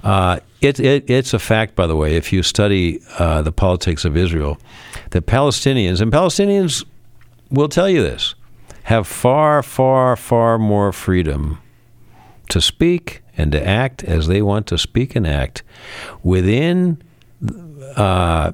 Uh, 0.03 0.39
it, 0.59 0.79
it, 0.79 1.09
it's 1.09 1.33
a 1.33 1.39
fact, 1.39 1.75
by 1.75 1.85
the 1.87 1.95
way, 1.95 2.15
if 2.15 2.33
you 2.33 2.41
study 2.43 2.99
uh, 3.19 3.41
the 3.43 3.51
politics 3.51 4.05
of 4.05 4.17
Israel, 4.17 4.57
that 5.11 5.25
Palestinians, 5.25 6.01
and 6.01 6.11
Palestinians 6.11 6.83
will 7.51 7.69
tell 7.69 7.87
you 7.87 8.01
this, 8.01 8.35
have 8.83 9.07
far, 9.07 9.61
far, 9.61 10.15
far 10.15 10.57
more 10.57 10.91
freedom 10.91 11.59
to 12.49 12.59
speak 12.59 13.21
and 13.37 13.51
to 13.51 13.65
act 13.65 14.03
as 14.03 14.27
they 14.27 14.41
want 14.41 14.65
to 14.67 14.77
speak 14.77 15.15
and 15.15 15.27
act 15.27 15.61
within 16.23 17.01
uh, 17.95 18.51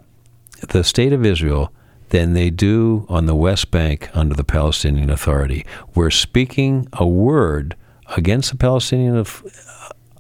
the 0.70 0.84
state 0.84 1.14
of 1.14 1.26
Israel 1.26 1.72
than 2.10 2.34
they 2.34 2.50
do 2.50 3.06
on 3.10 3.26
the 3.26 3.36
West 3.36 3.72
Bank 3.72 4.10
under 4.14 4.36
the 4.36 4.44
Palestinian 4.44 5.10
Authority. 5.10 5.66
We're 5.96 6.12
speaking 6.12 6.88
a 6.94 7.08
word 7.08 7.76
against 8.16 8.52
the 8.52 8.58
Palestinian 8.58 9.26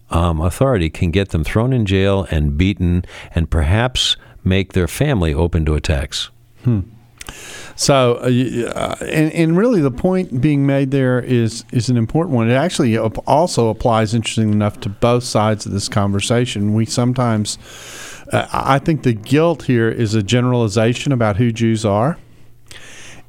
um, 0.09 0.41
Authority 0.41 0.89
can 0.89 1.11
get 1.11 1.29
them 1.29 1.43
thrown 1.43 1.73
in 1.73 1.85
jail 1.85 2.27
and 2.31 2.57
beaten 2.57 3.05
and 3.33 3.49
perhaps 3.49 4.17
make 4.43 4.73
their 4.73 4.87
family 4.87 5.33
open 5.33 5.65
to 5.65 5.75
attacks. 5.75 6.29
Hmm. 6.63 6.81
So, 7.75 8.19
uh, 8.21 8.69
uh, 8.69 8.95
and, 9.01 9.33
and 9.33 9.57
really, 9.57 9.81
the 9.81 9.91
point 9.91 10.39
being 10.39 10.65
made 10.65 10.91
there 10.91 11.19
is 11.19 11.65
is 11.71 11.89
an 11.89 11.97
important 11.97 12.35
one. 12.35 12.49
It 12.49 12.53
actually 12.53 12.97
also 12.97 13.69
applies, 13.69 14.13
interesting 14.13 14.51
enough, 14.51 14.79
to 14.81 14.89
both 14.89 15.23
sides 15.23 15.65
of 15.65 15.71
this 15.71 15.89
conversation. 15.89 16.73
We 16.75 16.85
sometimes, 16.85 17.57
uh, 18.31 18.47
I 18.53 18.79
think, 18.79 19.03
the 19.03 19.13
guilt 19.13 19.63
here 19.63 19.89
is 19.89 20.13
a 20.13 20.23
generalization 20.23 21.11
about 21.11 21.35
who 21.35 21.51
Jews 21.51 21.83
are, 21.83 22.17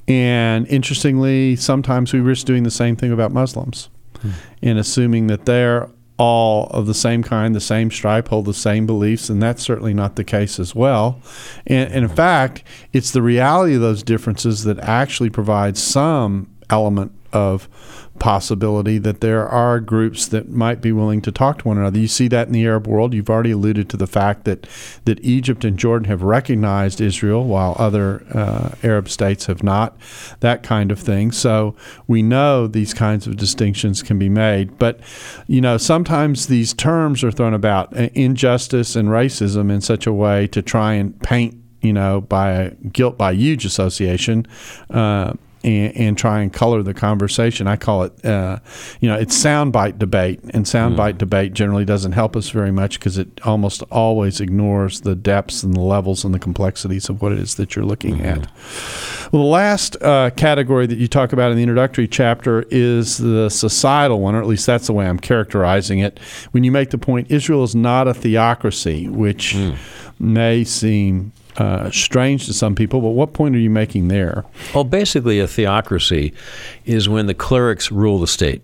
and 0.07 0.68
interestingly, 0.68 1.57
sometimes 1.57 2.12
we 2.12 2.20
risk 2.20 2.46
doing 2.46 2.62
the 2.62 2.70
same 2.70 2.94
thing 2.94 3.11
about 3.11 3.32
Muslims 3.32 3.88
mm. 4.22 4.32
in 4.62 4.76
assuming 4.76 5.26
that 5.28 5.44
they're 5.44 5.88
all 6.18 6.68
of 6.68 6.86
the 6.86 6.94
same 6.94 7.22
kind, 7.22 7.54
the 7.54 7.60
same 7.60 7.90
stripe, 7.90 8.28
hold 8.28 8.46
the 8.46 8.54
same 8.54 8.86
beliefs, 8.86 9.28
and 9.28 9.42
that's 9.42 9.62
certainly 9.62 9.92
not 9.92 10.16
the 10.16 10.24
case 10.24 10.58
as 10.58 10.74
well. 10.74 11.20
And, 11.66 11.92
and 11.92 12.04
in 12.04 12.10
fact, 12.10 12.62
it's 12.92 13.10
the 13.10 13.22
reality 13.22 13.74
of 13.74 13.82
those 13.82 14.02
differences 14.02 14.64
that 14.64 14.78
actually 14.80 15.30
provides 15.30 15.82
some 15.82 16.48
element 16.70 17.12
of 17.32 17.68
possibility 18.18 18.98
that 18.98 19.20
there 19.20 19.46
are 19.48 19.80
groups 19.80 20.26
that 20.26 20.48
might 20.48 20.80
be 20.80 20.92
willing 20.92 21.20
to 21.22 21.32
talk 21.32 21.58
to 21.58 21.68
one 21.68 21.78
another. 21.78 21.98
You 21.98 22.08
see 22.08 22.28
that 22.28 22.46
in 22.46 22.52
the 22.52 22.64
Arab 22.64 22.86
world. 22.86 23.14
You've 23.14 23.30
already 23.30 23.52
alluded 23.52 23.88
to 23.90 23.96
the 23.96 24.06
fact 24.06 24.44
that, 24.44 24.66
that 25.04 25.20
Egypt 25.24 25.64
and 25.64 25.78
Jordan 25.78 26.08
have 26.08 26.22
recognized 26.22 27.00
Israel 27.00 27.44
while 27.44 27.76
other 27.78 28.24
uh, 28.32 28.70
Arab 28.82 29.08
states 29.08 29.46
have 29.46 29.62
not, 29.62 29.96
that 30.40 30.62
kind 30.62 30.90
of 30.90 30.98
thing. 30.98 31.32
So 31.32 31.76
we 32.06 32.22
know 32.22 32.66
these 32.66 32.94
kinds 32.94 33.26
of 33.26 33.36
distinctions 33.36 34.02
can 34.02 34.18
be 34.18 34.28
made. 34.28 34.78
But, 34.78 35.00
you 35.46 35.60
know, 35.60 35.76
sometimes 35.76 36.46
these 36.46 36.72
terms 36.74 37.22
are 37.22 37.32
thrown 37.32 37.54
about 37.54 37.96
uh, 37.96 38.08
injustice 38.14 38.96
and 38.96 39.08
racism 39.08 39.70
in 39.70 39.80
such 39.80 40.06
a 40.06 40.12
way 40.12 40.46
to 40.48 40.62
try 40.62 40.94
and 40.94 41.20
paint 41.22 41.62
you 41.86 41.92
know, 41.92 42.20
by 42.20 42.74
guilt 42.92 43.16
by 43.16 43.32
huge 43.32 43.64
association, 43.64 44.46
uh, 44.90 45.34
and, 45.64 45.96
and, 45.96 46.18
try 46.18 46.40
and 46.40 46.52
color 46.52 46.82
the 46.82 46.94
conversation. 46.94 47.66
I 47.66 47.76
call 47.76 48.04
it, 48.04 48.24
uh, 48.24 48.59
you 49.00 49.09
know, 49.09 49.16
it's 49.16 49.36
soundbite 49.36 49.98
debate, 49.98 50.40
and 50.50 50.64
soundbite 50.64 51.14
mm. 51.14 51.18
debate 51.18 51.54
generally 51.54 51.84
doesn't 51.84 52.12
help 52.12 52.36
us 52.36 52.50
very 52.50 52.70
much 52.70 52.98
because 52.98 53.18
it 53.18 53.40
almost 53.44 53.82
always 53.90 54.40
ignores 54.40 55.00
the 55.00 55.14
depths 55.14 55.62
and 55.62 55.74
the 55.74 55.80
levels 55.80 56.24
and 56.24 56.32
the 56.32 56.38
complexities 56.38 57.09
of 57.09 57.20
what 57.20 57.32
it 57.32 57.38
is 57.38 57.57
that 57.57 57.74
you're 57.74 57.84
looking 57.84 58.18
mm-hmm. 58.18 58.42
at. 58.42 59.32
Well, 59.32 59.42
the 59.42 59.48
last 59.48 60.00
uh, 60.02 60.30
category 60.30 60.86
that 60.86 60.98
you 60.98 61.09
talk 61.09 61.32
about 61.32 61.50
in 61.50 61.57
the 61.57 61.62
introductory 61.62 62.07
chapter 62.07 62.64
is 62.70 63.18
the 63.18 63.48
societal 63.48 64.20
one, 64.20 64.34
or 64.34 64.40
at 64.40 64.46
least 64.46 64.66
that's 64.66 64.86
the 64.86 64.92
way 64.92 65.07
I'm 65.07 65.18
characterizing 65.18 65.98
it. 65.98 66.18
When 66.52 66.64
you 66.64 66.70
make 66.70 66.90
the 66.90 66.98
point, 66.98 67.30
Israel 67.30 67.64
is 67.64 67.74
not 67.74 68.07
a 68.09 68.14
theocracy, 68.14 69.09
which 69.09 69.54
mm. 69.54 69.76
may 70.18 70.64
seem 70.64 71.32
uh, 71.59 71.90
strange 71.90 72.46
to 72.46 72.52
some 72.52 72.74
people, 72.74 73.00
but 73.00 73.11
what 73.11 73.32
point 73.32 73.54
are 73.54 73.59
you 73.61 73.70
making 73.70 74.09
there? 74.09 74.44
Well, 74.74 74.84
basically, 74.84 75.40
a 75.40 75.46
theocracy 75.46 76.32
is 76.84 77.09
when 77.09 77.26
the 77.26 77.34
clerics 77.34 77.90
rule 77.90 78.18
the 78.18 78.26
state, 78.26 78.62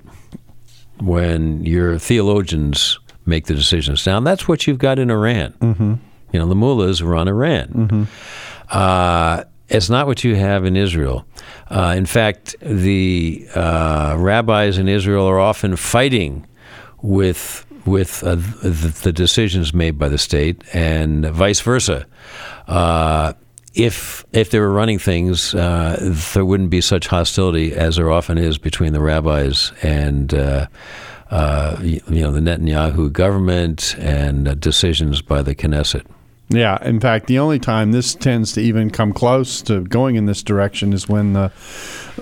when 1.01 1.64
your 1.64 1.99
theologians 1.99 2.99
make 3.26 3.47
the 3.47 3.55
decisions. 3.55 4.07
Now 4.07 4.20
that's 4.20 4.49
what 4.49 4.66
you've 4.66 4.78
got 4.78 4.99
in 4.99 5.11
Iran. 5.11 5.53
Mm-hmm. 5.61 5.95
You 6.32 6.38
know, 6.38 6.47
the 6.47 6.55
mullahs 6.55 7.03
run 7.03 7.28
Iran. 7.28 7.68
Mm-hmm. 7.68 8.03
Uh, 8.70 9.45
it's 9.68 9.88
not 9.88 10.07
what 10.07 10.24
you 10.24 10.34
have 10.34 10.64
in 10.64 10.76
Israel. 10.76 11.24
Uh, 11.70 11.95
in 11.97 12.07
fact, 12.07 12.57
the 12.61 13.47
uh, 13.55 14.16
rabbis 14.18 14.78
in 14.78 14.88
Israel 14.88 15.26
are 15.26 15.40
often 15.40 15.76
fighting 15.76 16.47
with 17.01 17.66
with 17.85 18.22
uh, 18.24 18.37
the, 18.37 18.99
the, 19.03 19.12
decisions 19.12 19.74
made 19.74 19.99
by 19.99 20.09
the 20.09 20.18
state, 20.18 20.62
and 20.72 21.26
vice 21.26 21.61
versa. 21.61 22.07
Uh, 22.66 23.33
if 23.74 24.24
if 24.33 24.51
they 24.51 24.61
were 24.61 24.72
running 24.72 24.99
things, 24.99 25.55
uh, 25.55 25.99
there 26.35 26.45
wouldn't 26.45 26.70
be 26.70 26.80
such 26.80 27.07
hostility 27.07 27.74
as 27.74 27.97
there 27.97 28.11
often 28.11 28.39
is 28.39 28.59
between 28.59 28.93
the 28.93 29.01
rabbis 29.01 29.72
and. 29.83 30.35
Uh, 30.35 30.66
you 31.80 32.03
know 32.09 32.30
the 32.30 32.41
Netanyahu 32.41 33.11
government 33.11 33.97
and 33.99 34.61
decisions 34.61 35.22
by 35.22 35.41
the 35.41 35.55
Knesset. 35.55 36.05
Yeah, 36.53 36.76
in 36.86 37.00
fact, 37.00 37.28
the 37.28 37.38
only 37.38 37.59
time 37.59 37.92
this 37.92 38.14
tends 38.14 38.53
to 38.53 38.61
even 38.61 38.90
come 38.90 39.14
close 39.14 39.62
to 39.62 39.80
going 39.80 40.16
in 40.16 40.26
this 40.26 40.42
direction 40.42 40.92
is 40.92 41.09
when 41.09 41.32
the 41.32 41.50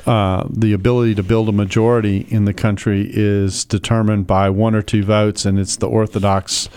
uh, 0.06 0.46
the 0.48 0.72
ability 0.72 1.16
to 1.16 1.22
build 1.24 1.48
a 1.48 1.52
majority 1.52 2.26
in 2.28 2.44
the 2.44 2.54
country 2.54 3.10
is 3.12 3.64
determined 3.64 4.28
by 4.28 4.48
one 4.48 4.76
or 4.76 4.82
two 4.82 5.02
votes, 5.02 5.44
and 5.44 5.58
it's 5.58 5.76
the 5.76 5.88
Orthodox 5.88 6.68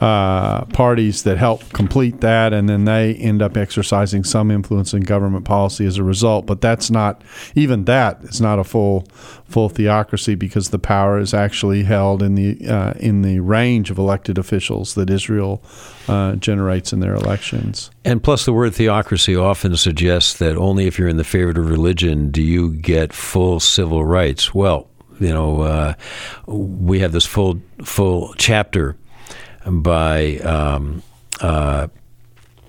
uh, 0.00 0.64
parties 0.66 1.22
that 1.22 1.38
help 1.38 1.68
complete 1.72 2.20
that, 2.20 2.52
and 2.52 2.68
then 2.68 2.84
they 2.84 3.14
end 3.14 3.40
up 3.40 3.56
exercising 3.56 4.24
some 4.24 4.50
influence 4.50 4.92
in 4.92 5.02
government 5.02 5.44
policy 5.44 5.86
as 5.86 5.98
a 5.98 6.02
result. 6.02 6.46
But 6.46 6.60
that's 6.60 6.90
not 6.90 7.22
even 7.54 7.84
that 7.84 8.22
is 8.24 8.40
not 8.40 8.58
a 8.58 8.64
full 8.64 9.06
full 9.46 9.68
theocracy 9.68 10.34
because 10.34 10.70
the 10.70 10.80
power 10.80 11.18
is 11.18 11.32
actually 11.32 11.84
held 11.84 12.22
in 12.22 12.34
the 12.34 12.68
uh, 12.68 12.94
in 12.98 13.22
the 13.22 13.38
range 13.38 13.90
of 13.90 13.98
elected 13.98 14.36
officials 14.36 14.94
that 14.94 15.10
Israel 15.10 15.62
uh, 16.08 16.34
generates 16.36 16.92
in 16.92 16.98
their 16.98 17.14
elections. 17.14 17.90
And 18.04 18.22
plus, 18.22 18.44
the 18.44 18.52
word 18.52 18.74
theocracy 18.74 19.36
often 19.36 19.76
suggests 19.76 20.34
that 20.34 20.56
only 20.56 20.86
if 20.86 20.98
you're 20.98 21.08
in 21.08 21.18
the 21.18 21.24
favorite 21.24 21.56
of 21.56 21.70
religion 21.70 22.30
do 22.30 22.42
you 22.42 22.72
get 22.72 23.12
full 23.12 23.60
civil 23.60 24.04
rights. 24.04 24.52
Well, 24.52 24.88
you 25.20 25.32
know, 25.32 25.60
uh, 25.60 25.94
we 26.46 26.98
have 26.98 27.12
this 27.12 27.26
full 27.26 27.60
full 27.84 28.34
chapter 28.34 28.96
by 29.66 30.36
um, 30.38 31.02
uh, 31.40 31.88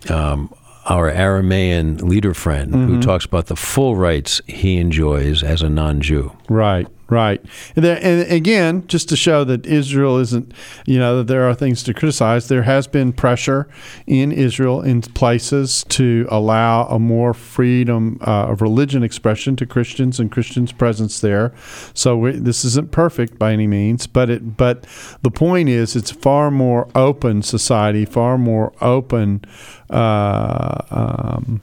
um, 0.09 0.53
our 0.85 1.11
Aramaean 1.11 2.01
leader 2.01 2.33
friend 2.33 2.71
mm-hmm. 2.71 2.87
who 2.87 3.01
talks 3.01 3.25
about 3.25 3.47
the 3.47 3.55
full 3.55 3.95
rights 3.95 4.41
he 4.47 4.77
enjoys 4.77 5.43
as 5.43 5.61
a 5.61 5.69
non 5.69 6.01
Jew. 6.01 6.35
Right. 6.49 6.87
Right. 7.07 7.39
And, 7.75 7.85
there, 7.85 7.99
and, 8.01 8.31
again, 8.31 8.87
just 8.87 9.09
to 9.09 9.15
show 9.15 9.43
that 9.43 9.67
Israel 9.67 10.17
isn't, 10.17 10.51
you 10.87 10.97
know, 10.97 11.17
that 11.17 11.27
there 11.27 11.47
are 11.47 11.53
things 11.53 11.83
to 11.83 11.93
criticize, 11.93 12.47
there 12.47 12.63
has 12.63 12.87
been 12.87 13.13
pressure 13.13 13.67
in 14.07 14.31
Israel 14.31 14.81
in 14.81 15.01
places 15.01 15.83
to 15.89 16.27
allow 16.29 16.85
a 16.87 16.97
more 16.97 17.35
freedom 17.35 18.17
uh, 18.21 18.47
of 18.47 18.61
religion 18.61 19.03
expression 19.03 19.55
to 19.57 19.67
Christians 19.67 20.19
and 20.19 20.31
Christians' 20.31 20.71
presence 20.71 21.19
there. 21.19 21.53
So 21.93 22.17
we, 22.17 22.31
this 22.31 22.65
isn't 22.65 22.91
perfect 22.91 23.37
by 23.37 23.53
any 23.53 23.67
means, 23.67 24.07
but 24.07 24.31
it 24.31 24.57
but 24.57 24.87
the 25.21 25.31
point 25.31 25.69
is 25.69 25.95
it's 25.95 26.11
far 26.11 26.49
more 26.49 26.87
open 26.95 27.43
society, 27.43 28.05
far 28.05 28.37
more 28.39 28.73
open 28.81 29.45
uh, 29.91 30.81
um, 30.89 31.61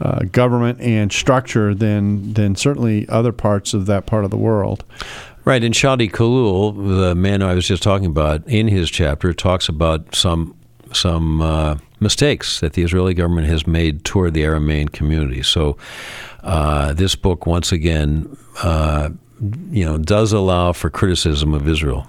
uh, 0.00 0.20
government 0.24 0.80
and 0.80 1.12
structure 1.12 1.74
than 1.74 2.32
than 2.34 2.56
certainly 2.56 3.08
other 3.08 3.32
parts 3.32 3.74
of 3.74 3.86
that 3.86 4.06
part 4.06 4.24
of 4.24 4.30
the 4.30 4.36
world. 4.36 4.84
Right, 5.44 5.62
and 5.62 5.74
Shadi 5.74 6.10
Khalloul, 6.10 6.72
the 6.72 7.14
man 7.14 7.42
I 7.42 7.52
was 7.52 7.68
just 7.68 7.82
talking 7.82 8.06
about, 8.06 8.46
in 8.48 8.66
his 8.66 8.90
chapter 8.90 9.34
talks 9.34 9.68
about 9.68 10.14
some 10.14 10.56
some 10.92 11.42
uh, 11.42 11.76
mistakes 12.00 12.60
that 12.60 12.72
the 12.74 12.82
Israeli 12.82 13.14
government 13.14 13.48
has 13.48 13.66
made 13.66 14.04
toward 14.04 14.34
the 14.34 14.42
Aramean 14.42 14.90
community. 14.90 15.42
So, 15.42 15.76
uh, 16.42 16.94
this 16.94 17.14
book 17.14 17.46
once 17.46 17.72
again, 17.72 18.36
uh, 18.62 19.10
you 19.70 19.84
know, 19.84 19.98
does 19.98 20.32
allow 20.32 20.72
for 20.72 20.88
criticism 20.88 21.52
of 21.52 21.68
Israel. 21.68 22.06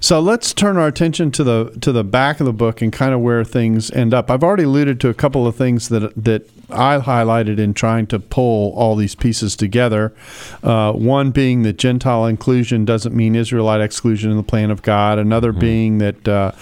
So 0.00 0.20
let's 0.20 0.52
turn 0.52 0.76
our 0.76 0.86
attention 0.86 1.30
to 1.32 1.44
the 1.44 1.76
to 1.80 1.92
the 1.92 2.04
back 2.04 2.40
of 2.40 2.46
the 2.46 2.52
book 2.52 2.82
and 2.82 2.92
kind 2.92 3.12
of 3.14 3.20
where 3.20 3.44
things 3.44 3.90
end 3.90 4.14
up. 4.14 4.30
I've 4.30 4.44
already 4.44 4.64
alluded 4.64 5.00
to 5.00 5.08
a 5.08 5.14
couple 5.14 5.46
of 5.46 5.56
things 5.56 5.88
that 5.88 6.12
that 6.16 6.48
I 6.70 6.98
highlighted 6.98 7.58
in 7.58 7.72
trying 7.74 8.06
to 8.08 8.18
pull 8.18 8.72
all 8.74 8.94
these 8.94 9.14
pieces 9.14 9.56
together. 9.56 10.12
Uh, 10.62 10.92
one 10.92 11.30
being 11.30 11.62
that 11.62 11.78
Gentile 11.78 12.26
inclusion 12.26 12.84
doesn't 12.84 13.14
mean 13.14 13.34
Israelite 13.34 13.80
exclusion 13.80 14.30
in 14.30 14.36
the 14.36 14.42
plan 14.42 14.70
of 14.70 14.82
God. 14.82 15.18
Another 15.18 15.50
mm-hmm. 15.50 15.60
being 15.60 15.98
that 15.98 16.28
uh, 16.28 16.52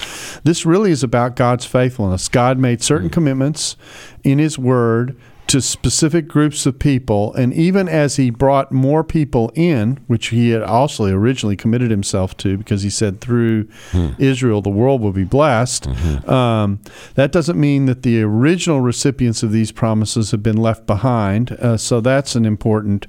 this 0.44 0.64
really 0.64 0.92
is 0.92 1.02
about 1.02 1.34
God's 1.34 1.66
faithfulness. 1.66 2.28
God 2.28 2.58
made 2.58 2.82
certain 2.82 3.08
mm-hmm. 3.08 3.14
commitments 3.14 3.76
in 4.22 4.38
His 4.38 4.58
Word 4.58 5.16
to 5.48 5.60
specific 5.60 6.26
groups 6.26 6.66
of 6.66 6.78
people. 6.78 7.32
And 7.34 7.52
even 7.54 7.88
as 7.88 8.16
he 8.16 8.30
brought 8.30 8.72
more 8.72 9.04
people 9.04 9.52
in, 9.54 9.98
which 10.06 10.28
he 10.28 10.50
had 10.50 10.62
also 10.62 11.04
originally 11.06 11.56
committed 11.56 11.90
himself 11.90 12.36
to, 12.38 12.58
because 12.58 12.82
he 12.82 12.90
said 12.90 13.20
through 13.20 13.64
hmm. 13.92 14.10
Israel 14.18 14.60
the 14.60 14.70
world 14.70 15.00
will 15.00 15.12
be 15.12 15.24
blessed, 15.24 15.84
mm-hmm. 15.84 16.30
um, 16.30 16.80
that 17.14 17.30
doesn't 17.32 17.58
mean 17.58 17.86
that 17.86 18.02
the 18.02 18.22
original 18.22 18.80
recipients 18.80 19.42
of 19.42 19.52
these 19.52 19.70
promises 19.70 20.32
have 20.32 20.42
been 20.42 20.56
left 20.56 20.86
behind. 20.86 21.52
Uh, 21.52 21.76
so 21.76 22.00
that's 22.00 22.34
an 22.34 22.44
important 22.44 23.06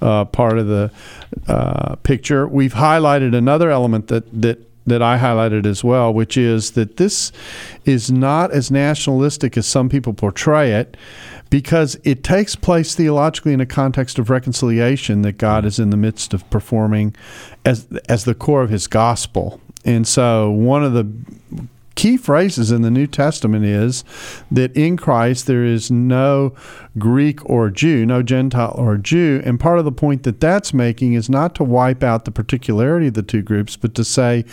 uh, 0.00 0.24
part 0.26 0.58
of 0.58 0.68
the 0.68 0.92
uh, 1.48 1.96
picture. 1.96 2.46
We've 2.46 2.74
highlighted 2.74 3.34
another 3.34 3.70
element 3.70 4.08
that, 4.08 4.42
that 4.42 4.66
that 4.86 5.02
I 5.02 5.18
highlighted 5.18 5.66
as 5.66 5.84
well, 5.84 6.12
which 6.12 6.36
is 6.36 6.72
that 6.72 6.96
this 6.96 7.32
is 7.84 8.10
not 8.10 8.50
as 8.50 8.70
nationalistic 8.70 9.56
as 9.56 9.66
some 9.66 9.88
people 9.88 10.14
portray 10.14 10.72
it 10.72 10.96
because 11.50 11.98
it 12.04 12.22
takes 12.22 12.54
place 12.56 12.94
theologically 12.94 13.52
in 13.52 13.60
a 13.60 13.66
context 13.66 14.18
of 14.18 14.30
reconciliation 14.30 15.22
that 15.22 15.32
God 15.32 15.64
is 15.64 15.78
in 15.78 15.90
the 15.90 15.96
midst 15.96 16.32
of 16.32 16.48
performing 16.48 17.14
as 17.64 17.86
as 18.08 18.24
the 18.24 18.34
core 18.34 18.62
of 18.62 18.70
his 18.70 18.86
gospel. 18.86 19.60
And 19.84 20.06
so 20.06 20.50
one 20.50 20.84
of 20.84 20.92
the 20.92 21.10
key 22.00 22.16
phrases 22.16 22.72
in 22.72 22.80
the 22.80 22.90
New 22.90 23.06
Testament 23.06 23.62
is 23.62 24.04
that 24.50 24.74
in 24.74 24.96
Christ 24.96 25.46
there 25.46 25.66
is 25.66 25.90
no 25.90 26.54
Greek 26.98 27.44
or 27.44 27.68
Jew, 27.68 28.06
no 28.06 28.22
Gentile 28.22 28.74
or 28.74 28.96
Jew. 28.96 29.42
And 29.44 29.60
part 29.60 29.78
of 29.78 29.84
the 29.84 29.92
point 29.92 30.22
that 30.22 30.40
that's 30.40 30.72
making 30.72 31.12
is 31.12 31.28
not 31.28 31.54
to 31.56 31.62
wipe 31.62 32.02
out 32.02 32.24
the 32.24 32.30
particularity 32.30 33.08
of 33.08 33.14
the 33.14 33.22
two 33.22 33.42
groups, 33.42 33.76
but 33.76 33.94
to 33.96 34.02
say 34.02 34.46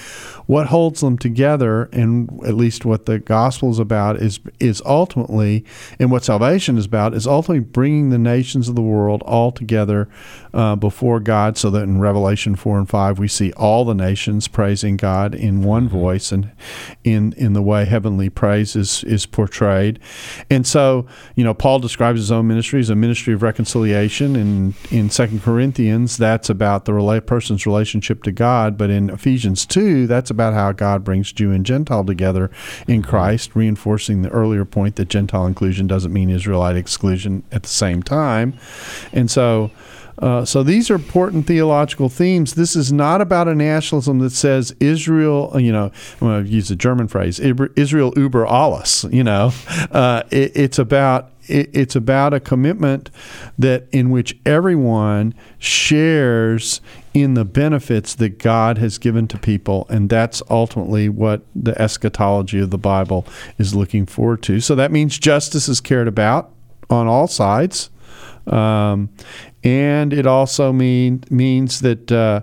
what 0.45 0.67
holds 0.67 0.99
them 0.99 1.17
together, 1.17 1.83
and 1.93 2.29
at 2.45 2.55
least 2.55 2.83
what 2.83 3.05
the 3.05 3.17
gospel 3.17 3.71
is 3.71 3.79
about, 3.79 4.17
is 4.17 4.41
is 4.59 4.81
ultimately, 4.85 5.63
and 5.99 6.11
what 6.11 6.25
salvation 6.25 6.77
is 6.77 6.85
about, 6.85 7.13
is 7.13 7.25
ultimately 7.25 7.63
bringing 7.63 8.09
the 8.09 8.17
nations 8.17 8.67
of 8.67 8.75
the 8.75 8.81
world 8.81 9.23
all 9.23 9.53
together 9.53 10.09
uh, 10.58 10.76
before 10.76 11.20
God, 11.20 11.55
so 11.55 11.70
that 11.70 11.84
in 11.84 11.99
Revelation 11.99 12.55
four 12.55 12.80
and 12.80 12.89
five 12.89 13.20
we 13.20 13.28
see 13.28 13.53
all 13.53 13.86
the 13.86 13.93
nations 13.93 14.47
praising 14.47 14.97
God 14.97 15.36
in 15.36 15.62
one 15.62 15.88
mm-hmm. 15.88 15.99
voice 15.99 16.32
and 16.32 16.51
in 17.03 17.34
in 17.34 17.53
the 17.53 17.62
way 17.62 17.86
heavenly 17.86 18.30
praise 18.32 18.76
is 18.76 19.03
is 19.03 19.28
portrayed. 19.28 19.99
And 20.49 20.66
so, 20.66 21.05
you 21.36 21.43
know, 21.43 21.53
Paul 21.53 21.78
describes 21.78 22.20
his 22.20 22.32
own 22.32 22.47
ministry 22.47 22.80
as 22.80 22.89
a 22.89 22.95
ministry 22.95 23.36
of 23.36 23.43
reconciliation. 23.43 24.36
And 24.36 24.74
in 24.89 25.12
Second 25.12 25.43
Corinthians, 25.43 26.18
that's 26.18 26.49
about 26.49 26.86
the 26.86 26.91
rela- 26.91 27.24
person's 27.24 27.68
relationship 27.68 28.24
to 28.24 28.32
God. 28.32 28.80
But 28.80 28.89
in 28.89 29.12
Ephesians 29.12 29.64
2, 29.68 30.08
that's 30.08 30.32
about 30.32 30.55
how 30.55 30.72
God 30.72 31.03
brings 31.03 31.32
Jew 31.32 31.51
and 31.51 31.68
Gentile 31.68 32.03
together 32.03 32.49
in 32.88 33.03
Christ, 33.03 33.55
reinforcing 33.55 34.24
the 34.24 34.30
earlier 34.30 34.66
point 34.66 34.95
that 34.95 35.10
Gentile 35.10 35.45
inclusion 35.45 35.86
doesn't 35.86 36.12
mean 36.12 36.32
Israelite 36.32 36.76
exclusion 36.76 37.43
at 37.51 37.62
the 37.62 37.70
same 37.70 38.01
time. 38.01 38.58
And 39.14 39.30
so, 39.30 39.70
uh, 40.20 40.43
so 40.45 40.63
these 40.63 40.89
are 40.89 40.95
important 40.95 41.45
theological 41.45 42.09
themes. 42.09 42.55
This 42.55 42.76
is 42.76 42.91
not 42.91 43.22
about 43.22 43.47
a 43.47 43.53
nationalism 43.55 44.20
that 44.20 44.32
says 44.32 44.76
Israel. 44.80 45.51
You 45.59 45.72
know, 45.72 45.91
I'm 46.22 46.28
going 46.28 46.45
to 46.45 46.49
use 46.49 46.72
a 46.72 46.76
German 46.76 47.07
phrase: 47.07 47.39
Israel 47.39 48.13
über 48.15 48.45
alles. 48.45 49.05
You 49.11 49.24
know, 49.24 49.51
uh, 49.91 50.24
it, 50.32 50.51
it's 50.55 50.80
about 50.80 51.32
it's 51.49 51.95
about 51.95 52.34
a 52.34 52.39
commitment 52.39 53.09
that 53.57 53.88
in 53.91 54.09
which 54.09 54.38
everyone 54.45 55.34
shares 55.59 56.82
in 57.13 57.36
the 57.36 57.45
benefits 57.45 58.15
that 58.15 58.38
God 58.38 58.78
has 58.80 58.97
given 58.97 59.28
to 59.30 59.38
people, 59.38 59.86
and 59.89 60.09
that's 60.09 60.41
ultimately 60.49 61.09
what 61.09 61.41
the 61.55 61.80
eschatology 61.80 62.59
of 62.59 62.72
the 62.72 62.78
Bible 62.78 63.26
is 63.57 63.76
looking 63.76 64.05
forward 64.05 64.41
to. 64.43 64.59
So 64.59 64.76
that 64.76 64.91
means 64.91 65.18
justice 65.18 65.70
is 65.70 65.80
cared 65.80 66.07
about 66.07 66.51
on 66.89 67.07
all 67.07 67.28
sides 67.28 67.89
Um, 68.47 69.09
and 69.63 70.13
it 70.13 70.25
also 70.25 70.71
mean, 70.71 71.23
means 71.29 71.81
that 71.81 72.11
uh, 72.11 72.41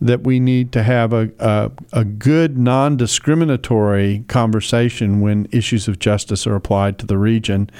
that 0.00 0.22
we 0.24 0.38
need 0.38 0.72
to 0.72 0.82
have 0.82 1.12
a, 1.14 1.30
a, 1.38 1.70
a 1.92 2.04
good 2.04 2.58
non-discriminatory 2.58 4.24
conversation 4.28 5.22
when 5.22 5.48
issues 5.52 5.88
of 5.88 5.98
justice 5.98 6.46
are 6.46 6.54
applied 6.54 6.98
to 6.98 7.06
the 7.06 7.16
region. 7.16 7.70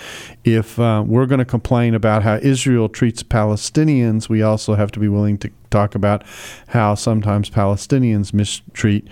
If 0.45 0.79
uh, 0.79 1.05
we're 1.07 1.27
going 1.27 1.41
to 1.41 1.45
complain 1.45 1.95
about 1.95 2.23
how 2.23 2.37
Israel 2.37 2.89
treats 2.89 3.23
Palestinians, 3.23 4.29
we 4.31 4.41
also 4.43 4.75
have 4.77 4.91
to 4.93 5.01
be 5.01 5.09
willing 5.09 5.37
to 5.39 5.51
talk 5.71 5.95
about 5.95 6.25
how 6.69 6.95
sometimes 6.95 7.51
Palestinians 7.51 8.33
mistreat 8.33 9.07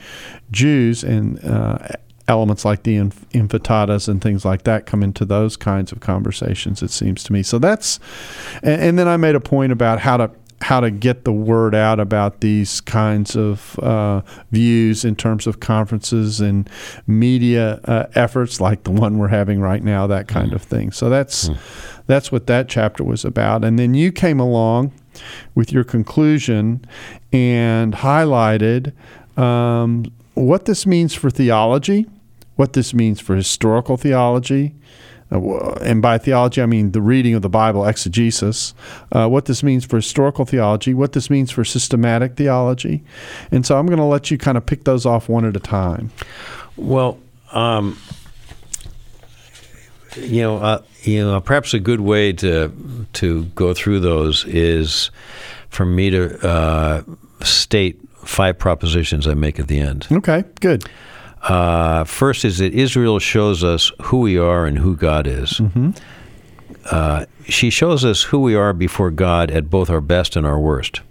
Jews 0.51 1.05
and 1.05 1.45
uh, 1.45 1.79
elements 2.29 2.65
like 2.65 2.83
the 2.85 2.97
inf- 2.97 3.29
intifada's 3.31 4.09
and 4.09 4.23
things 4.23 4.45
like 4.45 4.65
that 4.65 4.87
come 4.87 5.03
into 5.03 5.25
those 5.25 5.57
kinds 5.57 5.93
of 5.93 6.01
conversations. 6.01 6.83
It 6.83 6.91
seems 6.91 7.23
to 7.25 7.33
me. 7.33 7.43
So 7.43 7.59
that's, 7.59 8.01
and, 8.63 8.81
and 8.81 8.99
then 8.99 9.09
I 9.09 9.17
made 9.17 9.35
a 9.35 9.41
point 9.41 9.73
about 9.73 10.01
how 10.01 10.17
to 10.17 10.31
how 10.61 10.81
to 10.81 10.91
get 10.91 11.25
the 11.25 11.33
word 11.33 11.75
out 11.75 12.01
about 12.01 12.41
these 12.41 12.81
kinds 12.81 13.37
of 13.37 13.79
uh, 13.81 14.23
views 14.51 15.05
in 15.05 15.15
terms 15.15 15.47
of 15.47 15.61
conferences 15.61 16.41
and 16.41 16.71
media 17.07 17.81
uh, 17.85 18.07
efforts 18.15 18.63
like 18.63 18.85
the 18.85 18.91
one 18.91 19.19
we're 19.19 19.29
having 19.29 19.61
right 19.61 19.83
now, 19.83 20.07
that 20.07 20.27
kind 20.27 20.53
mm. 20.53 20.55
of 20.55 20.63
thing. 20.63 20.91
So 20.91 21.11
that's 21.11 21.51
mm. 21.51 21.59
that's 22.07 22.33
what 22.33 22.47
that 22.47 22.69
chapter 22.69 23.05
was 23.05 23.27
about. 23.27 23.63
And 23.63 23.79
then 23.79 23.93
you 23.93 24.11
came 24.11 24.41
along 24.41 24.93
with 25.55 25.71
your 25.71 25.85
conclusion 25.85 26.85
and 27.31 27.93
highlighted 27.93 28.93
um, 29.39 30.07
what 30.33 30.65
this 30.65 30.87
means 30.87 31.13
for 31.13 31.29
theology 31.29 32.07
what 32.57 32.73
this 32.73 32.95
means 32.95 33.21
for 33.21 33.35
historical 33.35 33.97
theology. 33.97 34.75
Uh, 35.33 35.73
and 35.83 36.01
by 36.03 36.19
theology, 36.19 36.61
I 36.63 36.67
mean 36.67 36.93
the 36.93 37.01
reading 37.03 37.35
of 37.35 37.43
the 37.43 37.49
Bible, 37.49 37.85
exegesis, 37.87 38.75
uh, 39.13 39.29
what 39.29 39.47
this 39.47 39.63
means 39.63 39.85
for 39.85 39.97
historical 39.97 40.45
theology, 40.45 40.95
what 40.95 41.13
this 41.13 41.31
means 41.31 41.51
for 41.51 41.65
systematic 41.65 42.37
theology. 42.37 43.03
And 43.51 43.65
so 43.67 43.79
I'm 43.79 43.87
going 43.87 43.99
to 43.99 44.05
let 44.05 44.31
you 44.31 44.39
kind 44.39 44.57
of 44.57 44.65
pick 44.67 44.85
those 44.85 45.07
off 45.07 45.29
one 45.29 45.45
at 45.45 45.57
a 45.57 45.61
time. 45.61 46.13
Well, 46.77 47.19
um, 47.53 47.99
you 50.17 50.43
know, 50.43 50.59
uh, 50.59 50.83
you 51.03 51.25
know, 51.25 51.41
perhaps 51.41 51.75
a 51.75 51.81
good 51.81 52.01
way 52.01 52.33
to 52.35 53.07
to 53.15 53.45
go 53.57 53.75
through 53.75 54.01
those 54.01 54.45
is 54.47 55.11
for 55.69 55.85
me 55.85 56.11
to 56.11 56.47
uh, 56.47 57.03
state 57.43 58.01
five 58.25 58.59
propositions 58.59 59.27
I 59.27 59.35
make 59.35 59.59
at 59.59 59.69
the 59.69 59.81
end. 59.81 60.07
Okay, 60.11 60.45
good. 60.61 60.85
Uh, 61.45 62.05
first 62.05 62.45
is 62.45 62.59
that 62.59 62.73
Israel 62.73 63.19
shows 63.19 63.63
us 63.63 63.93
who 64.05 64.21
we 64.21 64.39
are 64.39 64.65
and 64.65 64.79
who 64.79 64.97
God 64.97 65.27
is. 65.27 65.53
Mm-hmm. 65.53 65.91
Uh, 66.91 67.27
she 67.47 67.71
shows 67.71 68.05
us 68.05 68.25
who 68.25 68.41
we 68.41 68.55
are 68.55 68.73
before 68.73 69.11
God 69.11 69.51
at 69.51 69.71
both 69.71 69.91
our 69.91 70.01
best 70.01 70.37
and 70.37 70.47
our 70.47 70.59
worst. 70.59 71.03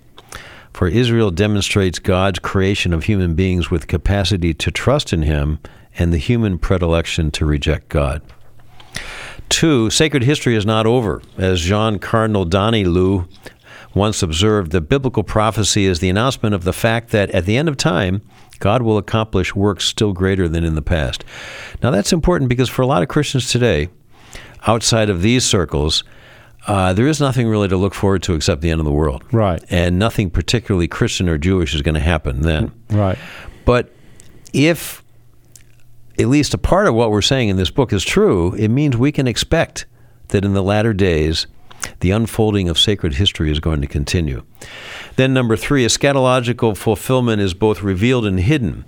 For 0.72 0.88
Israel 0.88 1.30
demonstrates 1.30 2.00
God's 2.00 2.40
creation 2.40 2.94
of 2.94 3.04
human 3.04 3.36
beings 3.36 3.70
with 3.70 3.88
capacity 3.88 4.56
to 4.56 4.72
trust 4.72 5.14
in 5.14 5.22
Him 5.22 5.60
and 6.00 6.12
the 6.12 6.18
human 6.18 6.58
predilection 6.58 7.30
to 7.32 7.46
reject 7.46 7.90
God. 7.90 8.24
Two, 9.50 9.92
sacred 9.92 10.24
history 10.24 10.56
is 10.56 10.66
not 10.66 10.88
over. 10.88 11.22
As 11.38 11.62
Jean 11.62 12.00
Cardinal 12.00 12.46
Daniélou 12.46 13.28
once 13.94 14.24
observed, 14.24 14.72
the 14.72 14.82
biblical 14.82 15.24
prophecy 15.24 15.86
is 15.86 16.00
the 16.00 16.10
announcement 16.10 16.56
of 16.56 16.64
the 16.64 16.74
fact 16.74 17.10
that 17.10 17.30
at 17.30 17.46
the 17.46 17.56
end 17.56 17.70
of 17.70 17.78
time, 17.78 18.24
God 18.64 18.82
will 18.82 18.98
accomplish 18.98 19.54
works 19.54 19.84
still 19.84 20.14
greater 20.14 20.48
than 20.48 20.64
in 20.64 20.76
the 20.76 20.82
past. 20.82 21.26
Now, 21.84 21.92
that's 21.92 22.14
important 22.14 22.48
because 22.48 22.70
for 22.70 22.82
a 22.82 22.88
lot 22.88 23.04
of 23.04 23.10
Christians 23.10 23.52
today, 23.52 23.90
outside 24.66 25.10
of 25.10 25.22
these 25.22 25.44
circles, 25.44 26.06
uh, 26.66 26.94
there 26.94 27.06
is 27.06 27.20
nothing 27.20 27.50
really 27.50 27.68
to 27.68 27.76
look 27.76 27.94
forward 27.94 28.24
to 28.24 28.36
except 28.36 28.62
the 28.62 28.70
end 28.70 28.80
of 28.80 28.86
the 28.86 28.92
world. 28.94 29.22
Right. 29.34 29.62
And 29.70 30.00
nothing 30.00 30.30
particularly 30.30 30.88
Christian 30.88 31.28
or 31.28 31.38
Jewish 31.38 31.76
is 31.76 31.82
going 31.82 31.96
to 31.96 32.00
happen 32.00 32.44
then. 32.44 32.72
Right. 32.90 33.18
But 33.66 33.94
if 34.54 35.04
at 36.18 36.30
least 36.30 36.54
a 36.54 36.58
part 36.58 36.88
of 36.88 36.96
what 36.96 37.12
we're 37.12 37.22
saying 37.22 37.50
in 37.50 37.58
this 37.58 37.70
book 37.70 37.92
is 37.92 38.06
true, 38.06 38.56
it 38.56 38.70
means 38.70 38.96
we 38.96 39.12
can 39.12 39.28
expect 39.28 39.88
that 40.30 40.46
in 40.46 40.54
the 40.54 40.64
latter 40.64 40.94
days, 40.94 41.48
the 42.00 42.12
unfolding 42.12 42.70
of 42.70 42.80
sacred 42.80 43.16
history 43.16 43.52
is 43.52 43.60
going 43.60 43.82
to 43.82 43.88
continue. 43.88 44.44
Then, 45.16 45.34
number 45.34 45.56
three, 45.56 45.86
eschatological 45.86 46.76
fulfillment 46.76 47.42
is 47.42 47.54
both 47.54 47.84
revealed 47.84 48.26
and 48.26 48.40
hidden. 48.40 48.86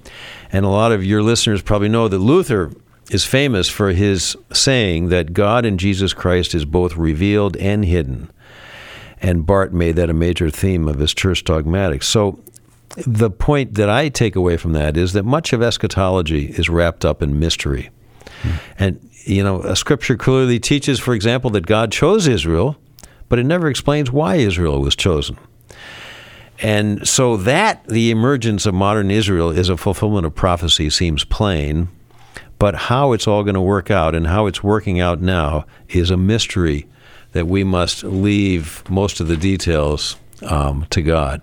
And 0.52 0.66
a 0.66 0.70
lot 0.70 0.91
of 0.91 1.04
your 1.04 1.22
listeners 1.22 1.62
probably 1.62 1.89
know 1.89 2.08
that 2.08 2.20
Luther 2.20 2.72
is 3.12 3.26
famous 3.26 3.70
for 3.70 3.91
his 3.91 4.36
saying 4.52 5.10
that 5.10 5.34
God 5.34 5.66
in 5.66 5.78
Jesus 5.78 6.14
Christ 6.14 6.56
is 6.56 6.66
both 6.66 6.96
revealed 6.96 7.56
and 7.58 7.86
hidden. 7.86 8.32
And 9.22 9.46
Barth 9.46 9.72
made 9.72 9.96
that 9.96 10.10
a 10.10 10.14
major 10.14 10.50
theme 10.50 10.88
of 10.88 11.00
his 11.00 11.14
church 11.14 11.43
dogmatics. 11.43 12.08
So, 12.08 12.39
the 13.06 13.30
point 13.30 13.74
that 13.74 13.89
I 13.89 14.10
take 14.10 14.36
away 14.36 14.58
from 14.58 14.74
that 14.74 14.96
is 14.96 15.14
that 15.14 15.24
much 15.24 15.52
of 15.52 15.62
eschatology 15.62 16.46
is 16.52 16.70
wrapped 16.70 17.04
up 17.04 17.22
in 17.22 17.39
mystery. 17.39 17.89
Hmm. 18.41 18.50
And, 18.80 19.10
you 19.26 19.43
know, 19.43 19.62
a 19.64 19.76
scripture 19.76 20.16
clearly 20.16 20.60
teaches, 20.60 21.00
for 21.00 21.14
example, 21.14 21.50
that 21.52 21.66
God 21.66 21.91
chose 21.91 22.28
Israel, 22.28 22.78
but 23.30 23.40
it 23.40 23.46
never 23.46 23.68
explains 23.68 24.12
why 24.12 24.36
Israel 24.36 24.82
was 24.82 24.96
chosen. 24.96 25.38
And 26.62 27.06
so 27.08 27.38
that 27.38 27.86
the 27.88 28.12
emergence 28.12 28.66
of 28.66 28.74
modern 28.74 29.12
Israel 29.12 29.50
is 29.50 29.70
a 29.70 29.78
fulfillment 29.78 30.26
of 30.26 30.34
prophecy 30.36 30.90
seems 30.90 31.24
plain, 31.24 31.90
but 32.60 32.76
how 32.76 33.12
it's 33.12 33.28
all 33.28 33.44
going 33.44 33.56
to 33.56 33.62
work 33.62 33.92
out 33.92 34.16
and 34.16 34.28
how 34.28 34.46
it's 34.46 34.64
working 34.64 35.00
out 35.00 35.22
now 35.22 35.66
is 35.90 36.10
a 36.10 36.18
mystery 36.18 36.88
that 37.34 37.48
we 37.48 37.66
must 37.66 38.04
leave 38.04 38.90
most 38.90 39.20
of 39.20 39.28
the 39.28 39.36
details 39.36 40.16
um, 40.44 40.86
to 40.90 41.02
God. 41.02 41.42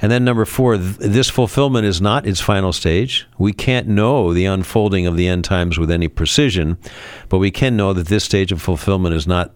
And 0.00 0.10
then 0.10 0.24
number 0.24 0.44
four, 0.44 0.76
th- 0.76 0.96
this 0.96 1.30
fulfillment 1.30 1.86
is 1.86 2.00
not 2.00 2.26
its 2.26 2.40
final 2.40 2.72
stage. 2.72 3.26
We 3.38 3.52
can't 3.52 3.86
know 3.86 4.32
the 4.32 4.46
unfolding 4.46 5.06
of 5.06 5.16
the 5.16 5.28
end 5.28 5.44
times 5.44 5.78
with 5.78 5.90
any 5.90 6.08
precision, 6.08 6.78
but 7.28 7.38
we 7.38 7.50
can 7.50 7.76
know 7.76 7.92
that 7.92 8.08
this 8.08 8.24
stage 8.24 8.50
of 8.50 8.60
fulfillment 8.60 9.14
is 9.14 9.26
not 9.26 9.54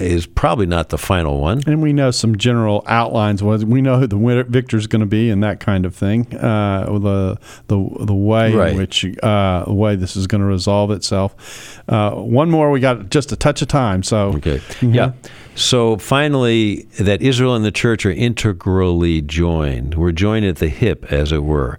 is 0.00 0.26
probably 0.26 0.66
not 0.66 0.88
the 0.88 0.98
final 0.98 1.40
one. 1.40 1.62
And 1.66 1.82
we 1.82 1.92
know 1.92 2.10
some 2.10 2.36
general 2.36 2.82
outlines. 2.86 3.42
We 3.42 3.80
know 3.82 3.98
who 3.98 4.06
the 4.06 4.16
winner, 4.16 4.44
victor 4.44 4.76
is 4.76 4.86
going 4.86 5.00
to 5.00 5.06
be, 5.06 5.30
and 5.30 5.42
that 5.42 5.60
kind 5.60 5.84
of 5.84 5.94
thing. 5.94 6.34
Uh, 6.36 6.98
the 6.98 7.38
the 7.68 8.04
the 8.04 8.14
way 8.14 8.52
right. 8.54 8.72
in 8.72 8.78
which 8.78 9.04
uh, 9.22 9.64
the 9.64 9.72
way 9.72 9.96
this 9.96 10.16
is 10.16 10.26
going 10.26 10.40
to 10.40 10.46
resolve 10.46 10.90
itself. 10.90 11.80
Uh, 11.88 12.12
one 12.12 12.50
more. 12.50 12.70
We 12.70 12.80
got 12.80 13.10
just 13.10 13.32
a 13.32 13.36
touch 13.36 13.62
of 13.62 13.68
time. 13.68 14.02
So 14.02 14.28
okay, 14.34 14.58
mm-hmm. 14.58 14.94
yeah. 14.94 15.12
So 15.54 15.96
finally, 15.96 16.82
that 16.98 17.20
Israel 17.22 17.54
and 17.54 17.64
the 17.64 17.72
church 17.72 18.06
are 18.06 18.12
integrally 18.12 19.20
joined. 19.20 19.94
We're 19.94 20.12
joined 20.12 20.46
at 20.46 20.56
the 20.56 20.68
hip, 20.68 21.12
as 21.12 21.32
it 21.32 21.42
were. 21.42 21.78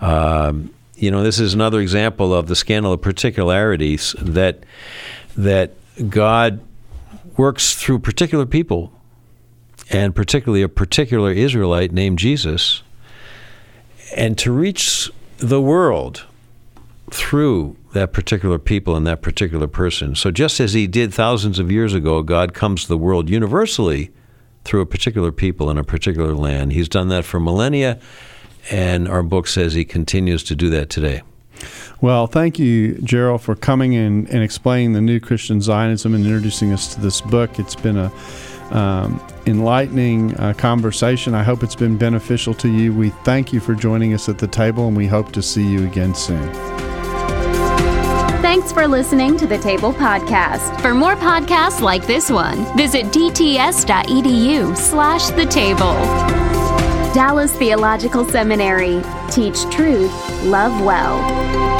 Um, 0.00 0.74
you 0.96 1.10
know, 1.10 1.22
this 1.22 1.38
is 1.38 1.54
another 1.54 1.80
example 1.80 2.34
of 2.34 2.46
the 2.46 2.56
scandal 2.56 2.92
of 2.92 3.02
particularities 3.02 4.14
that 4.20 4.64
that 5.36 5.72
God 6.08 6.60
works 7.36 7.74
through 7.74 7.98
particular 7.98 8.46
people, 8.46 8.92
and 9.90 10.14
particularly 10.14 10.62
a 10.62 10.68
particular 10.68 11.32
Israelite 11.32 11.92
named 11.92 12.18
Jesus, 12.18 12.82
and 14.16 14.38
to 14.38 14.52
reach 14.52 15.10
the 15.38 15.60
world 15.60 16.24
through 17.10 17.76
that 17.92 18.12
particular 18.12 18.58
people 18.58 18.96
and 18.96 19.06
that 19.06 19.22
particular 19.22 19.66
person. 19.66 20.14
So, 20.14 20.30
just 20.30 20.60
as 20.60 20.72
He 20.72 20.86
did 20.86 21.12
thousands 21.12 21.58
of 21.58 21.70
years 21.70 21.94
ago, 21.94 22.22
God 22.22 22.54
comes 22.54 22.82
to 22.82 22.88
the 22.88 22.98
world 22.98 23.28
universally 23.28 24.10
through 24.64 24.80
a 24.80 24.86
particular 24.86 25.30
people 25.30 25.70
in 25.70 25.78
a 25.78 25.84
particular 25.84 26.34
land. 26.34 26.72
He's 26.72 26.88
done 26.88 27.08
that 27.08 27.24
for 27.24 27.38
millennia, 27.38 28.00
and 28.70 29.06
our 29.08 29.22
book 29.22 29.46
says 29.46 29.74
He 29.74 29.84
continues 29.84 30.42
to 30.44 30.56
do 30.56 30.70
that 30.70 30.90
today. 30.90 31.22
Well, 32.00 32.26
thank 32.26 32.58
you, 32.58 32.94
Gerald, 33.02 33.42
for 33.42 33.54
coming 33.54 33.94
in 33.94 34.26
and 34.28 34.42
explaining 34.42 34.92
the 34.92 35.00
new 35.00 35.20
Christian 35.20 35.60
Zionism 35.60 36.14
and 36.14 36.24
introducing 36.24 36.72
us 36.72 36.94
to 36.94 37.00
this 37.00 37.20
book. 37.20 37.58
It's 37.58 37.74
been 37.76 37.96
a 37.96 38.12
um, 38.70 39.20
enlightening 39.46 40.34
uh, 40.36 40.54
conversation. 40.54 41.34
I 41.34 41.42
hope 41.42 41.62
it's 41.62 41.74
been 41.76 41.96
beneficial 41.96 42.54
to 42.54 42.68
you. 42.68 42.92
We 42.92 43.10
thank 43.10 43.52
you 43.52 43.60
for 43.60 43.74
joining 43.74 44.14
us 44.14 44.28
at 44.28 44.38
the 44.38 44.48
table, 44.48 44.88
and 44.88 44.96
we 44.96 45.06
hope 45.06 45.32
to 45.32 45.42
see 45.42 45.66
you 45.66 45.84
again 45.86 46.14
soon. 46.14 46.52
Thanks 48.42 48.72
for 48.72 48.86
listening 48.86 49.36
to 49.38 49.46
the 49.46 49.58
Table 49.58 49.92
Podcast. 49.92 50.80
For 50.80 50.94
more 50.94 51.16
podcasts 51.16 51.80
like 51.80 52.06
this 52.06 52.30
one, 52.30 52.76
visit 52.76 53.06
dts.edu 53.06 54.76
slash 54.76 55.28
the 55.30 55.46
table. 55.46 56.43
Dallas 57.14 57.54
Theological 57.54 58.24
Seminary. 58.24 59.00
Teach 59.30 59.62
truth, 59.70 60.10
love 60.42 60.84
well. 60.84 61.73